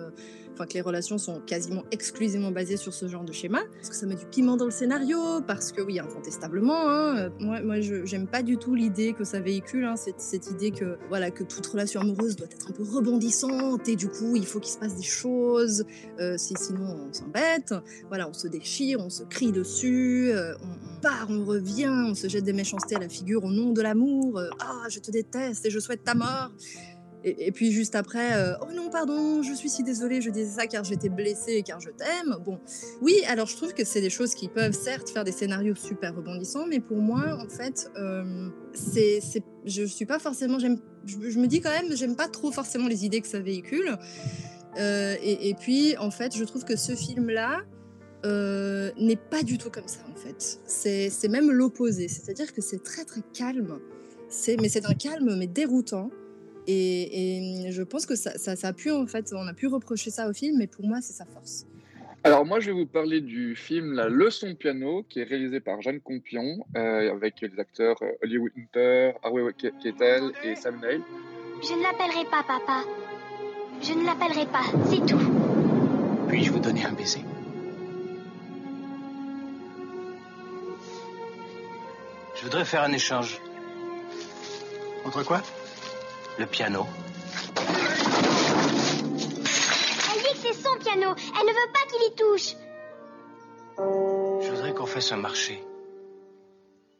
enfin 0.55 0.65
que 0.65 0.73
les 0.73 0.81
relations 0.81 1.17
sont 1.17 1.41
quasiment 1.41 1.83
exclusivement 1.91 2.51
basées 2.51 2.77
sur 2.77 2.93
ce 2.93 3.07
genre 3.07 3.25
de 3.25 3.33
schéma, 3.33 3.59
parce 3.75 3.89
que 3.89 3.95
ça 3.95 4.05
met 4.05 4.15
du 4.15 4.25
piment 4.25 4.55
dans 4.55 4.65
le 4.65 4.71
scénario, 4.71 5.41
parce 5.45 5.71
que 5.71 5.81
oui, 5.81 5.99
incontestablement, 5.99 6.89
hein, 6.89 7.17
euh, 7.17 7.29
moi, 7.39 7.61
moi 7.61 7.81
je 7.81 8.05
j'aime 8.05 8.27
pas 8.27 8.41
du 8.41 8.57
tout 8.57 8.73
l'idée 8.73 9.13
que 9.13 9.25
ça 9.25 9.41
véhicule, 9.41 9.83
hein, 9.83 9.97
cette, 9.97 10.21
cette 10.21 10.49
idée 10.49 10.71
que 10.71 10.97
voilà 11.09 11.29
que 11.29 11.43
toute 11.43 11.65
relation 11.67 11.99
amoureuse 12.01 12.35
doit 12.35 12.47
être 12.47 12.69
un 12.69 12.73
peu 12.73 12.83
rebondissante 12.83 13.87
et 13.89 13.95
du 13.95 14.07
coup 14.07 14.35
il 14.35 14.45
faut 14.45 14.59
qu'il 14.59 14.71
se 14.71 14.79
passe 14.79 14.95
des 14.95 15.03
choses, 15.03 15.85
euh, 16.19 16.37
si, 16.37 16.53
sinon 16.57 17.09
on 17.09 17.13
s'embête, 17.13 17.73
voilà, 18.07 18.29
on 18.29 18.33
se 18.33 18.47
déchire, 18.47 18.99
on 19.01 19.09
se 19.09 19.23
crie 19.23 19.51
dessus, 19.51 20.29
euh, 20.31 20.55
on, 20.61 20.95
on 20.95 21.01
part, 21.01 21.27
on 21.29 21.43
revient, 21.43 21.89
on 21.89 22.15
se 22.15 22.29
jette 22.29 22.45
des 22.45 22.53
méchancetés 22.53 22.95
à 22.95 22.99
la 22.99 23.09
figure 23.09 23.43
au 23.43 23.51
nom 23.51 23.73
de 23.73 23.81
l'amour, 23.81 24.39
euh, 24.39 24.49
ah 24.59 24.85
je 24.89 24.99
te 24.99 25.11
déteste 25.11 25.65
et 25.65 25.69
je 25.69 25.79
souhaite 25.79 26.03
ta 26.03 26.15
mort. 26.15 26.51
Et, 27.27 27.51
puis 27.51 27.71
juste 27.71 27.95
après, 27.95 28.35
euh, 28.35 28.53
oh 28.61 28.71
non, 28.71 28.91
pardon, 28.91 29.41
je 29.41 29.51
suis 29.51 29.67
si 29.67 29.81
désolée, 29.81 30.21
je 30.21 30.29
disais 30.29 30.59
ça 30.59 30.67
car 30.67 30.83
j'étais 30.83 31.09
blessée 31.09 31.53
et 31.53 31.63
car 31.63 31.79
je 31.79 31.89
t'aime. 31.89 32.35
Bon, 32.45 32.59
oui, 33.01 33.15
alors 33.27 33.47
je 33.47 33.55
trouve 33.55 33.73
que 33.73 33.83
c'est 33.83 33.99
des 33.99 34.11
choses 34.11 34.35
qui 34.35 34.47
peuvent 34.47 34.73
certes 34.73 35.09
faire 35.09 35.23
des 35.23 35.31
scénarios 35.31 35.73
super 35.73 36.15
rebondissants, 36.15 36.67
mais 36.67 36.79
pour 36.79 36.97
moi, 36.97 37.35
en 37.43 37.49
fait, 37.49 37.89
euh, 37.97 38.49
c'est, 38.75 39.21
je 39.65 39.83
suis 39.85 40.05
pas 40.05 40.19
forcément, 40.19 40.59
je, 40.59 40.67
me 40.67 41.47
dis 41.47 41.61
quand 41.61 41.71
même, 41.71 41.95
j'aime 41.95 42.15
pas 42.15 42.27
trop 42.27 42.51
forcément 42.51 42.87
les 42.87 43.05
idées 43.05 43.21
que 43.21 43.27
ça 43.27 43.39
véhicule. 43.39 43.97
Euh, 44.77 45.15
et, 45.21 45.55
puis, 45.55 45.97
en 45.97 46.11
fait, 46.11 46.35
je 46.35 46.43
trouve 46.43 46.63
que 46.63 46.75
ce 46.75 46.93
film-là 46.93 47.61
euh, 48.25 48.91
n'est 48.99 49.15
pas 49.15 49.41
du 49.41 49.57
tout 49.57 49.71
comme 49.71 49.87
ça, 49.87 50.01
en 50.11 50.15
fait. 50.15 50.59
C'est, 50.65 51.27
même 51.27 51.51
l'opposé. 51.51 52.07
C'est-à-dire 52.07 52.53
que 52.53 52.61
c'est 52.61 52.83
très, 52.83 53.05
très 53.05 53.21
calme. 53.33 53.79
Mais 54.59 54.69
c'est 54.69 54.85
un 54.85 54.93
calme, 54.93 55.35
mais 55.37 55.47
déroutant. 55.47 56.09
Et, 56.67 57.67
et 57.67 57.71
je 57.71 57.83
pense 57.83 58.05
que 58.05 58.15
ça, 58.15 58.37
ça, 58.37 58.55
ça 58.55 58.69
a 58.69 58.73
pu, 58.73 58.91
en 58.91 59.05
fait, 59.07 59.33
on 59.33 59.47
a 59.47 59.53
pu 59.53 59.67
reprocher 59.67 60.09
ça 60.09 60.27
au 60.29 60.33
film, 60.33 60.57
mais 60.57 60.67
pour 60.67 60.85
moi, 60.85 60.99
c'est 61.01 61.13
sa 61.13 61.25
force. 61.25 61.65
Alors 62.23 62.43
moi, 62.43 62.59
je 62.59 62.71
vais 62.71 62.71
vous 62.71 62.87
parler 62.87 63.21
du 63.21 63.55
film 63.55 63.93
La 63.93 64.09
leçon 64.09 64.47
de 64.47 64.53
piano, 64.53 65.05
qui 65.07 65.19
est 65.19 65.25
réalisé 65.25 65.59
par 65.59 65.79
Jeanne 65.83 65.99
Campion, 65.99 66.65
euh, 66.75 67.11
avec 67.11 67.39
les 67.41 67.59
acteurs 67.59 67.97
euh, 68.01 68.13
Hollywood 68.23 68.51
Hunter, 68.57 69.11
Harvey 69.21 69.53
Keitel 69.53 70.31
et 70.43 70.55
Sam 70.55 70.81
Neill. 70.81 71.01
Je 71.61 71.73
ne 71.73 71.83
l'appellerai 71.83 72.25
pas 72.31 72.43
papa. 72.47 72.83
Je 73.81 73.93
ne 73.93 74.05
l'appellerai 74.05 74.47
pas, 74.47 74.63
c'est 74.89 75.05
tout. 75.05 75.21
Puis-je 76.27 76.51
vous 76.51 76.59
donner 76.59 76.83
un 76.83 76.93
baiser? 76.93 77.21
Je 82.35 82.43
voudrais 82.43 82.65
faire 82.65 82.81
un 82.81 82.91
échange. 82.91 83.39
Entre 85.05 85.23
quoi? 85.23 85.43
Le 86.37 86.45
piano. 86.45 86.85
Elle 90.11 90.21
dit 90.21 90.33
que 90.33 90.37
c'est 90.37 90.53
son 90.53 90.77
piano. 90.79 91.15
Elle 91.17 91.45
ne 91.45 91.51
veut 91.51 91.71
pas 91.71 91.85
qu'il 91.89 92.03
y 92.07 92.15
touche. 92.15 92.55
Je 93.77 94.51
voudrais 94.51 94.73
qu'on 94.73 94.85
fasse 94.85 95.11
un 95.13 95.17
marché. 95.17 95.63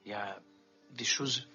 Il 0.05 0.11
y 0.11 0.13
a 0.13 0.39
des 0.91 1.03
choses 1.03 1.49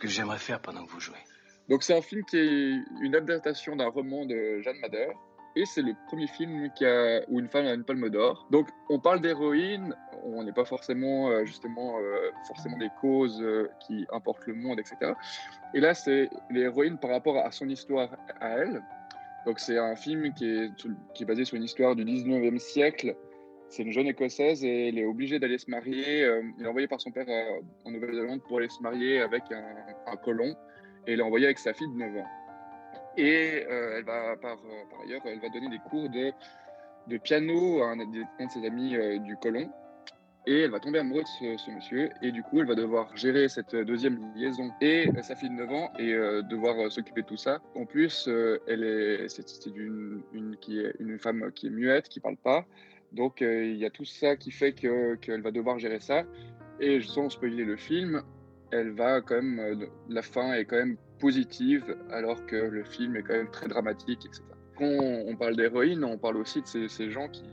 que 0.00 0.08
j'aimerais 0.08 0.38
faire 0.38 0.60
pendant 0.60 0.84
que 0.84 0.90
vous 0.90 1.00
jouez. 1.00 1.22
Donc 1.68 1.84
c'est 1.84 1.96
un 1.96 2.02
film 2.02 2.24
qui 2.24 2.36
est 2.36 2.82
une 3.00 3.14
adaptation 3.14 3.76
d'un 3.76 3.88
roman 3.88 4.26
de 4.26 4.60
Jeanne 4.62 4.80
Madère. 4.80 5.12
Et 5.56 5.64
c'est 5.66 5.82
le 5.82 5.94
premier 6.06 6.28
film 6.28 6.70
où 7.28 7.40
une 7.40 7.48
femme 7.48 7.66
a 7.66 7.74
une 7.74 7.84
palme 7.84 8.08
d'or. 8.08 8.46
Donc 8.50 8.68
on 8.88 9.00
parle 9.00 9.20
d'héroïne, 9.20 9.96
on 10.24 10.44
n'est 10.44 10.52
pas 10.52 10.64
forcément 10.64 11.28
euh, 11.30 11.44
justement 11.44 11.98
euh, 11.98 12.30
forcément 12.46 12.78
des 12.78 12.90
causes 13.00 13.40
euh, 13.42 13.68
qui 13.80 14.06
importent 14.12 14.46
le 14.46 14.54
monde, 14.54 14.78
etc. 14.78 15.12
Et 15.74 15.80
là 15.80 15.94
c'est 15.94 16.30
l'héroïne 16.50 16.98
par 16.98 17.10
rapport 17.10 17.36
à 17.38 17.50
son 17.50 17.68
histoire 17.68 18.10
à 18.40 18.50
elle. 18.50 18.82
Donc 19.44 19.58
c'est 19.58 19.78
un 19.78 19.96
film 19.96 20.32
qui 20.34 20.48
est, 20.48 20.70
qui 21.14 21.22
est 21.24 21.26
basé 21.26 21.44
sur 21.44 21.56
une 21.56 21.64
histoire 21.64 21.96
du 21.96 22.04
19e 22.04 22.58
siècle. 22.58 23.16
C'est 23.68 23.82
une 23.82 23.92
jeune 23.92 24.06
écossaise 24.06 24.64
et 24.64 24.88
elle 24.88 24.98
est 24.98 25.04
obligée 25.04 25.38
d'aller 25.38 25.58
se 25.58 25.70
marier. 25.70 26.20
elle 26.20 26.52
est 26.60 26.66
envoyée 26.66 26.88
par 26.88 27.00
son 27.00 27.10
père 27.10 27.26
en 27.84 27.90
Nouvelle-Zélande 27.90 28.42
pour 28.42 28.58
aller 28.58 28.68
se 28.68 28.82
marier 28.82 29.20
avec 29.20 29.44
un, 29.52 30.12
un 30.12 30.16
colon. 30.16 30.56
Et 31.06 31.12
elle 31.12 31.20
est 31.20 31.22
envoyée 31.22 31.46
avec 31.46 31.58
sa 31.58 31.72
fille 31.72 31.88
de 31.88 31.98
9 31.98 32.16
ans. 32.16 32.39
Et 33.20 33.66
euh, 33.68 33.98
elle 33.98 34.04
va, 34.04 34.34
par, 34.36 34.52
euh, 34.52 34.84
par 34.90 35.02
ailleurs, 35.02 35.20
elle 35.26 35.40
va 35.40 35.50
donner 35.50 35.68
des 35.68 35.78
cours 35.90 36.08
de, 36.08 36.32
de 37.06 37.18
piano 37.18 37.82
à 37.82 37.90
un, 37.90 37.96
de 37.98 38.24
ses 38.48 38.64
amis 38.64 38.96
euh, 38.96 39.18
du 39.18 39.36
colon. 39.36 39.70
Et 40.46 40.62
elle 40.62 40.70
va 40.70 40.80
tomber 40.80 41.00
amoureuse 41.00 41.28
de 41.42 41.54
ce, 41.58 41.70
monsieur. 41.70 42.08
Et 42.22 42.32
du 42.32 42.42
coup, 42.42 42.60
elle 42.60 42.66
va 42.66 42.74
devoir 42.74 43.14
gérer 43.14 43.50
cette 43.50 43.76
deuxième 43.76 44.32
liaison 44.34 44.70
et 44.80 45.10
sa 45.20 45.36
fille 45.36 45.50
de 45.50 45.54
9 45.56 45.70
ans 45.70 45.92
et 45.98 46.14
devoir 46.48 46.90
s'occuper 46.90 47.20
de 47.20 47.26
tout 47.26 47.36
ça. 47.36 47.60
En 47.74 47.84
plus, 47.84 48.26
elle 48.66 48.82
est, 48.82 49.28
c'est, 49.28 49.66
une, 49.66 50.22
une, 50.32 51.18
femme 51.18 51.52
qui 51.54 51.66
est 51.66 51.70
muette, 51.70 52.08
qui 52.08 52.20
parle 52.20 52.38
pas. 52.38 52.64
Donc, 53.12 53.42
il 53.42 53.76
y 53.76 53.84
a 53.84 53.90
tout 53.90 54.06
ça 54.06 54.34
qui 54.36 54.50
fait 54.50 54.72
que, 54.72 55.16
qu'elle 55.16 55.42
va 55.42 55.50
devoir 55.50 55.78
gérer 55.78 56.00
ça. 56.00 56.22
Et 56.80 57.02
sans 57.02 57.28
spoiler 57.28 57.66
le 57.66 57.76
film, 57.76 58.22
elle 58.72 58.92
va 58.92 59.20
quand 59.20 59.42
même, 59.42 59.86
la 60.08 60.22
fin 60.22 60.54
est 60.54 60.64
quand 60.64 60.76
même 60.76 60.96
positive, 61.20 61.96
alors 62.10 62.44
que 62.46 62.56
le 62.56 62.82
film 62.82 63.16
est 63.16 63.22
quand 63.22 63.34
même 63.34 63.50
très 63.50 63.68
dramatique, 63.68 64.26
etc. 64.26 64.42
Quand 64.76 64.86
on 64.86 65.36
parle 65.36 65.56
d'héroïne, 65.56 66.04
on 66.04 66.18
parle 66.18 66.38
aussi 66.38 66.62
de 66.62 66.88
ces, 66.88 67.10
gens 67.10 67.28
qui, 67.28 67.44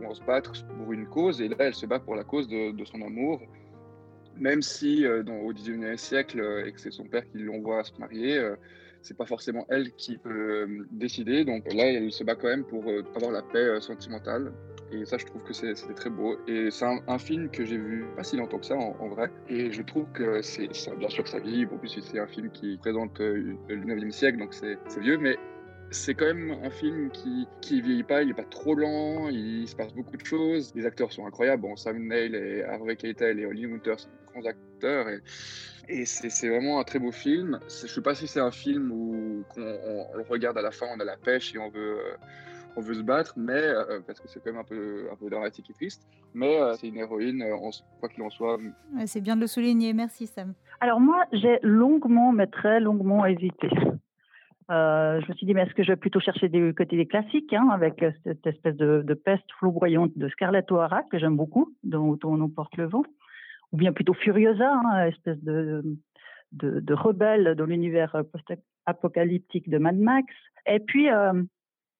vont 0.00 0.12
se 0.12 0.22
battre 0.22 0.52
pour 0.76 0.92
une 0.92 1.06
cause, 1.06 1.40
et 1.40 1.48
là, 1.48 1.56
elle 1.60 1.74
se 1.74 1.86
bat 1.86 2.00
pour 2.00 2.16
la 2.16 2.24
cause 2.24 2.48
de, 2.48 2.84
son 2.84 3.00
amour, 3.00 3.40
même 4.36 4.60
si 4.60 5.06
euh, 5.06 5.22
dans, 5.22 5.38
au 5.38 5.52
XIXe 5.52 6.00
siècle, 6.00 6.40
euh, 6.40 6.66
et 6.66 6.72
que 6.72 6.80
c'est 6.80 6.90
son 6.90 7.04
père 7.04 7.24
qui 7.30 7.38
l'envoie 7.38 7.84
se 7.84 7.92
marier, 7.98 8.36
euh, 8.36 8.56
c'est 9.04 9.16
pas 9.16 9.26
forcément 9.26 9.66
elle 9.68 9.92
qui 9.92 10.16
peut 10.16 10.30
euh, 10.30 10.86
décider. 10.90 11.44
Donc 11.44 11.72
là, 11.72 11.84
elle 11.84 12.10
se 12.10 12.24
bat 12.24 12.34
quand 12.34 12.48
même 12.48 12.64
pour 12.64 12.88
euh, 12.88 13.04
avoir 13.14 13.30
la 13.30 13.42
paix 13.42 13.58
euh, 13.58 13.80
sentimentale. 13.80 14.52
Et 14.90 15.04
ça, 15.04 15.18
je 15.18 15.26
trouve 15.26 15.42
que 15.42 15.52
c'était 15.52 15.74
très 15.94 16.08
beau. 16.10 16.36
Et 16.48 16.70
c'est 16.70 16.86
un, 16.86 17.18
film 17.18 17.50
que 17.50 17.64
j'ai 17.64 17.76
vu 17.76 18.06
pas 18.16 18.22
si 18.22 18.36
longtemps 18.36 18.58
que 18.58 18.66
ça, 18.66 18.76
en, 18.76 19.08
vrai. 19.08 19.30
Et 19.48 19.70
je 19.70 19.82
trouve 19.82 20.06
que 20.12 20.40
c'est 20.40 20.68
bien 20.98 21.08
sûr 21.08 21.24
que 21.24 21.30
ça 21.30 21.38
vieillit. 21.38 21.66
En 21.66 21.76
plus, 21.76 22.00
c'est 22.00 22.18
un 22.18 22.26
film 22.26 22.50
qui 22.50 22.76
présente 22.78 23.18
le 23.18 23.56
9e 23.68 24.10
siècle, 24.10 24.38
donc 24.38 24.54
c'est 24.54 24.78
vieux. 25.00 25.18
Mais 25.18 25.36
c'est 25.90 26.14
quand 26.14 26.26
même 26.26 26.56
un 26.62 26.70
film 26.70 27.10
qui 27.10 27.46
qui 27.60 27.80
vieillit 27.80 28.02
pas, 28.02 28.22
il 28.22 28.30
est 28.30 28.34
pas 28.34 28.44
trop 28.44 28.74
lent, 28.74 29.28
il 29.28 29.66
se 29.68 29.76
passe 29.76 29.94
beaucoup 29.94 30.16
de 30.16 30.24
choses. 30.24 30.72
Les 30.74 30.86
acteurs 30.86 31.12
sont 31.12 31.26
incroyables. 31.26 31.62
Bon, 31.62 31.76
Sam 31.76 31.98
Neill 32.08 32.34
et 32.34 32.64
Harvey 32.64 32.96
Keitel 32.96 33.38
et 33.38 33.46
Holly 33.46 33.66
Hunter 33.66 33.94
sont 33.98 34.08
de 34.08 34.32
grands 34.40 34.48
acteurs. 34.48 35.08
Et, 35.08 35.20
et 35.88 36.04
c'est 36.04 36.30
c'est 36.30 36.48
vraiment 36.48 36.80
un 36.80 36.84
très 36.84 36.98
beau 36.98 37.12
film. 37.12 37.60
Je 37.68 37.86
sais 37.86 38.00
pas 38.02 38.14
si 38.14 38.26
c'est 38.26 38.40
un 38.40 38.50
film 38.50 38.90
où 38.90 39.44
qu'on- 39.54 39.62
on, 39.62 40.06
on 40.14 40.16
le 40.16 40.24
regarde 40.28 40.58
à 40.58 40.62
la 40.62 40.70
fin, 40.72 40.86
on 40.96 41.00
a 41.00 41.04
la 41.04 41.16
pêche 41.16 41.54
et 41.54 41.58
on 41.58 41.68
veut 41.70 41.98
euh, 41.98 42.16
on 42.76 42.80
veut 42.80 42.94
se 42.94 43.02
battre, 43.02 43.34
mais 43.36 43.52
euh, 43.52 44.00
parce 44.04 44.18
que 44.18 44.26
c'est 44.26 44.42
quand 44.42 44.50
même 44.50 44.60
un 44.60 44.64
peu 44.64 45.06
un 45.12 45.16
peu 45.16 45.30
dramatique 45.30 45.70
et 45.70 45.74
triste. 45.74 46.02
Mais 46.34 46.60
euh, 46.60 46.72
c'est 46.74 46.88
une 46.88 46.96
héroïne, 46.98 47.40
euh, 47.42 47.54
en- 47.54 47.70
quoi 48.00 48.08
qu'il 48.08 48.22
en 48.24 48.30
soit. 48.30 48.58
C'est 49.06 49.20
bien 49.20 49.36
de 49.36 49.42
le 49.42 49.46
souligner. 49.46 49.92
Merci, 49.92 50.26
Sam. 50.26 50.54
Alors 50.80 50.98
moi, 50.98 51.24
j'ai 51.32 51.60
longuement, 51.62 52.32
mais 52.32 52.48
très 52.48 52.80
longuement 52.80 53.24
hésité. 53.24 53.68
Euh, 54.70 55.20
je 55.20 55.28
me 55.28 55.34
suis 55.34 55.46
dit, 55.46 55.54
mais 55.54 55.62
est-ce 55.62 55.74
que 55.74 55.82
je 55.82 55.92
vais 55.92 55.96
plutôt 55.96 56.20
chercher 56.20 56.48
du 56.48 56.74
côté 56.74 56.96
des 56.96 57.06
classiques, 57.06 57.52
hein, 57.52 57.68
avec 57.70 58.02
euh, 58.02 58.12
cette 58.24 58.46
espèce 58.46 58.76
de, 58.76 59.02
de 59.06 59.14
peste 59.14 59.44
flamboyante 59.58 60.16
de 60.16 60.28
Scarlett 60.28 60.70
O'Hara, 60.72 61.02
que 61.10 61.18
j'aime 61.18 61.36
beaucoup, 61.36 61.74
dont, 61.82 62.18
on 62.24 62.48
porte 62.48 62.76
le 62.76 62.86
vent, 62.86 63.04
ou 63.72 63.76
bien 63.76 63.92
plutôt 63.92 64.14
Furiosa, 64.14 64.72
hein, 64.72 65.06
espèce 65.06 65.42
de, 65.42 65.82
de, 66.52 66.80
de 66.80 66.94
rebelle 66.94 67.54
dans 67.56 67.66
l'univers 67.66 68.16
post-apocalyptique 68.32 69.68
de 69.68 69.78
Mad 69.78 69.98
Max. 69.98 70.32
Et 70.66 70.80
puis, 70.80 71.10
euh, 71.10 71.42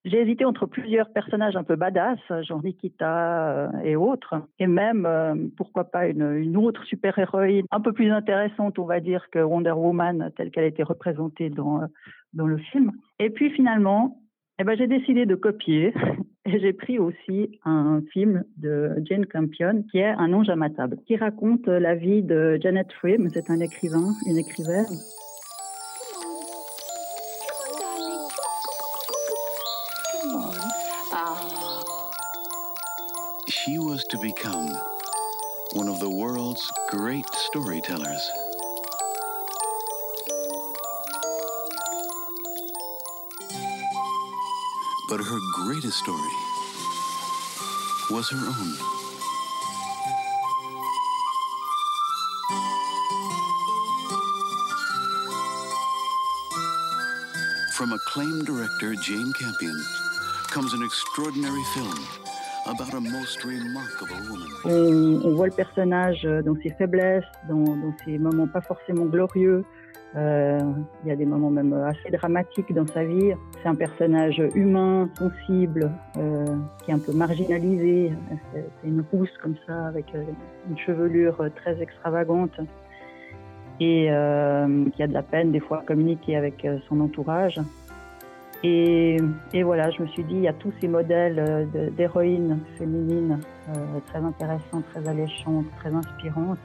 j'ai 0.05 0.21
hésité 0.21 0.45
entre 0.45 0.67
plusieurs 0.67 1.11
personnages 1.11 1.57
un 1.57 1.65
peu 1.65 1.77
badass, 1.77 2.19
genre 2.43 2.63
Nikita 2.63 3.49
euh, 3.49 3.69
et 3.85 3.97
autres, 3.97 4.35
et 4.59 4.67
même, 4.67 5.07
euh, 5.07 5.35
pourquoi 5.57 5.85
pas, 5.85 6.09
une, 6.09 6.57
autre 6.57 6.85
super-héroïne 6.85 7.65
un 7.71 7.81
peu 7.81 7.93
plus 7.93 8.11
intéressante, 8.11 8.79
on 8.79 8.85
va 8.85 9.01
dire, 9.01 9.27
que 9.31 9.39
Wonder 9.39 9.73
Woman, 9.73 10.31
telle 10.37 10.51
qu'elle 10.51 10.65
a 10.65 10.69
été 10.69 10.83
représentée 10.83 11.49
dans, 11.49 11.83
euh, 11.83 11.87
dans 12.35 12.47
le 12.47 12.59
film. 12.59 12.93
Et 13.19 13.31
puis 13.31 13.51
finalement, 13.51 14.21
eh 14.59 14.65
ben, 14.65 14.77
j'ai 14.77 14.87
décidé 14.87 15.25
de 15.25 15.35
copier, 15.35 15.95
et 16.45 16.61
j'ai 16.61 16.75
pris 16.75 16.99
aussi 16.99 17.59
un 17.65 18.03
film 18.13 18.45
de 18.59 18.93
Jane 19.05 19.25
Campion, 19.25 19.85
qui 19.91 19.99
est 19.99 20.15
Un 20.19 20.35
ange 20.35 20.51
à 20.51 20.57
ma 20.57 20.69
table, 20.69 20.99
qui 21.07 21.17
raconte 21.17 21.67
la 21.67 21.95
vie 21.95 22.23
de 22.23 22.59
Janet 22.61 22.93
Frame, 22.93 23.31
c'est 23.31 23.51
un 23.51 23.61
écrivain, 23.61 24.13
une 24.29 24.37
écrivaine, 24.37 24.85
She 33.65 33.79
was 33.79 34.05
to 34.11 34.19
become 34.19 34.69
one 35.73 35.89
of 35.89 35.99
the 35.99 36.11
world's 36.11 36.71
great 36.91 37.25
storytellers. 37.49 38.31
But 45.09 45.21
her 45.21 45.39
greatest 45.55 45.97
story 45.97 46.19
was 48.11 48.29
her 48.29 48.37
own. 48.37 48.75
From 57.79 57.95
acclaimed 57.95 58.45
director 58.45 58.95
Jane 58.97 59.33
Campion 59.33 59.83
comes 60.51 60.75
an 60.75 60.83
extraordinary 60.83 61.65
film 61.73 62.24
On, 64.65 65.35
voit 65.35 65.47
le 65.47 65.53
personnage 65.53 66.25
euh, 66.25 66.43
dans 66.43 66.55
ses 66.63 66.71
faiblesses, 66.71 67.25
dans, 67.49 67.65
ses 68.05 68.19
moments 68.19 68.47
pas 68.47 68.61
forcément 68.63 69.05
glorieux. 69.05 69.65
Euh, 70.17 70.61
il 71.03 71.09
y 71.09 71.13
a 71.13 71.17
des 71.17 71.27
moments 71.27 71.51
même 71.51 71.73
assez 71.73 72.11
dramatiques 72.11 72.73
dans 72.73 72.87
sa 72.87 73.05
vie. 73.05 73.33
C'est 73.61 73.69
un 73.69 73.75
personnage 73.75 74.43
humain, 74.55 75.11
sensible, 75.19 75.91
euh, 76.17 76.47
qui 76.85 76.91
est 76.91 76.95
un 76.95 76.99
peu 76.99 77.13
marginalisé. 77.13 78.13
C'est 78.53 78.89
une 78.89 79.05
rousse 79.13 79.37
comme 79.43 79.57
ça, 79.67 79.87
avec 79.87 80.07
euh, 80.15 80.23
une 80.71 80.79
chevelure 80.79 81.41
euh, 81.41 81.49
très 81.51 81.83
extravagante 81.83 82.61
et 83.81 84.07
euh, 84.11 84.85
qui 84.91 85.03
a 85.03 85.07
de 85.07 85.13
la 85.13 85.23
peine 85.23 85.53
des 85.53 85.61
fois 85.61 85.81
à 85.81 85.83
communiquer 85.83 86.37
avec 86.37 86.65
euh, 86.65 86.79
son 86.89 87.01
entourage. 87.01 87.61
Et, 88.67 89.19
voilà, 89.63 89.91
je 89.91 90.03
me 90.03 90.07
suis 90.09 90.25
dit, 90.25 90.37
il 90.37 90.43
y 90.43 90.49
a 90.49 90.55
tous 90.55 90.73
ces 90.81 90.89
modèles 90.89 91.39
euh, 91.39 91.91
d'héroïnes 91.91 92.61
féminines 92.79 93.39
euh, 93.69 94.01
très 94.07 94.21
intéressantes, 94.21 94.85
très 94.91 95.07
alléchantes, 95.07 95.67
très 95.77 95.93
inspirantes. 95.95 96.59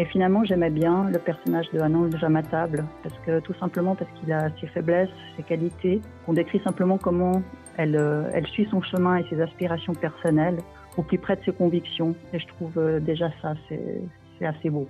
Et 0.00 0.06
finalement, 0.06 0.44
j'aimais 0.44 0.70
bien 0.70 1.08
le 1.08 1.20
personnage 1.20 1.70
de 1.72 1.78
Anand 1.78 2.10
Jamatable, 2.10 2.84
parce 3.04 3.16
que 3.24 3.38
tout 3.38 3.54
simplement 3.60 3.94
parce 3.94 4.10
qu'il 4.18 4.32
a 4.32 4.48
ses 4.60 4.66
faiblesses, 4.66 5.08
ses 5.36 5.44
qualités, 5.44 6.00
qu'on 6.26 6.32
décrit 6.32 6.60
simplement 6.64 6.98
comment 6.98 7.42
elle, 7.76 7.94
euh, 7.94 8.42
suit 8.46 8.66
son 8.72 8.82
chemin 8.82 9.18
et 9.18 9.24
ses 9.30 9.40
aspirations 9.40 9.94
personnelles 9.94 10.58
au 10.96 11.02
plus 11.02 11.18
près 11.18 11.36
de 11.36 11.44
ses 11.44 11.52
convictions. 11.52 12.16
Et 12.32 12.40
je 12.40 12.46
trouve 12.48 12.74
déjà 13.00 13.30
ça, 13.40 13.54
c'est 13.68 14.44
assez 14.44 14.68
beau. 14.68 14.88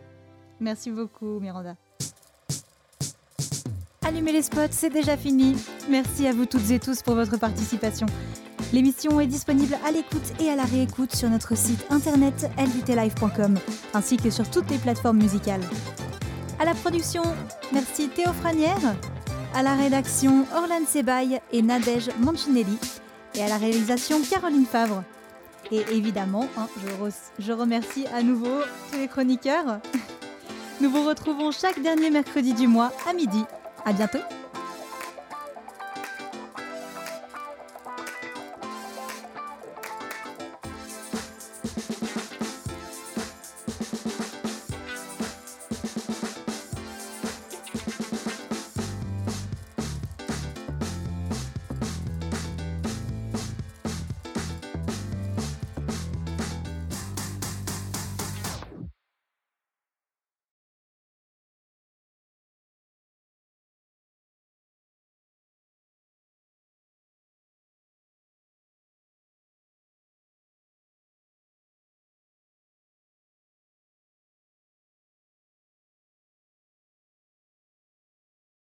Merci 0.59 0.91
beaucoup, 0.91 1.39
Miranda. 1.39 1.77
Les 4.23 4.43
spots, 4.43 4.73
c'est 4.73 4.91
déjà 4.91 5.17
fini. 5.17 5.55
Merci 5.89 6.27
à 6.27 6.33
vous 6.33 6.45
toutes 6.45 6.71
et 6.71 6.81
tous 6.81 7.03
pour 7.03 7.15
votre 7.15 7.37
participation. 7.37 8.07
L'émission 8.73 9.21
est 9.21 9.29
disponible 9.29 9.77
à 9.87 9.93
l'écoute 9.93 10.33
et 10.41 10.51
à 10.51 10.57
la 10.57 10.65
réécoute 10.65 11.15
sur 11.15 11.31
notre 11.31 11.57
site 11.57 11.87
internet 11.91 12.51
lvtlive.com 12.59 13.57
ainsi 13.93 14.17
que 14.17 14.31
sur 14.31 14.51
toutes 14.51 14.71
les 14.71 14.79
plateformes 14.79 15.19
musicales. 15.19 15.61
À 16.59 16.65
la 16.65 16.75
production, 16.75 17.23
merci 17.73 18.09
Théo 18.09 18.33
Franière. 18.33 18.97
À 19.55 19.63
la 19.63 19.75
rédaction, 19.75 20.47
Orlan 20.53 20.85
Sebaï 20.85 21.41
et 21.53 21.63
Nadège 21.63 22.11
Mancinelli. 22.19 22.79
Et 23.37 23.43
à 23.43 23.49
la 23.49 23.59
réalisation, 23.59 24.21
Caroline 24.23 24.67
Favre. 24.67 25.05
Et 25.71 25.85
évidemment, 25.93 26.49
hein, 26.57 26.67
je 27.39 27.53
remercie 27.53 28.07
à 28.09 28.23
nouveau 28.23 28.63
tous 28.91 28.99
les 28.99 29.09
chroniqueurs. 29.09 29.81
Nous 30.81 30.91
vous 30.91 31.07
retrouvons 31.07 31.53
chaque 31.53 31.81
dernier 31.81 32.11
mercredi 32.11 32.53
du 32.53 32.67
mois 32.67 32.91
à 33.09 33.13
midi. 33.13 33.45
À 33.85 33.93
bientôt! 33.93 34.44